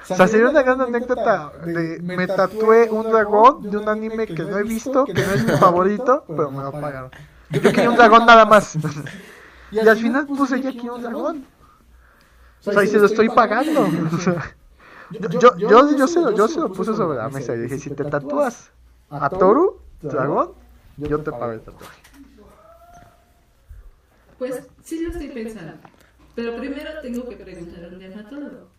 O 0.09 0.15
sea, 0.15 0.27
sería 0.27 0.49
una 0.49 0.63
gran 0.63 0.81
anécdota. 0.81 1.53
de- 1.65 1.99
me 2.01 2.27
tatué 2.27 2.89
un 2.89 3.09
dragón 3.09 3.69
de 3.69 3.77
un 3.77 3.87
anime 3.87 4.27
que 4.27 4.43
no 4.43 4.57
he 4.57 4.63
visto, 4.63 5.05
que 5.05 5.13
no 5.13 5.33
es 5.33 5.45
mi 5.45 5.51
favorito, 5.53 6.25
pero 6.27 6.51
me 6.51 6.61
lo 6.63 6.71
pagaron. 6.73 7.09
Yo 7.51 7.61
quería 7.71 7.89
un 7.89 7.95
dragón 7.95 8.25
nada 8.25 8.45
más. 8.45 8.77
Y 9.71 9.77
al 9.79 9.97
final 9.97 10.25
puse 10.25 10.59
ya 10.61 10.71
quiero 10.71 10.95
un 10.95 11.03
dragón. 11.03 11.45
O 12.65 12.71
sea, 12.73 12.83
y 12.83 12.87
se 12.87 12.97
lo 12.97 13.05
estoy 13.05 13.29
pagando. 13.29 13.87
O 14.13 14.17
sea, 14.17 14.55
yo, 15.11 15.29
yo, 15.29 15.57
yo, 15.57 15.97
yo 15.97 16.07
se 16.07 16.21
lo, 16.21 16.31
yo 16.31 16.47
se 16.47 16.59
lo 16.59 16.71
puse 16.71 16.93
sobre 16.95 17.17
la 17.17 17.29
mesa 17.29 17.55
y 17.55 17.59
dije, 17.59 17.79
si 17.79 17.89
te 17.91 18.05
tatúas 18.05 18.71
a 19.09 19.29
Toru, 19.29 19.81
dragón, 20.01 20.51
yo 20.97 21.19
te 21.19 21.31
pago 21.31 21.51
el 21.51 21.61
tatuaje. 21.61 22.01
Pues 24.37 24.67
sí 24.83 25.01
lo 25.01 25.11
estoy 25.11 25.29
pensando. 25.29 25.73
Pero 26.35 26.55
primero 26.57 26.89
tengo 27.01 27.27
que 27.27 27.35
preguntar 27.35 27.83
a 27.83 27.87
un 27.87 27.99
dermatólogo. 27.99 28.69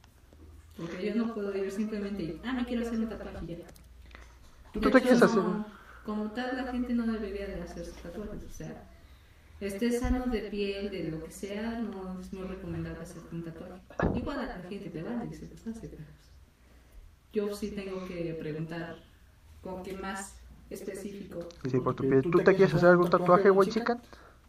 Porque 0.78 1.06
yo 1.06 1.14
no 1.14 1.34
puedo 1.34 1.54
ir 1.54 1.70
simplemente 1.70 2.22
y, 2.22 2.40
ah, 2.44 2.54
me 2.54 2.64
quiero 2.64 2.86
hacer 2.86 2.98
un 2.98 3.08
tatuaje. 3.08 3.64
¿Tú 4.72 4.80
te 4.80 5.00
quieres 5.02 5.22
hacer? 5.22 5.42
Como 6.06 6.30
tal, 6.30 6.56
la 6.56 6.72
gente 6.72 6.94
no 6.94 7.12
debería 7.12 7.46
de 7.48 7.62
hacerse 7.62 7.92
tatuajes. 8.02 8.44
O 8.44 8.52
sea, 8.52 8.89
esté 9.60 9.98
sano 9.98 10.26
de 10.26 10.40
piel, 10.42 10.90
de 10.90 11.10
lo 11.10 11.24
que 11.24 11.30
sea, 11.30 11.78
no 11.78 12.20
es 12.20 12.32
muy 12.32 12.46
recomendable 12.46 13.02
hacer 13.02 13.22
un 13.30 13.44
tatuaje. 13.44 14.18
Igual 14.18 14.40
a 14.40 14.46
la 14.46 14.62
gente 14.68 14.90
te 14.90 15.02
vale 15.02 15.28
y 15.30 15.34
se 15.34 15.48
los 15.48 15.66
hace, 15.66 15.88
pero 15.88 16.02
yo 17.32 17.54
sí 17.54 17.70
tengo 17.70 18.06
que 18.06 18.36
preguntar 18.40 18.96
con 19.62 19.82
qué 19.82 19.94
más 19.94 20.34
específico. 20.70 21.48
Sí, 21.70 21.78
por 21.78 21.94
tu 21.94 22.08
piel. 22.08 22.22
¿Tú 22.22 22.38
te 22.38 22.54
quieres 22.54 22.74
hacer 22.74 22.88
algún 22.88 23.10
tatuaje, 23.10 23.50
güey, 23.50 23.68
chica? 23.68 23.98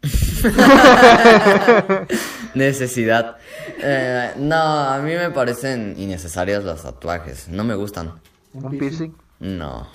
Necesidad. 2.54 3.36
Eh, 3.78 4.32
no, 4.38 4.56
a 4.56 4.98
mí 4.98 5.14
me 5.14 5.30
parecen 5.30 5.94
innecesarios 5.96 6.64
los 6.64 6.82
tatuajes. 6.82 7.48
No 7.48 7.64
me 7.64 7.74
gustan. 7.74 8.20
¿Un 8.52 8.78
piercing? 8.78 9.14
No. 9.38 9.88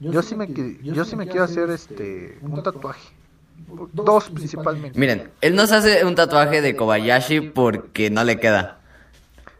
Yo 0.00 0.22
sí 0.22 0.34
me, 0.34 0.48
yo 0.82 1.04
sí 1.04 1.16
me 1.16 1.26
quiero 1.26 1.44
hacer 1.44 1.70
este 1.70 2.38
un 2.42 2.62
tatuaje. 2.62 3.14
Dos 3.92 4.30
principalmente. 4.30 4.98
Miren, 4.98 5.30
él 5.40 5.54
no 5.54 5.66
se 5.66 5.76
hace 5.76 6.04
un 6.04 6.14
tatuaje 6.14 6.60
de 6.60 6.76
Kobayashi 6.76 7.40
porque 7.40 8.10
no 8.10 8.24
le 8.24 8.38
queda. 8.38 8.78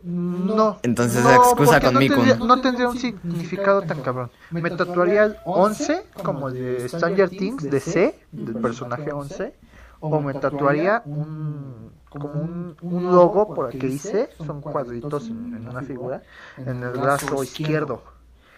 No. 0.04 0.78
Entonces, 0.82 1.24
no, 1.24 1.30
excusa 1.32 1.80
con 1.80 1.94
no 1.94 2.00
Mikun. 2.00 2.16
tendría, 2.26 2.46
no 2.46 2.60
tendría 2.60 2.88
un 2.88 2.98
significado 2.98 3.82
tan 3.82 4.02
cabrón. 4.02 4.30
Me 4.50 4.70
tatuaría 4.70 5.24
el 5.24 5.36
11, 5.46 6.06
como 6.22 6.48
el 6.48 6.54
de 6.54 6.88
Stranger 6.90 7.30
Things, 7.30 7.70
de 7.70 7.80
C, 7.80 8.20
del 8.30 8.56
personaje 8.56 9.12
11. 9.12 9.54
O 10.00 10.20
me 10.20 10.34
tatuaría 10.34 11.00
un, 11.06 11.90
como 12.10 12.28
un, 12.28 12.76
un 12.82 13.04
logo 13.10 13.54
por 13.54 13.72
el 13.72 13.80
que 13.80 13.86
dice, 13.86 14.28
son 14.44 14.60
cuadritos 14.60 15.28
en, 15.28 15.54
en 15.56 15.66
una 15.68 15.80
figura, 15.80 16.22
en 16.58 16.82
el 16.82 16.90
brazo 16.90 17.42
izquierdo. 17.42 18.02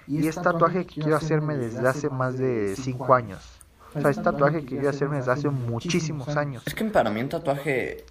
Y 0.08 0.26
es 0.26 0.34
tatuaje 0.34 0.84
que 0.84 1.00
quiero 1.00 1.16
hacerme 1.16 1.56
desde 1.56 1.86
hace 1.86 2.10
más 2.10 2.36
de 2.36 2.74
5 2.76 3.14
años. 3.14 3.55
O 3.96 4.00
sea, 4.00 4.10
es 4.10 4.22
tatuaje 4.22 4.64
que 4.64 4.86
hacerme 4.88 5.16
desde 5.16 5.32
hace 5.32 5.48
muchísimos 5.48 6.28
años. 6.28 6.62
Es 6.66 6.74
que 6.74 6.84
para 6.86 7.10
mí 7.10 7.20
un 7.20 7.28
tatuaje 7.28 8.04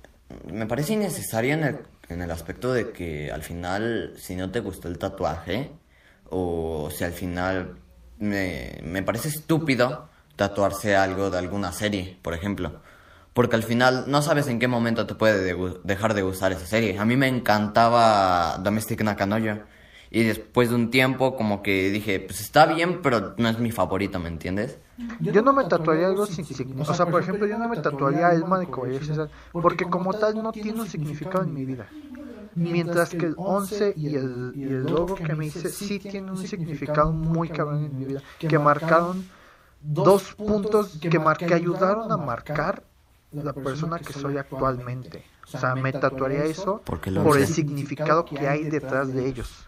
me 0.51 0.65
parece 0.65 0.93
innecesario 0.93 1.53
en 1.53 1.63
el, 1.63 1.77
en 2.09 2.21
el 2.21 2.31
aspecto 2.31 2.73
de 2.73 2.91
que 2.91 3.31
al 3.31 3.43
final, 3.43 4.13
si 4.17 4.35
no 4.35 4.51
te 4.51 4.59
gustó 4.59 4.87
el 4.87 4.97
tatuaje, 4.97 5.71
o 6.29 6.89
si 6.91 7.03
al 7.03 7.11
final 7.13 7.75
me, 8.17 8.79
me 8.83 9.03
parece 9.03 9.29
estúpido 9.29 10.09
tatuarse 10.35 10.95
algo 10.95 11.29
de 11.29 11.37
alguna 11.37 11.71
serie, 11.71 12.17
por 12.21 12.33
ejemplo. 12.33 12.81
Porque 13.33 13.55
al 13.57 13.63
final 13.63 14.05
no 14.07 14.21
sabes 14.21 14.47
en 14.47 14.59
qué 14.59 14.67
momento 14.67 15.05
te 15.05 15.13
puede 15.15 15.43
de- 15.43 15.79
dejar 15.83 16.13
de 16.13 16.21
gustar 16.21 16.51
esa 16.53 16.65
serie. 16.65 16.97
A 16.97 17.05
mí 17.05 17.17
me 17.17 17.27
encantaba 17.27 18.57
Domestic 18.63 19.01
Nakanoyo. 19.03 19.59
Y 20.15 20.23
después 20.23 20.69
de 20.69 20.75
un 20.75 20.89
tiempo 20.91 21.35
como 21.35 21.61
que 21.61 21.89
dije, 21.91 22.21
pues 22.21 22.39
está 22.39 22.65
bien, 22.67 23.01
pero 23.01 23.33
no 23.37 23.49
es 23.49 23.59
mi 23.59 23.71
favorito, 23.71 24.17
¿me 24.17 24.29
entiendes? 24.29 24.79
Yo 25.19 25.41
no 25.41 25.51
me 25.51 25.65
tatuaría 25.65 26.07
algo 26.07 26.25
sin 26.25 26.45
significado. 26.45 26.89
O 26.89 26.95
sea, 26.95 27.05
por 27.05 27.21
ejemplo, 27.21 27.45
yo 27.45 27.57
no 27.57 27.67
me 27.67 27.75
tatuaría 27.77 28.31
Elma 28.31 28.57
de 28.59 28.67
Kobayashi-san 28.67 29.27
porque 29.51 29.83
como 29.83 30.13
tal 30.13 30.41
no 30.41 30.53
tiene 30.53 30.79
un 30.79 30.87
significado 30.87 31.43
en 31.43 31.53
mi 31.53 31.65
vida. 31.65 31.87
Mientras 32.55 33.09
que 33.09 33.25
el 33.25 33.35
11 33.37 33.93
y 33.97 34.15
el, 34.15 34.53
y 34.55 34.63
el 34.63 34.83
logo 34.85 35.15
que 35.15 35.35
me 35.35 35.47
hice 35.47 35.67
sí 35.67 35.99
tienen 35.99 36.29
un 36.29 36.37
significado 36.37 37.11
muy 37.11 37.49
cabrón 37.49 37.83
en 37.83 37.99
mi 37.99 38.05
vida. 38.05 38.21
Que 38.39 38.57
marcaron 38.57 39.25
dos 39.81 40.33
puntos 40.35 40.97
que, 41.01 41.19
mar- 41.19 41.37
que 41.37 41.53
ayudaron 41.53 42.09
a 42.09 42.15
marcar 42.15 42.83
la 43.33 43.51
persona 43.51 43.99
que 43.99 44.13
soy 44.13 44.37
actualmente. 44.37 45.25
O 45.53 45.57
sea, 45.57 45.75
me 45.75 45.91
tatuaría 45.91 46.45
eso 46.45 46.81
¿Por 46.85 47.01
el 47.05 47.15
por 47.15 47.35
el 47.35 47.43
11? 47.43 47.47
significado 47.53 48.23
que 48.23 48.47
hay 48.47 48.63
detrás 48.63 49.13
de 49.13 49.27
ellos. 49.27 49.67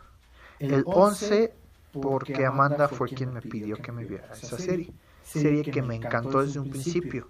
El 0.60 0.84
11 0.86 1.53
porque 2.01 2.45
Amanda 2.45 2.88
fue 2.88 3.10
quien 3.10 3.34
me 3.34 3.41
pidió 3.41 3.78
que 3.78 3.91
me 3.91 4.05
viera 4.05 4.30
esa 4.34 4.58
serie. 4.58 4.93
Serie 5.24 5.64
que 5.64 5.82
me 5.82 5.95
encantó 5.95 6.41
desde 6.43 6.60
un 6.60 6.70
principio. 6.70 7.30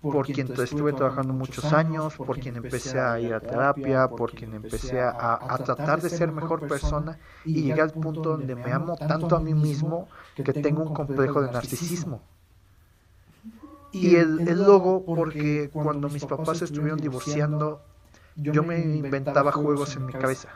Por 0.00 0.26
quien 0.26 0.52
estuve 0.52 0.92
trabajando 0.92 1.32
muchos 1.32 1.72
años, 1.72 2.14
por 2.16 2.38
quien 2.38 2.56
empecé 2.56 3.00
a 3.00 3.18
ir 3.18 3.34
a 3.34 3.40
terapia, 3.40 4.08
por 4.08 4.32
quien 4.32 4.54
empecé 4.54 5.00
a, 5.00 5.38
a 5.40 5.58
tratar 5.58 6.00
de 6.00 6.08
ser 6.08 6.30
mejor 6.30 6.68
persona 6.68 7.18
y 7.44 7.62
llegué 7.62 7.80
al 7.80 7.90
punto 7.90 8.30
donde 8.30 8.54
me 8.54 8.72
amo 8.72 8.96
tanto 8.96 9.34
a 9.34 9.40
mí 9.40 9.54
mismo 9.54 10.08
que 10.36 10.52
tengo 10.52 10.84
un 10.84 10.94
complejo 10.94 11.42
de 11.42 11.50
narcisismo. 11.50 12.22
Y 13.90 14.16
el, 14.16 14.46
el 14.46 14.62
logo, 14.62 15.04
porque 15.04 15.70
cuando 15.72 16.08
mis 16.08 16.26
papás 16.26 16.62
estuvieron 16.62 17.00
divorciando, 17.00 17.82
yo 18.36 18.62
me 18.62 18.78
inventaba 18.78 19.50
juegos 19.50 19.96
en 19.96 20.06
mi 20.06 20.12
cabeza. 20.12 20.50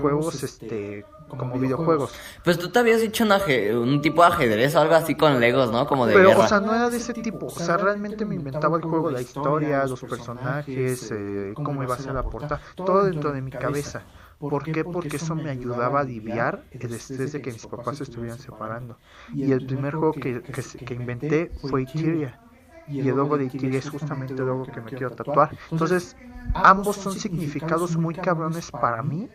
Juegos, 0.00 0.42
este, 0.42 1.04
como 1.28 1.58
videojuegos. 1.58 2.12
Pues 2.42 2.58
tú 2.58 2.68
te 2.70 2.78
habías 2.80 3.00
hecho 3.00 3.24
un, 3.24 3.30
aje- 3.32 3.74
un 3.76 4.00
tipo 4.02 4.22
de 4.22 4.28
ajedrez 4.28 4.74
o 4.74 4.80
algo 4.80 4.94
así 4.94 5.14
con 5.14 5.38
Legos, 5.40 5.70
¿no? 5.70 5.86
Como 5.86 6.06
de 6.06 6.14
Pero, 6.14 6.30
guerra. 6.30 6.44
o 6.44 6.48
sea, 6.48 6.60
no 6.60 6.74
era 6.74 6.90
de 6.90 6.96
ese 6.96 7.14
tipo. 7.14 7.46
O 7.46 7.50
sea, 7.50 7.76
realmente 7.76 8.24
me 8.24 8.34
inventaba 8.34 8.76
el 8.76 8.82
juego, 8.82 9.10
la 9.10 9.20
historia, 9.20 9.86
los 9.86 10.00
personajes, 10.02 11.10
eh, 11.12 11.52
cómo 11.54 11.82
iba 11.82 11.94
a 11.94 11.98
ser 11.98 12.14
la 12.14 12.22
portada. 12.24 12.60
Todo 12.74 13.04
dentro 13.04 13.32
de 13.32 13.40
mi 13.40 13.50
cabeza. 13.50 14.02
¿Por 14.38 14.64
qué? 14.64 14.84
Porque 14.84 15.16
eso 15.16 15.34
me 15.34 15.48
ayudaba 15.50 16.00
a 16.00 16.02
aliviar 16.02 16.64
el 16.72 16.92
estrés 16.92 17.32
de 17.32 17.40
que 17.40 17.52
mis 17.52 17.66
papás 17.66 17.98
se 17.98 18.02
estuvieran 18.04 18.38
separando. 18.38 18.98
Y 19.32 19.52
el 19.52 19.64
primer 19.64 19.94
juego 19.94 20.12
que, 20.12 20.42
que, 20.42 20.62
se- 20.62 20.78
que 20.78 20.94
inventé 20.94 21.50
fue 21.62 21.82
Itiria. 21.82 22.38
Y 22.86 23.00
el 23.08 23.16
logo 23.16 23.38
de 23.38 23.44
Itiria 23.46 23.78
es 23.78 23.88
justamente 23.88 24.34
el 24.34 24.40
logo 24.44 24.64
que 24.66 24.80
me 24.80 24.90
quiero 24.90 25.10
tatuar. 25.12 25.56
Entonces, 25.70 26.16
ambos 26.52 26.96
son 26.96 27.14
significados 27.14 27.96
muy 27.96 28.14
cabrones 28.14 28.70
para 28.70 29.02
mí 29.02 29.30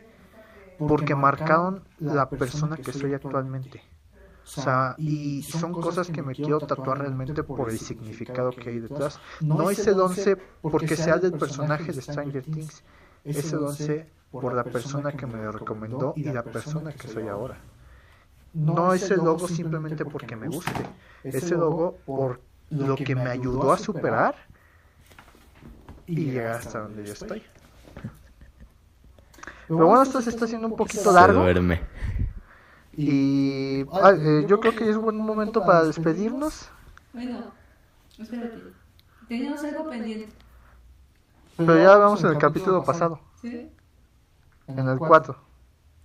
porque 0.79 1.15
marcaron 1.15 1.83
la 1.99 2.29
persona 2.29 2.77
que 2.77 2.93
soy 2.93 3.13
actualmente. 3.13 3.81
O 4.57 4.61
sea, 4.61 4.95
y 4.97 5.43
son 5.43 5.73
cosas 5.73 6.09
que 6.09 6.23
me 6.23 6.33
quiero 6.33 6.59
tatuar 6.59 6.97
realmente 6.99 7.43
por 7.43 7.69
el 7.69 7.77
significado 7.77 8.51
que 8.51 8.69
hay 8.69 8.79
detrás. 8.79 9.19
No 9.41 9.69
es 9.69 9.85
el 9.85 9.99
11 9.99 10.37
porque 10.61 10.95
sea 10.95 11.17
del 11.17 11.33
personaje 11.33 11.91
de 11.91 12.01
Stranger 12.01 12.43
Things, 12.43 12.83
es 13.23 13.53
el 13.53 13.59
11 13.59 14.09
por 14.31 14.53
la 14.53 14.63
persona 14.63 15.11
que 15.11 15.27
me 15.27 15.43
lo 15.43 15.51
recomendó 15.51 16.13
y 16.15 16.23
la 16.23 16.43
persona 16.43 16.91
que 16.93 17.07
soy 17.07 17.27
ahora. 17.27 17.57
No 18.53 18.93
es 18.93 19.11
el 19.11 19.17
logo 19.17 19.47
simplemente 19.47 20.03
porque 20.03 20.35
me 20.35 20.47
guste, 20.47 20.83
es 21.23 21.51
el 21.51 21.59
logo 21.59 21.97
por 22.05 22.41
lo 22.71 22.95
que 22.95 23.15
me 23.15 23.29
ayudó 23.29 23.71
a 23.71 23.77
superar 23.77 24.35
y 26.07 26.15
llegar 26.25 26.55
hasta 26.55 26.79
donde 26.79 27.05
yo 27.05 27.13
estoy. 27.13 27.43
Pero 29.69 29.85
bueno, 29.85 30.01
esto 30.01 30.19
se 30.19 30.31
está 30.31 30.45
haciendo 30.45 30.67
un 30.67 30.75
poquito 30.75 31.03
Se 31.03 31.13
largo. 31.13 31.41
duerme. 31.41 31.79
Y 32.97 33.85
ah, 33.93 34.13
eh, 34.17 34.45
yo 34.47 34.59
creo 34.59 34.75
que 34.75 34.89
es 34.89 34.95
un 34.95 35.03
buen 35.03 35.15
momento 35.17 35.63
para 35.63 35.83
despedirnos. 35.83 36.69
Bueno, 37.13 37.51
espérate. 38.17 38.57
Teníamos 39.27 39.63
algo 39.63 39.87
pendiente. 39.87 40.33
Pero 41.55 41.77
ya 41.77 41.95
vamos 41.97 42.23
en 42.23 42.31
el 42.31 42.37
capítulo 42.39 42.83
pasado, 42.83 43.19
¿Sí? 43.39 43.69
en 44.67 44.87
el 44.89 44.97
4. 44.97 45.37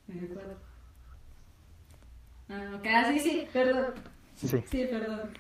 En 0.09 0.19
el 0.19 0.29
cuadro. 0.29 0.55
Ah, 2.51 2.77
ok, 2.77 2.87
ah, 2.87 3.05
sí, 3.09 3.19
sí, 3.21 3.49
perdón. 3.51 3.87
Sí. 4.37 4.49
Sí, 4.71 4.87
perdón. 4.91 5.31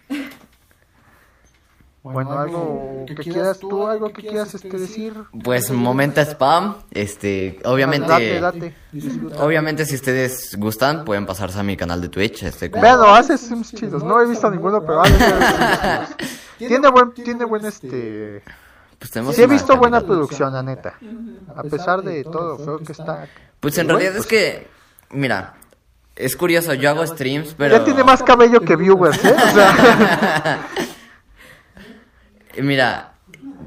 Bueno, 2.04 2.38
algo 2.38 3.04
que 3.06 3.14
quieras 3.14 3.58
tú, 3.58 3.86
algo 3.86 4.12
que 4.12 4.20
quieras 4.20 4.54
este, 4.54 4.68
decir. 4.78 5.14
Pues 5.42 5.70
momento 5.70 6.20
spam, 6.20 6.76
este, 6.90 7.58
obviamente, 7.64 8.06
Date, 8.06 8.40
date. 8.40 8.74
disfruta. 8.92 9.42
obviamente 9.42 9.86
si 9.86 9.94
ustedes 9.94 10.54
gustan 10.58 11.06
pueden 11.06 11.24
pasarse 11.24 11.58
a 11.58 11.62
mi 11.62 11.78
canal 11.78 12.02
de 12.02 12.10
Twitch, 12.10 12.42
este, 12.42 12.70
como- 12.70 12.82
Vean, 12.82 13.00
hace 13.06 13.38
sims 13.38 13.72
chidos. 13.72 14.04
No 14.04 14.20
he 14.20 14.26
visto 14.26 14.50
ninguno, 14.50 14.82
pero 14.82 15.00
hace 15.00 15.14
sims 15.16 15.46
chidos. 15.48 16.28
Tiene 16.58 16.88
buen, 16.90 17.12
tiene 17.14 17.44
buen 17.46 17.64
este. 17.64 18.42
pues 18.98 19.10
tenemos 19.10 19.34
Sí 19.34 19.42
he 19.42 19.46
visto 19.46 19.74
buena 19.78 20.02
producción, 20.02 20.52
la 20.52 20.62
neta. 20.62 20.98
A 21.56 21.62
pesar 21.62 22.02
de 22.02 22.22
todo 22.24 22.58
lo 22.58 22.58
feo 22.58 22.78
que 22.80 22.92
está. 22.92 23.26
Pues 23.60 23.78
en 23.78 23.86
Bueno, 23.86 23.98
realidad 23.98 24.20
es 24.20 24.26
que, 24.26 24.68
mira, 25.10 25.54
es 26.16 26.36
curioso, 26.36 26.74
yo 26.74 26.90
hago 26.90 27.06
streams, 27.06 27.54
pero... 27.58 27.78
Ya 27.78 27.84
tiene 27.84 28.04
más 28.04 28.22
cabello 28.22 28.60
que 28.60 28.76
viewers, 28.76 29.24
¿eh? 29.24 29.34
O 29.34 29.54
sea, 29.54 30.66
Mira, 32.62 33.14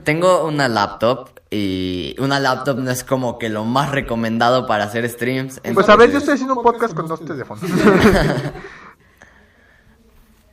tengo 0.03 0.45
una 0.45 0.67
laptop 0.67 1.29
y 1.49 2.15
una 2.19 2.39
laptop 2.39 2.77
no 2.79 2.91
es 2.91 3.03
como 3.03 3.39
que 3.39 3.49
lo 3.49 3.65
más 3.65 3.91
recomendado 3.91 4.67
para 4.67 4.83
hacer 4.85 5.09
streams. 5.09 5.59
pues 5.73 5.89
a 5.89 5.95
ver, 5.95 6.11
yo 6.11 6.17
entonces- 6.17 6.19
estoy 6.21 6.33
haciendo 6.35 6.55
un 6.55 6.63
podcast 6.63 6.93
con 6.93 7.07
dos 7.07 7.23
teléfonos. 7.25 7.63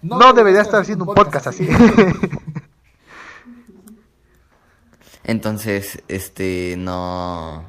No 0.05 0.35
debería 0.35 0.61
estar 0.61 0.83
haciendo 0.83 1.07
un 1.07 1.15
podcast 1.15 1.47
así. 1.47 1.67
Entonces, 5.25 6.03
este, 6.09 6.75
no... 6.77 7.65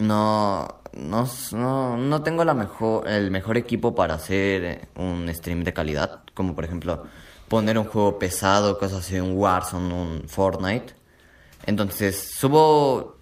No, 0.00 0.79
no, 0.92 1.96
no, 1.96 2.22
tengo 2.22 2.44
la 2.44 2.54
mejor, 2.54 3.08
el 3.08 3.30
mejor 3.30 3.56
equipo 3.56 3.94
para 3.94 4.14
hacer 4.14 4.88
un 4.96 5.32
stream 5.32 5.64
de 5.64 5.72
calidad, 5.72 6.20
como 6.34 6.54
por 6.54 6.64
ejemplo 6.64 7.04
poner 7.48 7.78
un 7.78 7.84
juego 7.84 8.18
pesado, 8.18 8.78
cosas 8.78 9.00
así, 9.00 9.18
un 9.18 9.36
Warzone, 9.36 9.92
un 9.92 10.28
Fortnite. 10.28 10.94
Entonces 11.66 12.30
subo 12.36 13.18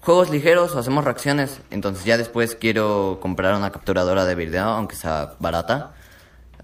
juegos 0.00 0.30
ligeros 0.30 0.74
o 0.74 0.78
hacemos 0.78 1.04
reacciones. 1.04 1.60
Entonces 1.70 2.04
ya 2.04 2.16
después 2.16 2.54
quiero 2.54 3.18
comprar 3.20 3.54
una 3.54 3.70
capturadora 3.70 4.24
de 4.24 4.34
video, 4.34 4.64
aunque 4.64 4.96
sea 4.96 5.34
barata. 5.38 5.94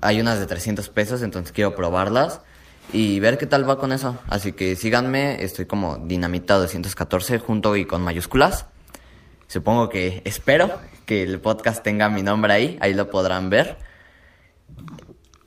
Hay 0.01 0.21
unas 0.21 0.39
de 0.39 0.47
300 0.47 0.89
pesos, 0.91 1.23
entonces 1.23 1.53
quiero 1.53 1.75
probarlas 1.75 2.41
y 2.93 3.21
ver 3.21 3.39
qué 3.39 3.47
tal 3.47 3.69
va 3.69 3.79
con 3.79 3.93
eso. 3.93 4.19
Así 4.29 4.53
que 4.53 4.77
síganme, 4.77 5.43
estoy 5.43 5.67
como 5.67 5.99
Dinamita 5.99 6.55
214 6.55 7.39
junto 7.39 7.77
y 7.77 7.87
con 7.87 8.03
mayúsculas. 8.03 8.67
Supongo 9.55 9.89
que 9.89 10.21
espero 10.25 10.69
que 11.07 11.23
el 11.23 11.41
podcast 11.41 11.81
tenga 11.81 12.09
mi 12.09 12.25
nombre 12.25 12.53
ahí, 12.53 12.77
ahí 12.81 12.93
lo 12.93 13.09
podrán 13.09 13.51
ver. 13.51 13.79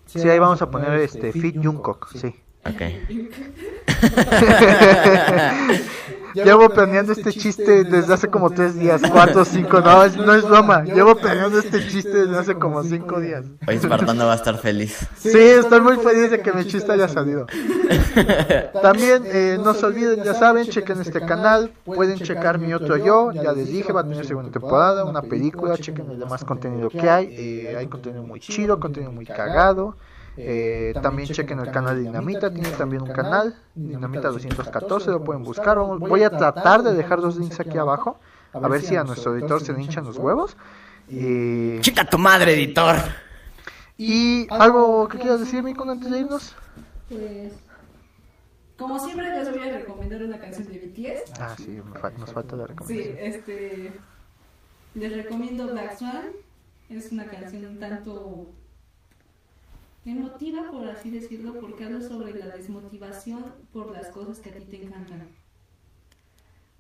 Sí, 0.05 0.22
ahí 0.30 0.39
vamos 0.39 0.62
a 0.62 0.72
poner 0.72 0.93
este 1.01 1.34
Fit 1.34 1.58
Jungkook, 1.62 2.14
sí. 2.16 2.34
Ok. 2.70 2.82
Llevo 6.43 6.70
planeando 6.70 7.13
este 7.13 7.32
chiste 7.32 7.84
desde 7.84 8.13
hace 8.13 8.28
como 8.28 8.49
tres 8.49 8.78
días, 8.78 9.01
cuatro, 9.11 9.45
cinco, 9.45 9.82
no, 9.82 10.03
es, 10.03 10.15
no 10.15 10.34
es 10.34 10.43
broma. 10.43 10.84
Llevo 10.84 11.15
planeando 11.15 11.59
este 11.59 11.86
chiste 11.88 12.26
desde 12.26 12.38
hace 12.38 12.55
como 12.55 12.84
cinco 12.84 13.20
días. 13.20 13.45
Hoy 13.68 13.76
Espartano 13.76 14.26
va 14.26 14.34
a 14.34 14.36
estar 14.36 14.57
feliz. 14.57 15.07
Sí, 15.18 15.38
estoy 15.38 15.82
muy 15.82 15.97
feliz 15.97 16.32
de 16.32 16.41
que 16.41 16.51
mi 16.53 16.65
chiste 16.65 16.91
haya 16.91 17.07
salido. 17.07 17.47
También 18.82 19.24
eh, 19.26 19.57
no 19.63 19.74
se 19.74 19.86
olviden, 19.86 20.24
ya 20.24 20.34
saben, 20.34 20.68
chequen 20.68 21.01
este 21.01 21.22
canal, 21.22 21.72
pueden 21.86 22.20
checar 22.20 22.59
mi 22.59 22.74
otro 22.74 22.97
yo, 22.97 23.32
ya 23.32 23.53
les 23.53 23.68
dije, 23.68 23.91
va 23.91 24.01
a 24.01 24.03
tener 24.03 24.26
segunda 24.26 24.51
temporada, 24.51 25.05
una 25.05 25.22
película, 25.22 25.78
chequen 25.78 26.11
el 26.11 26.20
demás 26.20 26.43
contenido 26.43 26.89
que 26.89 27.09
hay, 27.09 27.28
eh, 27.32 27.76
hay 27.78 27.88
contenido 27.88 28.24
muy 28.24 28.39
chido, 28.39 28.80
contenido 28.80 29.11
muy 29.11 29.26
cagado. 29.26 29.95
Eh, 30.40 30.94
también 31.02 31.28
chequen 31.30 31.60
el 31.60 31.72
canal 31.72 31.96
de 31.96 32.04
Dinamita, 32.04 32.54
tiene 32.54 32.70
también 32.72 33.02
un 33.02 33.12
canal, 33.12 33.56
Dinamita 33.74 34.30
214, 34.30 35.10
lo 35.10 35.24
pueden 35.24 35.44
buscar. 35.44 35.78
Vamos- 35.78 36.00
voy 36.00 36.24
a 36.24 36.30
tratar 36.30 36.84
de 36.84 36.94
dejar 36.94 37.20
los 37.20 37.38
links 37.38 37.60
aquí 37.60 37.78
abajo, 37.78 38.20
a 38.54 38.68
ver 38.68 38.82
si 38.82 38.96
a 38.96 39.04
nuestro 39.04 39.36
editor 39.36 39.62
se 39.62 39.74
le 39.74 39.82
hinchan 39.82 40.06
los 40.06 40.18
huevos. 40.18 40.56
Eh, 41.10 41.80
¡Chica 41.82 42.06
tu 42.06 42.18
madre, 42.18 42.54
editor! 42.54 42.96
y 43.98 44.46
algo 44.52 45.08
que 45.08 45.18
quieras 45.18 45.40
decir, 45.40 45.64
Mico, 45.64 45.90
antes 45.90 46.12
de 46.12 46.20
irnos. 46.20 46.56
Pues, 47.10 47.54
como 48.78 49.00
siempre 49.00 49.28
les 49.32 49.50
voy 49.52 49.68
a 49.68 49.78
recomendar 49.80 50.22
una 50.22 50.38
canción 50.40 50.68
de 50.68 50.78
BTS. 50.78 51.34
Ah, 51.40 51.56
sí, 51.58 51.82
me 51.84 52.00
fal- 52.00 52.16
nos 52.18 52.32
falta 52.32 52.56
la 52.56 52.66
Sí, 52.66 52.70
recomendación. 52.74 53.18
este, 53.20 53.94
les 54.94 55.16
recomiendo 55.16 55.68
Black 55.68 55.98
Swan. 55.98 56.26
Es 56.90 57.12
una 57.12 57.26
canción 57.26 57.66
un 57.66 57.80
tanto 57.80 58.48
emotiva, 60.12 60.64
por 60.72 60.88
así 60.88 61.10
decirlo, 61.12 61.53
porque 61.60 61.86
habla 61.86 62.01
sobre 62.01 62.34
la 62.34 62.47
desmotivación 62.55 63.45
por 63.74 63.91
las 63.91 64.08
cosas 64.08 64.39
que 64.39 64.49
a 64.49 64.53
ti 64.53 64.64
te 64.66 64.84
encantan. 64.84 65.28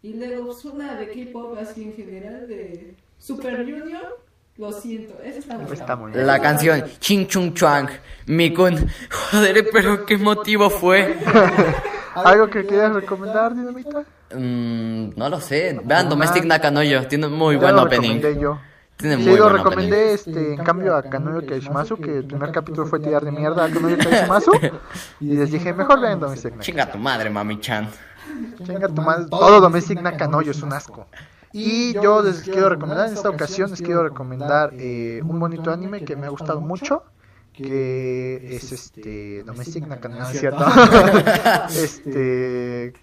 Y 0.01 0.13
luego 0.13 0.51
es 0.51 0.63
una 0.65 0.95
de 0.95 1.07
K-pop 1.09 1.57
así 1.59 1.83
en 1.83 1.93
general, 1.93 2.47
de 2.47 2.95
Super 3.17 3.57
Junior. 3.65 4.23
Lo 4.57 4.71
siento, 4.71 5.13
esa 5.23 5.39
está 5.39 5.57
muy 5.57 5.71
Está 5.73 5.95
muy 5.95 6.11
bien. 6.11 6.25
La 6.25 6.41
canción 6.41 6.83
Ching 6.99 7.27
Chung 7.27 7.53
Chuang, 7.53 7.89
Mikun. 8.25 8.87
Joder, 9.31 9.67
pero 9.71 10.05
qué 10.05 10.17
motivo 10.17 10.69
fue. 10.69 11.15
¿Algo 12.15 12.49
que 12.49 12.65
quieras 12.65 12.95
recomendar, 12.95 13.53
Dinamita? 13.55 14.03
Mm, 14.33 15.09
no 15.15 15.29
lo 15.29 15.39
sé. 15.39 15.79
Vean 15.83 16.09
Domestic 16.09 16.43
Nakanoyo, 16.45 17.05
tiene 17.07 17.27
muy 17.27 17.55
Ya 17.55 17.61
buen 17.61 17.75
lo 17.75 17.83
opening. 17.83 18.19
yo. 18.39 18.59
Tiene 18.97 19.17
Sí, 19.17 19.29
muy 19.29 19.37
lo 19.37 19.49
recomendé, 19.49 20.13
este, 20.13 20.55
en 20.55 20.63
cambio 20.63 20.95
a 20.95 21.03
Kanoyo 21.03 21.45
Kaishimasu, 21.47 21.97
que 21.97 22.17
el 22.17 22.25
primer 22.25 22.51
capítulo 22.51 22.87
fue 22.87 22.99
tirar 22.99 23.23
de 23.23 23.31
mierda 23.31 23.65
a 23.65 23.69
Kanoyo 23.69 23.97
Kaishimasu. 23.97 24.51
Y 25.19 25.35
les 25.35 25.51
dije, 25.51 25.71
mejor 25.71 26.01
vean 26.01 26.19
Domestic 26.19 26.51
Nakanoyo. 26.55 26.65
Chinga 26.65 26.91
tu 26.91 26.97
madre, 26.97 27.29
mami-chan. 27.29 27.89
Chinga 28.65 28.87
tu 28.87 29.01
madre, 29.01 29.25
todo 29.29 29.61
Domestic 29.61 30.01
Nakanoyo 30.01 30.51
es 30.51 30.61
un 30.63 30.73
asco. 30.73 31.07
Y 31.53 31.93
yo 31.93 32.21
les 32.23 32.41
quiero 32.41 32.69
recomendar, 32.69 33.07
en 33.07 33.13
esta 33.13 33.29
ocasión 33.29 33.69
les 33.69 33.81
quiero 33.81 34.03
recomendar 34.03 34.71
eh, 34.73 35.21
un 35.23 35.39
bonito 35.39 35.71
anime 35.71 36.03
que 36.03 36.15
me 36.15 36.25
ha 36.25 36.29
gustado 36.29 36.59
mucho. 36.61 37.03
Que 37.53 38.55
es 38.55 38.71
este. 38.71 39.43
Domestic 39.43 39.87
Nakanoyo, 39.87 40.23
¿no 40.23 40.29
es 40.29 40.39
cierto? 40.39 40.65
este. 41.69 42.93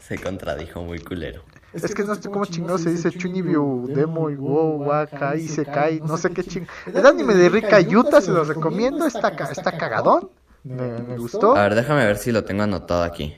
Se 0.00 0.18
contradijo 0.18 0.82
muy 0.82 0.98
culero. 0.98 1.42
Es 1.72 1.94
que 1.94 2.04
no 2.04 2.14
sé 2.14 2.28
cómo 2.28 2.44
chingado 2.44 2.76
se 2.78 2.90
dice 2.90 3.10
Chunibyu, 3.10 3.86
Demo 3.94 4.28
y 4.30 4.36
Wow, 4.36 4.82
Waka, 4.82 5.36
Isekai, 5.36 6.00
no 6.00 6.16
sé 6.18 6.30
qué 6.30 6.44
ching. 6.44 6.66
El 6.92 7.06
anime 7.06 7.34
de 7.34 7.48
Rika 7.48 7.80
Yuta 7.80 8.20
se 8.20 8.30
los 8.30 8.46
recomiendo, 8.48 9.06
está, 9.06 9.34
ca- 9.34 9.50
está 9.50 9.76
cagadón, 9.78 10.28
me, 10.64 10.98
me 11.00 11.16
gustó. 11.16 11.56
A 11.56 11.62
ver, 11.62 11.74
déjame 11.74 12.04
ver 12.04 12.18
si 12.18 12.30
lo 12.30 12.44
tengo 12.44 12.62
anotado 12.62 13.02
aquí. 13.04 13.34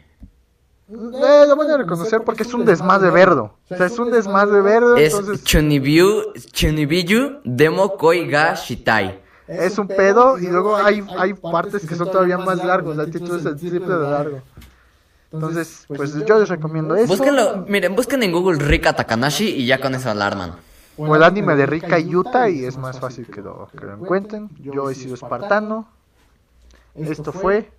Eh, 0.91 1.45
lo 1.49 1.57
voy 1.57 1.71
a 1.71 1.79
reconocer 1.79 2.23
porque 2.23 2.43
es 2.43 2.53
un 2.53 2.65
desmadre 2.65 3.11
verdo. 3.11 3.57
O 3.71 3.77
sea, 3.77 3.87
es 3.87 3.99
un 3.99 4.11
desmadre 4.11 4.61
verdo, 4.61 4.97
Es 4.97 5.15
entonces 5.15 5.43
Chunibiu, 5.45 6.33
Chunibiyu 6.53 7.39
Demo 7.45 7.97
Koi 7.97 8.29
ga 8.29 8.55
Shitai. 8.55 9.23
es 9.47 9.79
un 9.79 9.89
pedo 9.89 10.39
y 10.39 10.47
luego 10.49 10.77
hay, 10.77 11.03
hay 11.19 11.35
partes 11.35 11.87
que 11.87 11.95
son 11.95 12.11
todavía 12.11 12.37
más 12.39 12.63
largos, 12.65 12.99
el 12.99 13.11
título 13.11 13.37
es 13.37 13.47
el 13.47 13.57
triple 13.57 13.81
de 13.95 14.11
largo. 14.11 14.43
Entonces, 15.35 15.85
pues 15.89 16.15
yo 16.25 16.39
les 16.39 16.49
recomiendo 16.49 16.95
eso. 16.95 17.09
Búsquenlo, 17.09 17.65
miren, 17.69 17.97
busquen 17.97 18.23
en 18.23 18.31
Google 18.31 18.59
Rika 18.59 18.95
Takanashi 18.95 19.49
y 19.49 19.67
ya 19.67 19.81
con 19.81 19.93
eso 19.95 20.09
alarman. 20.09 20.53
O 20.97 21.17
el 21.17 21.25
anime 21.25 21.57
de 21.57 21.67
Rika 21.67 21.99
Yuta 21.99 22.49
y 22.49 22.65
es 22.65 22.79
más 22.79 23.01
fácil 23.01 23.27
que 23.27 23.43
lo, 23.43 23.69
que 23.77 23.85
lo 23.85 23.95
encuentren. 23.95 24.49
Yo 24.61 24.89
he 24.89 24.95
sido 24.95 25.15
espartano. 25.15 25.89
Esto 26.95 27.33
fue 27.33 27.73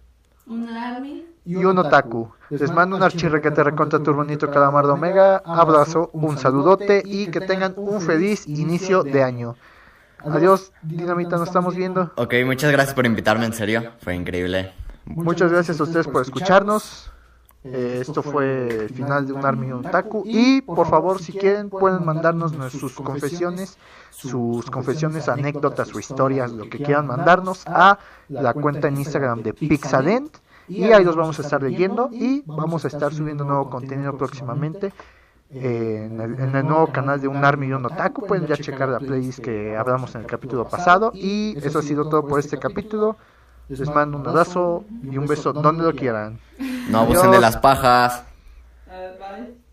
army. 0.75 1.25
y 1.45 1.55
un 1.55 1.77
otaku. 1.77 2.29
Les 2.49 2.69
mando 2.71 2.97
un 2.97 3.03
archirrequete 3.03 3.63
recontra 3.63 3.99
turbonito 3.99 4.51
calamardo 4.51 4.95
omega. 4.95 5.41
Abrazo, 5.45 6.09
un 6.11 6.37
saludote 6.37 7.03
y 7.05 7.27
que 7.27 7.39
tengan 7.39 7.73
un 7.77 8.01
feliz 8.01 8.45
inicio 8.47 9.03
de 9.03 9.23
año. 9.23 9.55
Adiós, 10.19 10.73
Dinamita, 10.81 11.37
nos 11.37 11.47
estamos 11.47 11.75
viendo. 11.75 12.11
Ok, 12.17 12.33
muchas 12.45 12.71
gracias 12.71 12.95
por 12.95 13.05
invitarme, 13.05 13.45
en 13.45 13.53
serio. 13.53 13.93
Fue 13.99 14.13
increíble. 14.13 14.73
Muchas 15.05 15.51
gracias 15.51 15.79
a 15.79 15.83
ustedes 15.83 16.07
por 16.07 16.21
escucharnos. 16.23 17.11
Eh, 17.67 17.97
esto 18.01 18.21
fue 18.21 18.67
el 18.83 18.89
final 18.89 19.25
de 19.25 19.33
un 19.33 19.43
Army 19.45 19.71
Otaku. 19.71 20.23
Y 20.25 20.61
por 20.61 20.87
favor, 20.87 21.19
si 21.19 21.33
quieren, 21.33 21.69
pueden 21.69 22.05
mandarnos 22.05 22.53
sus 22.71 22.93
confesiones, 22.93 23.77
sus 24.11 24.69
confesiones, 24.69 25.27
anécdotas 25.29 25.93
o 25.95 25.99
historias, 25.99 26.51
lo 26.51 26.69
que 26.69 26.77
quieran 26.77 27.07
mandarnos 27.07 27.63
a 27.65 27.97
la 28.29 28.53
cuenta 28.53 28.87
en 28.87 28.97
Instagram 28.97 29.41
de 29.41 29.53
Pixadent. 29.53 30.37
Y 30.67 30.91
ahí 30.93 31.03
los 31.03 31.15
vamos 31.15 31.37
a 31.39 31.41
estar 31.43 31.61
leyendo 31.61 32.09
y 32.11 32.43
vamos 32.45 32.85
a 32.85 32.87
estar 32.87 33.13
subiendo 33.13 33.43
nuevo 33.45 33.69
contenido 33.69 34.15
próximamente. 34.17 34.93
eh, 35.51 36.07
en, 36.11 36.19
el, 36.21 36.39
en 36.39 36.55
el 36.55 36.65
nuevo 36.67 36.87
canal 36.91 37.21
de 37.21 37.27
un 37.27 37.43
Army 37.45 37.67
y 37.67 37.73
un 37.73 37.85
Otaku. 37.85 38.25
Pueden 38.25 38.47
ya 38.47 38.57
checar 38.57 38.89
la 38.89 38.99
playlist 38.99 39.39
que 39.39 39.75
hablamos 39.77 40.13
en 40.15 40.21
el 40.21 40.27
capítulo 40.27 40.67
pasado. 40.67 41.11
y 41.13 41.55
eso 41.61 41.79
ha 41.79 41.81
sido 41.83 42.09
todo 42.09 42.25
por 42.27 42.39
este 42.39 42.57
capítulo 42.57 43.17
les, 43.67 43.89
mando 43.89 44.17
un 44.17 44.27
abrazo 44.27 44.85
y 45.03 45.17
un 45.17 45.25
beso 45.25 45.51
donde 45.51 45.83
lo 45.83 45.93
quieran. 45.93 46.39
No 46.89 46.99
abusen 46.99 47.31
de 47.31 47.39
las 47.39 47.57
pajas. 47.57 48.23
Uh. 48.87 49.64